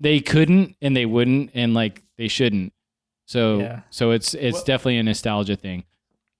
[0.00, 2.72] they couldn't and they wouldn't and like they shouldn't.
[3.26, 3.80] So Yeah.
[3.90, 5.84] so it's it's Well- definitely a nostalgia thing.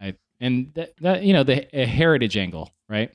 [0.00, 3.10] I and that, that you know the a heritage angle, right?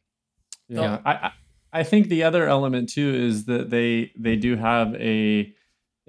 [0.68, 1.10] Yeah, oh.
[1.10, 1.32] I, I
[1.74, 5.54] I think the other element too is that they they do have a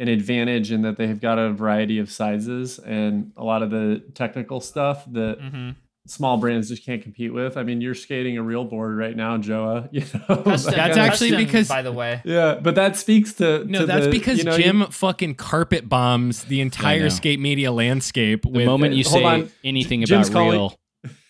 [0.02, 4.02] an advantage in that they've got a variety of sizes and a lot of the
[4.14, 5.70] technical stuff that mm-hmm.
[6.08, 7.56] small brands just can't compete with.
[7.56, 9.88] I mean, you're skating a real board right now, Joa.
[9.92, 13.64] You know, Custom- That's actually custom, because- by the way yeah, but that speaks to
[13.64, 17.38] No, to that's the, because you know, Jim you- fucking carpet bombs the entire skate
[17.38, 19.52] media landscape The with moment you hold say on.
[19.62, 20.78] anything Jim's about calling- real,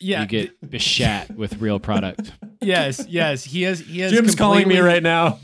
[0.00, 2.32] yeah, you get beshat with real product.
[2.62, 5.38] yes, yes, he has he has Jim's calling me right now.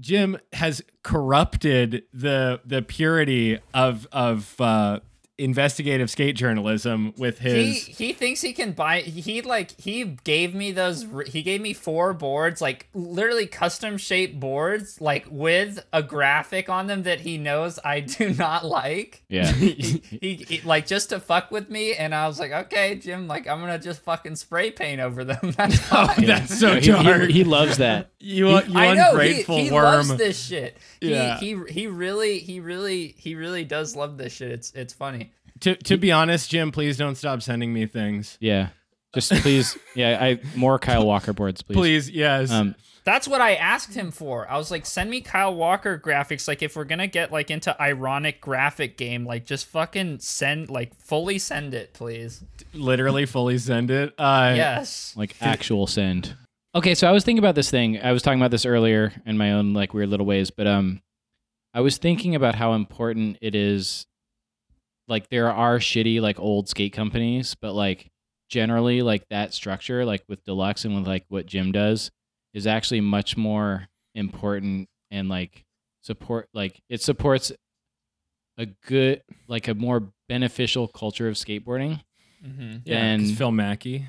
[0.00, 5.00] Jim has corrupted the the purity of of uh,
[5.42, 10.70] investigative skate journalism with his he thinks he can buy he like he gave me
[10.72, 16.68] those he gave me four boards like literally custom shaped boards like with a graphic
[16.68, 19.50] on them that he knows I do not like Yeah.
[19.52, 23.26] he, he, he- like just to fuck with me and I was like okay Jim
[23.26, 27.32] like I'm gonna just fucking spray paint over them that's Oh, that's so he, he-
[27.32, 28.10] he loves that.
[28.20, 29.82] you you I know he, ungrateful he worm.
[29.84, 30.76] loves this shit.
[31.00, 31.38] Yeah.
[31.38, 34.52] He, he he really he really he really does love this shit.
[34.52, 35.31] It's it's funny.
[35.62, 38.36] To to be honest, Jim, please don't stop sending me things.
[38.40, 38.68] Yeah.
[39.14, 41.76] Just please, yeah, I more Kyle Walker boards, please.
[41.76, 42.50] Please, yes.
[42.50, 42.74] Um,
[43.04, 44.50] That's what I asked him for.
[44.50, 46.48] I was like, send me Kyle Walker graphics.
[46.48, 50.94] Like, if we're gonna get like into ironic graphic game, like just fucking send, like,
[50.98, 52.42] fully send it, please.
[52.72, 54.14] Literally fully send it.
[54.16, 55.14] Uh, yes.
[55.16, 56.34] like actual send.
[56.74, 58.00] Okay, so I was thinking about this thing.
[58.00, 61.02] I was talking about this earlier in my own like weird little ways, but um
[61.74, 64.06] I was thinking about how important it is
[65.08, 68.10] like there are shitty like old skate companies, but like
[68.48, 72.10] generally like that structure like with Deluxe and with like what Jim does
[72.54, 75.64] is actually much more important and like
[76.02, 77.50] support like it supports
[78.58, 82.00] a good like a more beneficial culture of skateboarding
[82.44, 82.78] Mm-hmm.
[82.84, 84.04] Yeah, 'cause than Phil Mackey.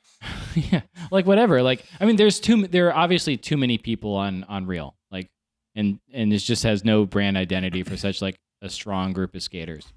[0.54, 0.80] yeah
[1.10, 4.64] like whatever like i mean there's too there are obviously too many people on on
[4.66, 5.28] real like
[5.74, 9.42] and and it just has no brand identity for such like a strong group of
[9.42, 9.92] skaters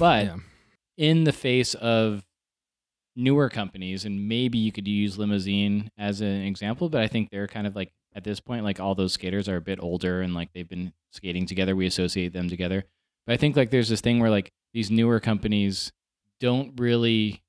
[0.00, 0.36] but Yeah.
[0.96, 2.24] in the face of
[3.14, 7.48] newer companies and maybe you could use Limosine as an example but i think they're
[7.48, 10.34] kind of like at this point, like all those skaters are a bit older and
[10.34, 11.76] like they've been skating together.
[11.76, 12.84] We associate them together.
[13.26, 15.92] But I think like there's this thing where like these newer companies
[16.40, 17.42] don't really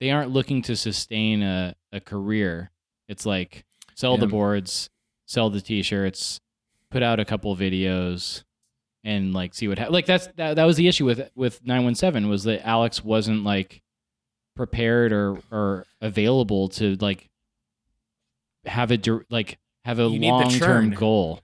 [0.00, 2.70] they aren't looking to sustain a, a career.
[3.08, 3.64] It's like
[3.94, 4.90] sell the boards,
[5.26, 6.40] sell the t-shirts,
[6.90, 8.44] put out a couple videos
[9.04, 9.94] and like see what happens.
[9.94, 13.82] Like that's that, that was the issue with with 917 was that Alex wasn't like
[14.54, 17.28] prepared or or available to like
[18.64, 18.98] have a
[19.30, 21.40] like have a You need the long-term goal.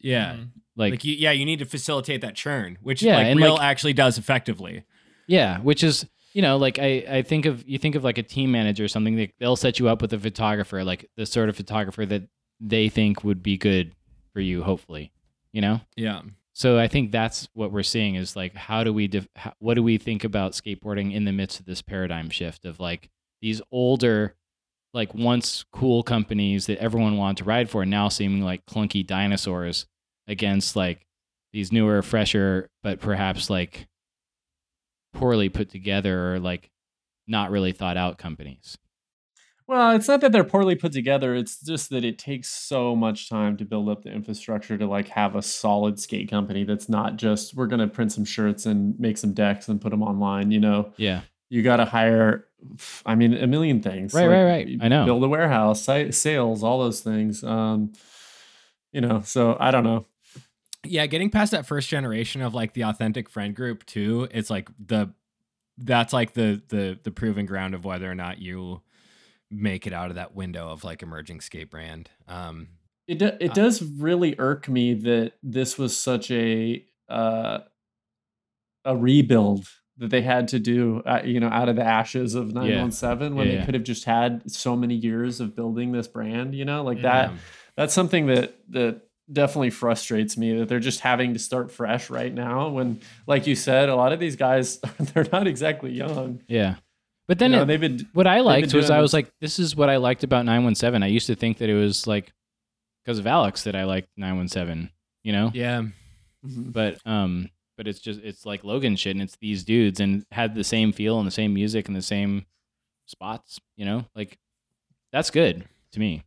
[0.00, 0.34] Yeah.
[0.34, 0.48] Mhm.
[0.76, 3.54] Like, Like, you, yeah, you need to facilitate that churn, which Yeah, like and, real
[3.54, 4.84] like- actually does effectively.
[5.26, 8.22] Yeah, which is you know like I I think of you think of like a
[8.22, 11.48] team manager or something that they'll set you up with a photographer like the sort
[11.48, 12.28] of photographer that
[12.60, 13.92] they think would be good
[14.32, 15.10] for you hopefully
[15.52, 16.20] you know Yeah.
[16.58, 19.74] So I think that's what we're seeing is like how do we def- how, what
[19.74, 23.10] do we think about skateboarding in the midst of this paradigm shift of like
[23.40, 24.34] these older
[24.92, 29.86] like once cool companies that everyone wanted to ride for now seeming like clunky dinosaurs
[30.26, 31.06] against like
[31.52, 33.86] these newer fresher but perhaps like
[35.14, 36.70] poorly put together or like
[37.28, 38.76] not really thought out companies
[39.68, 41.34] Well, it's not that they're poorly put together.
[41.34, 45.08] It's just that it takes so much time to build up the infrastructure to like
[45.08, 49.18] have a solid skate company that's not just we're gonna print some shirts and make
[49.18, 50.50] some decks and put them online.
[50.50, 51.20] You know, yeah
[51.50, 52.46] you got to hire.
[53.06, 54.12] I mean, a million things.
[54.14, 54.68] Right, right, right.
[54.80, 55.04] I know.
[55.04, 57.44] Build a warehouse, site, sales, all those things.
[57.44, 57.92] Um,
[58.92, 60.06] you know, so I don't know.
[60.86, 64.70] yeah getting past that first generation of like the authentic friend group too it's like
[64.84, 65.12] the
[65.76, 68.80] that's like the the the proven ground of whether or not you
[69.50, 72.68] make it out of that window of like emerging skate brand um
[73.06, 77.60] It do, it Uh, does really irk me that this was such a uh,
[78.84, 79.66] a rebuild
[79.96, 83.46] that they had to do, uh, you know, out of the ashes of 917 when
[83.46, 83.64] Yeah, they yeah.
[83.64, 87.32] could have just had so many years of building this brand, you know, like that.
[87.76, 92.32] That's something that that definitely frustrates me that they're just having to start fresh right
[92.32, 96.40] now when like you said a lot of these guys they're not exactly young.
[96.48, 96.76] yeah
[97.28, 99.58] but then you know, it- they've been what I liked was I was like, this
[99.60, 101.02] is what I liked about 917.
[101.02, 102.32] I used to think that it was like
[103.04, 104.90] because of Alex that I liked 917,
[105.22, 105.50] you know?
[105.54, 105.82] yeah
[106.42, 110.54] But um but it's just it's like Logan shit and it's these dudes and had
[110.56, 112.44] the same feel and the same music and the same
[113.06, 114.04] spots, you know?
[114.14, 114.38] Like
[115.12, 116.24] that's good to me.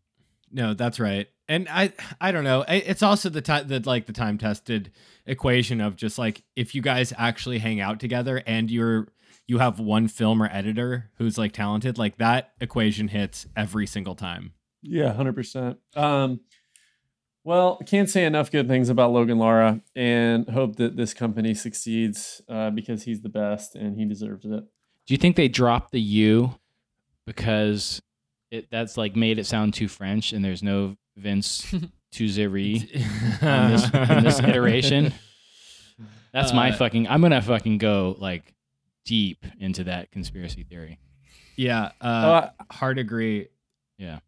[0.52, 1.28] No, that's right.
[1.48, 2.64] And I I don't know.
[2.68, 4.92] It's also the time that like the time tested
[5.26, 9.08] equation of just like if you guys actually hang out together and you're
[9.52, 14.16] you have one film or editor who's like talented, like that equation hits every single
[14.16, 14.54] time.
[14.82, 15.78] Yeah, hundred percent.
[15.94, 16.40] Um,
[17.44, 22.42] well, can't say enough good things about Logan Lara, and hope that this company succeeds
[22.48, 24.64] uh, because he's the best and he deserves it.
[25.06, 26.56] Do you think they dropped the U
[27.28, 28.02] because
[28.52, 31.74] it that's like made it sound too French and there's no Vince
[32.14, 32.88] Touzery
[33.44, 33.84] on this,
[34.18, 35.14] in this iteration?
[36.34, 37.10] That's my Uh, fucking.
[37.10, 38.54] I'm gonna fucking go like
[39.06, 41.00] deep into that conspiracy theory.
[41.56, 43.48] Yeah, Oh, uh, I, hard agree.
[43.98, 44.20] Yeah,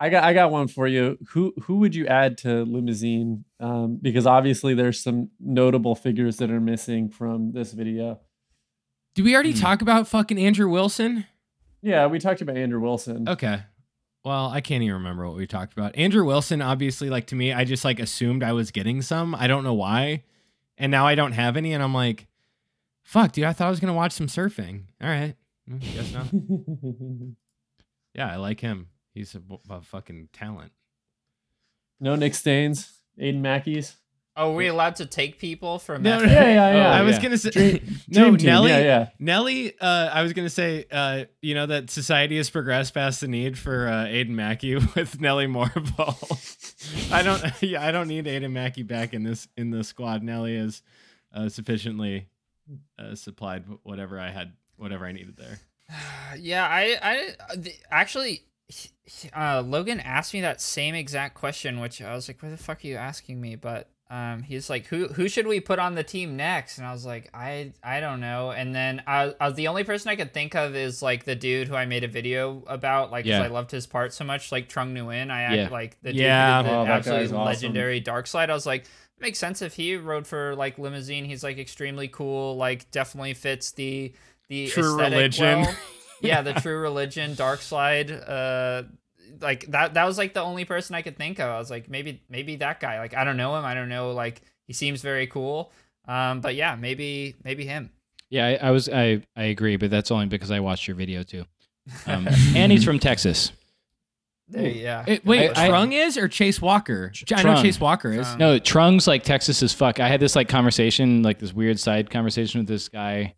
[0.00, 1.18] I got I got one for you.
[1.30, 3.44] Who who would you add to Limosine?
[3.60, 8.20] Um, because obviously there's some notable figures that are missing from this video.
[9.14, 9.58] Did we already Hmm.
[9.60, 11.26] talk about fucking Andrew Wilson?
[11.82, 13.28] Yeah, we talked about Andrew Wilson.
[13.28, 13.60] Okay.
[14.24, 15.94] Well, I can't even remember what we talked about.
[15.96, 19.34] Andrew Wilson, obviously, like to me, I just like assumed I was getting some.
[19.34, 20.24] I don't know why.
[20.78, 21.72] And now I don't have any.
[21.74, 22.26] And I'm like,
[23.04, 24.84] fuck, dude, I thought I was going to watch some surfing.
[25.00, 25.34] All right.
[25.78, 26.26] Guess not.
[28.14, 28.88] Yeah, I like him.
[29.12, 30.70] He's a, a fucking talent.
[32.00, 33.96] no Nick Stains, Aidan Mackey's.
[34.36, 36.88] Oh, are we allowed to take people from No, no, Yeah, yeah, yeah.
[36.88, 37.22] Oh, I was yeah.
[37.22, 38.70] going to say, Dream- no, Dream Nelly.
[38.70, 39.08] Yeah, yeah.
[39.18, 43.26] Nelly, uh, I was gonna say, uh, you know that society has progressed past the
[43.28, 47.12] need for uh, Aidan Mackey with Nelly Morval.
[47.12, 50.22] I don't, yeah, I don't need Aidan Mackey back in this in the squad.
[50.22, 50.82] Nelly is
[51.32, 52.28] uh, sufficiently
[52.98, 55.58] uh, supplied whatever I had, whatever I needed there.
[56.38, 58.42] yeah, I, I the, actually,
[59.36, 62.84] uh, Logan asked me that same exact question, which I was like, "What the fuck
[62.84, 66.02] are you asking me?" But um, he's like, "Who who should we put on the
[66.02, 69.56] team next?" And I was like, "I I don't know." And then I, I was
[69.56, 72.08] the only person I could think of is like the dude who I made a
[72.08, 73.42] video about, like, 'cause Yeah.
[73.42, 75.30] I loved his part so much, like Trung Nguyen.
[75.30, 75.62] I Yeah.
[75.64, 76.62] act like the dude Yeah.
[76.62, 77.44] who did the Oh, absolutely awesome.
[77.44, 78.48] legendary Dark Slide.
[78.50, 78.86] I was like.
[79.20, 81.26] Makes sense if he rode for like Limosine.
[81.26, 82.56] He's like extremely cool.
[82.56, 84.12] Like definitely fits the
[84.48, 85.62] the True religion.
[85.62, 85.74] well.
[86.20, 88.10] yeah, the true religion, dark slide.
[88.10, 88.84] Uh,
[89.40, 89.94] like that.
[89.94, 91.48] That was like the only person I could think of.
[91.48, 92.98] I was like, maybe, maybe that guy.
[92.98, 93.64] Like, I don't know him.
[93.64, 94.12] I don't know.
[94.12, 95.72] Like, he seems very cool.
[96.06, 97.90] Um, but yeah, maybe, maybe him.
[98.30, 101.22] Yeah, I, I was I I agree, but that's only because I watched your video
[101.22, 101.44] too.
[102.06, 102.26] Um,
[102.56, 103.52] and he's from Texas.
[104.48, 105.04] There, yeah.
[105.06, 107.12] It- wait, I- I- Trung is or Chase Walker?
[107.34, 107.62] I know Trung.
[107.62, 108.26] Chase Walker is.
[108.26, 108.38] Trung.
[108.38, 110.00] No, Trung's like Texas as fuck.
[110.00, 113.14] I had this like conversation, like this weird side conversation with this guy.
[113.16, 113.34] I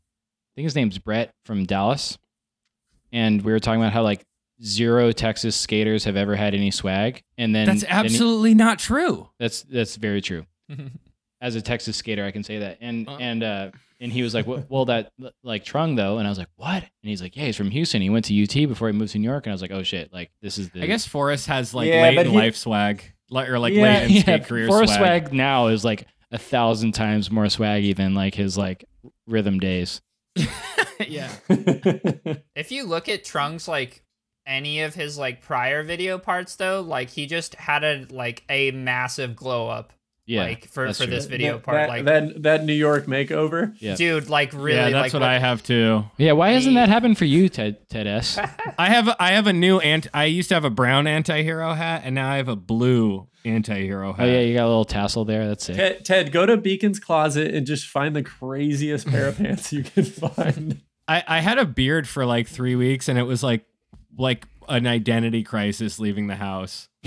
[0.56, 2.18] think his name's Brett from Dallas.
[3.12, 4.24] And we were talking about how like
[4.62, 7.22] zero Texas skaters have ever had any swag.
[7.38, 9.28] And then That's then he- absolutely not true.
[9.38, 10.44] that's that's very true.
[11.40, 12.78] As a Texas skater, I can say that.
[12.80, 13.16] And Uh.
[13.20, 13.70] and uh
[14.00, 15.10] and he was like, well, well, that
[15.42, 16.82] like Trung though, and I was like, what?
[16.82, 18.02] And he's like, yeah, he's from Houston.
[18.02, 19.82] He went to UT before he moved to New York, and I was like, oh
[19.82, 22.56] shit, like this is the I guess Forrest has like Yeah, late in he- life
[22.56, 23.82] swag, like or like Yeah.
[23.82, 25.24] late in yeah, skate career Forrest swag.
[25.26, 28.84] swag now is like a thousand times more swaggy than like his like
[29.26, 30.00] rhythm days.
[31.06, 31.30] yeah.
[32.54, 34.02] If you look at Trung's like
[34.46, 38.70] any of his like prior video parts though, like he just had a like a
[38.70, 39.92] massive glow up.
[40.26, 41.06] Yeah, like for, for true.
[41.06, 41.76] this video that, part.
[41.76, 43.74] that, like that that New York makeover.
[43.78, 43.94] Yeah.
[43.94, 46.04] dude, like really yeah, that's like what I have too.
[46.16, 48.36] Yeah, why hasn't that happened for you, Ted Ted S?
[48.78, 50.08] I have I have a new ant.
[50.12, 54.10] I used to have a brown anti-hero hat, and now I have a blue anti-hero
[54.10, 54.26] oh hat.
[54.26, 55.46] yeah, you got a little tassel there.
[55.46, 55.76] That's it.
[55.76, 59.84] Ted, Ted, go to Beacon's closet and just find the craziest pair of pants you
[59.84, 60.82] can find.
[61.06, 63.64] I, I had a beard for like three weeks, and it was like
[64.18, 66.88] like an identity crisis leaving the house.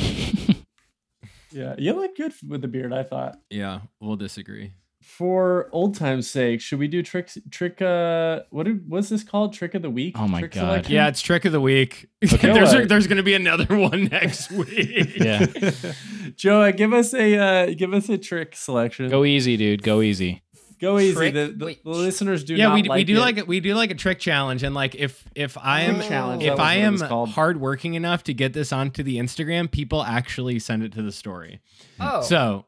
[1.52, 2.94] Yeah, you look good with the beard.
[2.94, 3.40] I thought.
[3.50, 4.74] Yeah, we'll disagree.
[5.02, 7.38] For old time's sake, should we do tricks?
[7.50, 7.82] Trick.
[7.82, 9.54] Uh, what did, what's this called?
[9.54, 10.16] Trick of the week.
[10.20, 10.60] Oh my Trick God.
[10.62, 10.94] selection?
[10.94, 12.08] Yeah, it's trick of the week.
[12.34, 12.52] Okay.
[12.54, 15.16] there's Joe, uh, there's gonna be another one next week.
[15.18, 15.46] Yeah,
[16.36, 19.10] Joe, give us a uh, give us a trick selection.
[19.10, 19.82] go easy, dude.
[19.84, 20.44] Go easy.
[20.82, 21.14] Go easy.
[21.14, 21.84] Trick- The, the, wait.
[21.84, 23.20] the listeners do yeah, not we, like we do it.
[23.20, 23.48] like it.
[23.48, 26.60] We do like a trick challenge, and like if if I am Trick challenge, if
[26.60, 27.30] I am was called.
[27.30, 31.60] hardworking enough to get this onto the Instagram, people actually send it to the story.
[32.00, 32.66] Oh, So,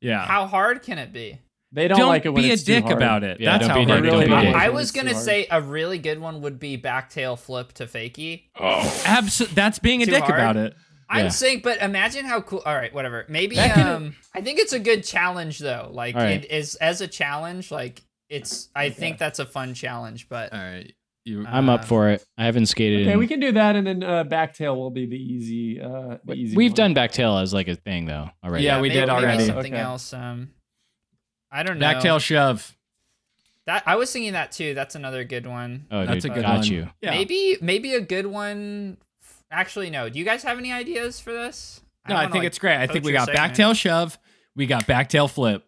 [0.00, 1.38] yeah, how hard can it be?
[1.72, 3.38] They don't, don't, like it when be a dick about it.
[3.38, 4.46] Yeah, That's don't how be a hard dick, it don't be a be.
[4.46, 4.56] dick.
[4.56, 8.44] I was gonna say a really good one would be backtail flip to fakie.
[8.58, 10.34] Abso- that's being a dick hard?
[10.34, 10.74] about it.
[11.12, 11.28] I'm Yeah.
[11.30, 12.62] saying, but imagine how cool.
[12.64, 13.26] All right, whatever.
[13.28, 15.90] Maybe That um, I think it's a good challenge though.
[15.92, 16.44] Like All right.
[16.44, 17.70] it is as a challenge.
[17.72, 18.68] Like it's.
[18.76, 20.28] I think that's a fun challenge.
[20.28, 21.44] But All right, you.
[21.48, 22.24] I'm up Uh, for it.
[22.38, 23.02] I haven't skated.
[23.02, 25.80] Okay, in, we can do that, and then uh, backtail will be the easy.
[25.80, 26.56] Uh, the easy.
[26.56, 26.76] We've one.
[26.76, 28.64] done backtail as like a thing though already.
[28.64, 29.46] Yeah, we maybe, did maybe already.
[29.46, 29.82] something Okay.
[29.82, 30.12] else.
[30.12, 30.50] Um,
[31.50, 31.86] I don't know.
[31.86, 32.76] Backtail shove.
[33.66, 34.74] That I was thinking that too.
[34.74, 35.86] That's another good one.
[35.90, 36.66] Oh, That's dude, a good got one.
[36.68, 36.88] you.
[37.02, 37.10] Yeah.
[37.10, 38.96] Maybe maybe a good one.
[39.50, 40.08] Actually, no.
[40.08, 41.80] Do you guys have any ideas for this?
[42.08, 42.76] No, I think like, it's great.
[42.76, 43.54] I think we got segment.
[43.54, 44.18] backtail shove.
[44.56, 45.64] We got backtail flip.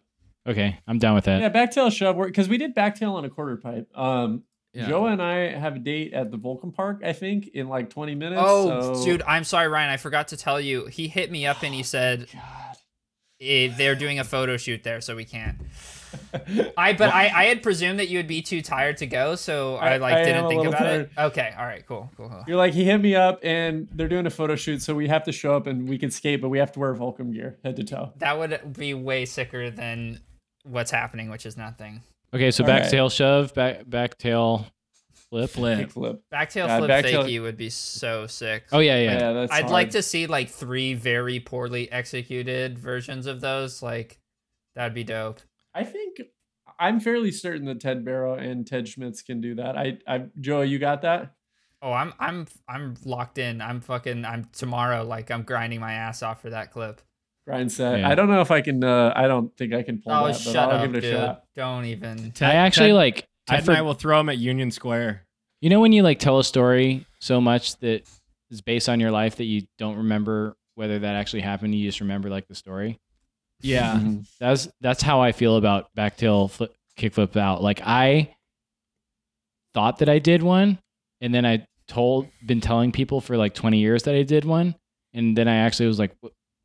[0.47, 1.39] Okay, I'm done with that.
[1.41, 3.87] Yeah, backtail shove because we did backtail on a quarter pipe.
[3.97, 4.43] Um,
[4.73, 4.87] Yeah.
[4.89, 7.01] Joe and I have a date at the Vulcan Park.
[7.05, 8.41] I think in like 20 minutes.
[8.43, 9.89] Oh, so- dude, I'm sorry, Ryan.
[9.91, 10.87] I forgot to tell you.
[10.87, 12.77] He hit me up and he said God.
[13.39, 15.57] eh, they're doing a photo shoot there, so we can't.
[16.77, 19.75] I but I, I had presumed that you would be too tired to go, so
[19.75, 21.09] I, I- like I am didn't think little about it.
[21.17, 22.29] Okay, all right, cool, cool.
[22.29, 22.43] cool.
[22.47, 25.23] You're like he hit me up and they're doing a photo shoot, so we have
[25.25, 27.75] to show up and we can skate, but we have to wear Vulcan gear head
[27.77, 28.11] to toe.
[28.17, 30.19] That would be way sicker than
[30.63, 32.01] what's happening, which is nothing.
[32.33, 32.91] Okay, so All back right.
[32.91, 34.69] tail shove, back back tail flip.
[35.49, 35.79] Flip.
[35.79, 36.21] Kick flip.
[36.31, 38.65] Backtail Yeah, flip backtail- fakie would be so sick.
[38.71, 39.33] Oh yeah, Yeah, yeah.
[39.33, 39.51] that's.
[39.51, 39.71] I'd hard.
[39.71, 43.81] like to see like three very poorly executed versions of those.
[43.81, 44.19] Like
[44.75, 45.41] that'd be dope.
[45.73, 46.21] I think
[46.79, 49.77] I'm fairly certain that Ted Barrow and Ted Schmitz can do that.
[49.77, 51.33] I, I, Joe, you got that?
[51.81, 53.61] Oh, I'm I'm I'm locked in.
[53.61, 55.03] I'm fucking I'm tomorrow.
[55.03, 57.01] Like I'm grinding my ass off for that clip.
[57.45, 57.99] Grind set.
[57.99, 58.09] Yeah.
[58.09, 58.81] I don't know if I can.
[58.83, 60.97] Uh, I don't think I can pull Oh, that, but shut I'll up, give it
[60.99, 61.13] a dude!
[61.13, 61.43] shot.
[61.55, 62.31] Don't even.
[62.31, 63.27] Ted- I actually Ted- like.
[63.49, 65.25] I Ted and I will throw him at Union Square.
[65.59, 68.03] you know when you like tell a story so much that
[68.49, 71.75] is based on your life that you don't remember whether that actually happened.
[71.75, 72.97] You just remember like the story.
[73.63, 73.95] Yeah.
[73.95, 74.27] Mhm.
[74.39, 77.63] That's that's how I feel about back tail flip, kick flip out.
[77.63, 78.35] Like I
[79.73, 80.79] thought that I did one,
[81.21, 84.75] and then I told been telling people for like 20 years that I did one,
[85.13, 86.15] and then I actually was like,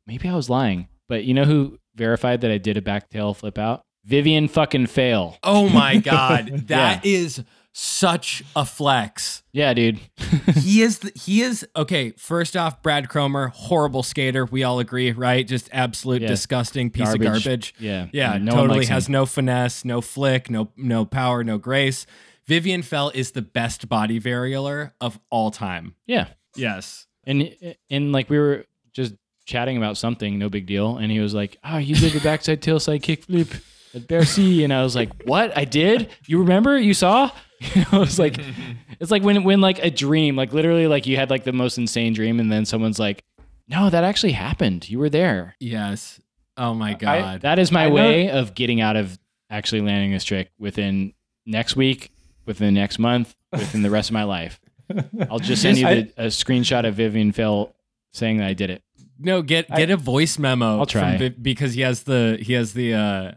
[0.07, 0.87] maybe I was lying.
[1.07, 3.81] But you know who verified that I did a back tail flip out?
[4.05, 5.37] Vivien fucking Feil.
[5.43, 9.43] Oh my god, that is such a flex.
[9.53, 9.99] Yeah, dude.
[10.55, 12.11] he is the, he is okay.
[12.11, 14.45] First off, Brad Cromer, horrible skater.
[14.45, 15.47] We all agree, right?
[15.47, 16.27] Just absolute Yeah.
[16.29, 17.43] disgusting piece of Garbage.
[17.45, 17.75] garbage.
[17.79, 19.13] Yeah, Yeah, no totally has him.
[19.13, 22.05] no finesse, no flick, no no power, no grace.
[22.47, 25.93] Vivien Feil is the best body varialer of all time.
[26.07, 27.05] Yeah, Yes.
[27.25, 27.53] and
[27.89, 29.13] and like we were just
[29.45, 32.61] chatting about something, no big deal, and he was like, "Oh, you did the backside
[32.61, 33.49] tail side kick flip
[33.93, 35.55] at Bercy," and I was like, "What?
[35.57, 36.09] I did?
[36.27, 36.77] You remember?
[36.77, 37.29] You saw?"
[37.75, 38.37] You know, it's like
[38.99, 41.77] it's like when when like a dream, like literally, like you had like the most
[41.77, 43.23] insane dream, and then someone's like,
[43.67, 44.89] "No, that actually happened.
[44.89, 46.19] You were there." Yes.
[46.57, 47.41] Oh my god.
[47.41, 49.17] That is my I know- way of getting out of
[49.49, 51.13] actually landing this trick within
[51.45, 52.11] next week,
[52.45, 54.59] within the next month, within the rest of my life.
[55.29, 57.73] I'll just send you the, a screenshot of Vivien Feil
[58.13, 58.83] saying that I did it.
[59.19, 60.79] No, get get a voice memo.
[60.79, 61.17] I'll try.
[61.17, 63.31] from because he has the he has the uh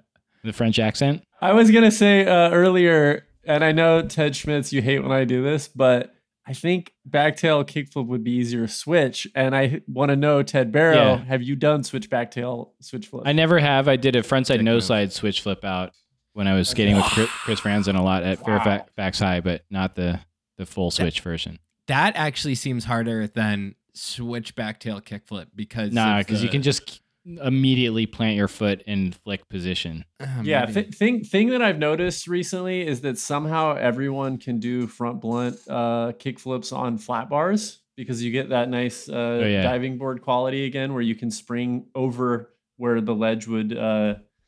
[0.44, 1.24] The French accent.
[1.40, 5.24] I was gonna say uh, earlier, and I know Ted Schmitz, you hate when I
[5.24, 6.14] do this, but
[6.46, 9.28] I think backtail kickflip would be easier to switch.
[9.34, 11.24] And I want to know, Ted Barrow, Yeah.
[11.24, 13.22] have you done switch backtail switch flip?
[13.26, 13.86] I never have.
[13.88, 14.84] I did a frontside Dick no move.
[14.84, 15.92] slide switch flip out
[16.32, 18.58] when I was skating with Chris, Chris Franzen a lot at Wow.
[18.64, 20.20] Fairfax High, but not the
[20.58, 21.58] the full switch version.
[21.88, 28.06] that actually seems harder than switch backtail kickflip because Nah, because you can just immediately
[28.06, 30.04] plant your foot in flick position.
[30.20, 34.86] Uh, yeah, th- thing thing that I've noticed recently is that somehow everyone can do
[34.86, 39.46] front blunt uh, kick flips on flat bars because you get that nice uh, Oh,
[39.46, 39.62] yeah.
[39.62, 43.76] diving board quality again, where you can spring over where the ledge would.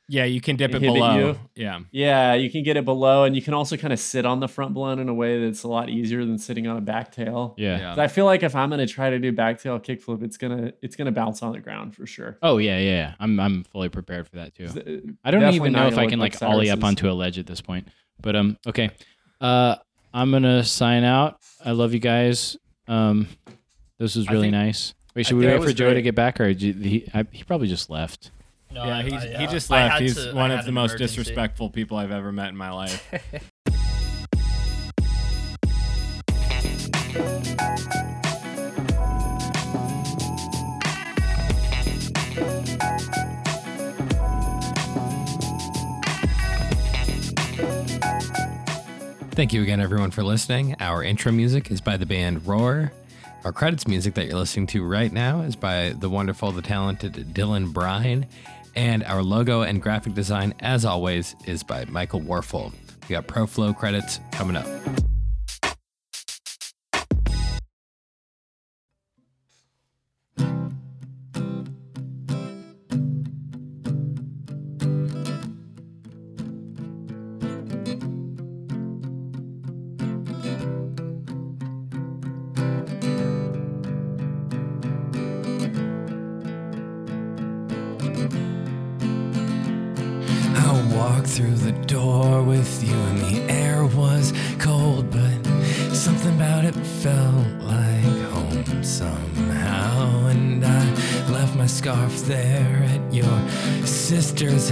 [0.06, 1.16] Yeah, you can dip it Inhibit below.
[1.18, 1.38] you.
[1.54, 1.80] Yeah.
[1.90, 4.48] yeah, you can get it below, and you can also kind of sit on the
[4.48, 7.54] front blunt in a way that's a lot easier than sitting on a back tail.
[7.56, 7.78] Yeah.
[7.78, 7.88] Yeah.
[7.90, 10.94] 'Cause I feel like if I'm gonna try to do backtail kickflip, it's gonna it's
[10.96, 12.36] gonna bounce on the ground for sure.
[12.42, 12.90] Oh yeah, yeah.
[12.90, 13.14] yeah.
[13.18, 14.64] I'm I'm fully prepared for that too.
[14.64, 14.80] It's, uh,
[15.24, 17.38] I don't definitely even know if I can like like ollie up onto a ledge
[17.38, 17.88] at this point.
[18.20, 18.90] But um, okay.
[19.40, 19.76] Uh,
[20.12, 21.38] I'm gonna sign out.
[21.64, 22.56] I love you guys.
[22.88, 23.26] Um,
[23.98, 24.92] this was really think- nice.
[25.16, 27.08] Wait, I should we wait for was Joe to get back, or did he?
[27.14, 28.32] I, he probably just left.
[28.74, 30.00] No, yeah, I- he, I, he uh, just I left.
[30.02, 31.16] He's to- one of the most emergency.
[31.16, 33.08] disrespectful people I've ever met in my life.
[49.34, 50.76] Thank you again, everyone, for listening.
[50.78, 52.92] Our intro music is by the band Roar.
[53.44, 57.12] Our credits music that you're listening to right now is by the wonderful, the talented
[57.34, 58.26] Dylan Brine.
[58.76, 62.72] And our logo and graphic design, as always, is by Michael Warfel.
[63.08, 64.66] We got ProFlow credits coming up.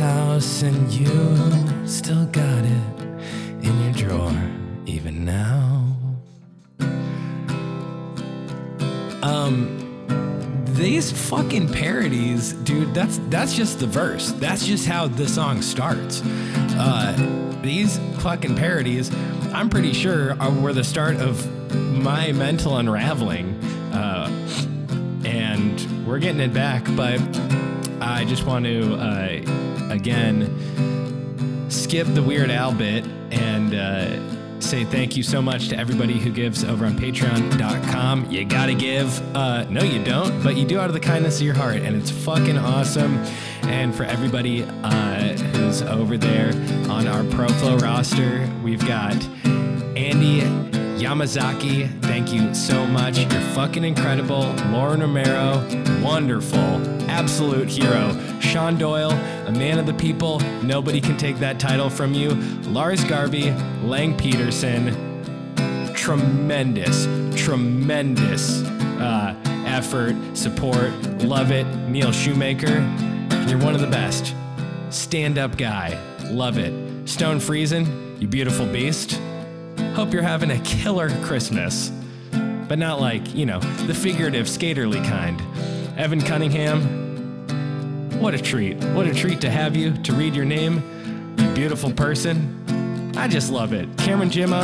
[0.02, 2.82] House, and you still got it
[3.62, 4.42] in your drawer,
[4.84, 5.96] even now.
[9.22, 9.78] Um,
[10.64, 14.32] these fucking parodies, dude, that's that's just the verse.
[14.32, 16.20] That's just how the song starts.
[16.76, 19.14] Uh, these fucking parodies,
[19.54, 21.34] I'm pretty sure, are, were the start of
[21.76, 23.54] my mental unraveling.
[23.92, 24.28] Uh,
[25.24, 27.20] and we're getting it back, but
[28.00, 29.31] I just want to, uh,
[29.92, 36.18] again, skip the Weird Al bit and uh, say thank you so much to everybody
[36.18, 38.30] who gives over on patreon.com.
[38.30, 39.20] You gotta give.
[39.36, 41.96] Uh, no, you don't, but you do out of the kindness of your heart, and
[41.96, 43.16] it's fucking awesome.
[43.62, 46.48] And for everybody uh, who's over there
[46.90, 49.16] on our ProFlow roster, we've got
[49.96, 50.40] Andy
[51.02, 53.18] Yamazaki, thank you so much.
[53.18, 54.54] You're fucking incredible.
[54.70, 55.58] Lauren Romero,
[56.00, 56.58] wonderful,
[57.10, 58.16] absolute hero.
[58.38, 60.38] Sean Doyle, a man of the people.
[60.62, 62.30] Nobody can take that title from you.
[62.70, 63.50] Lars Garvey,
[63.82, 64.94] Lang Peterson,
[65.92, 68.62] tremendous, tremendous
[69.00, 69.34] uh,
[69.66, 70.92] effort, support.
[71.24, 71.66] Love it.
[71.88, 72.78] Neil Shoemaker,
[73.48, 74.36] you're one of the best.
[74.90, 76.00] Stand up guy.
[76.30, 77.08] Love it.
[77.08, 79.20] Stone Friesen, you beautiful beast.
[79.94, 81.92] Hope you're having a killer Christmas.
[82.66, 85.40] But not like, you know, the figurative skaterly kind.
[85.98, 87.02] Evan Cunningham,
[88.18, 88.82] what a treat.
[88.94, 90.82] What a treat to have you, to read your name.
[91.36, 93.12] You beautiful person.
[93.16, 93.98] I just love it.
[93.98, 94.62] Cameron Jimmo,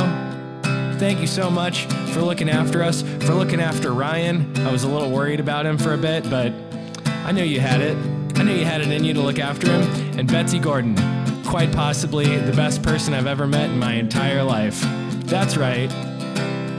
[0.98, 4.56] thank you so much for looking after us, for looking after Ryan.
[4.66, 6.54] I was a little worried about him for a bit, but
[7.26, 7.96] I knew you had it.
[8.38, 10.18] I knew you had it in you to look after him.
[10.18, 10.96] And Betsy Gordon,
[11.44, 14.82] quite possibly the best person I've ever met in my entire life.
[15.28, 15.92] That's right.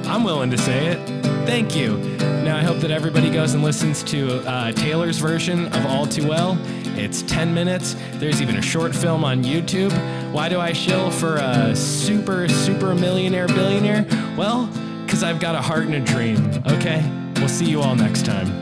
[0.07, 0.97] I'm willing to say it.
[1.45, 1.97] Thank you.
[2.43, 6.27] Now, I hope that everybody goes and listens to uh, Taylor's version of All Too
[6.27, 6.57] Well.
[6.97, 7.95] It's 10 minutes.
[8.13, 9.93] There's even a short film on YouTube.
[10.31, 14.05] Why do I shill for a super, super millionaire billionaire?
[14.35, 14.65] Well,
[15.05, 17.07] because I've got a heart and a dream, okay?
[17.35, 18.58] We'll see you all next time.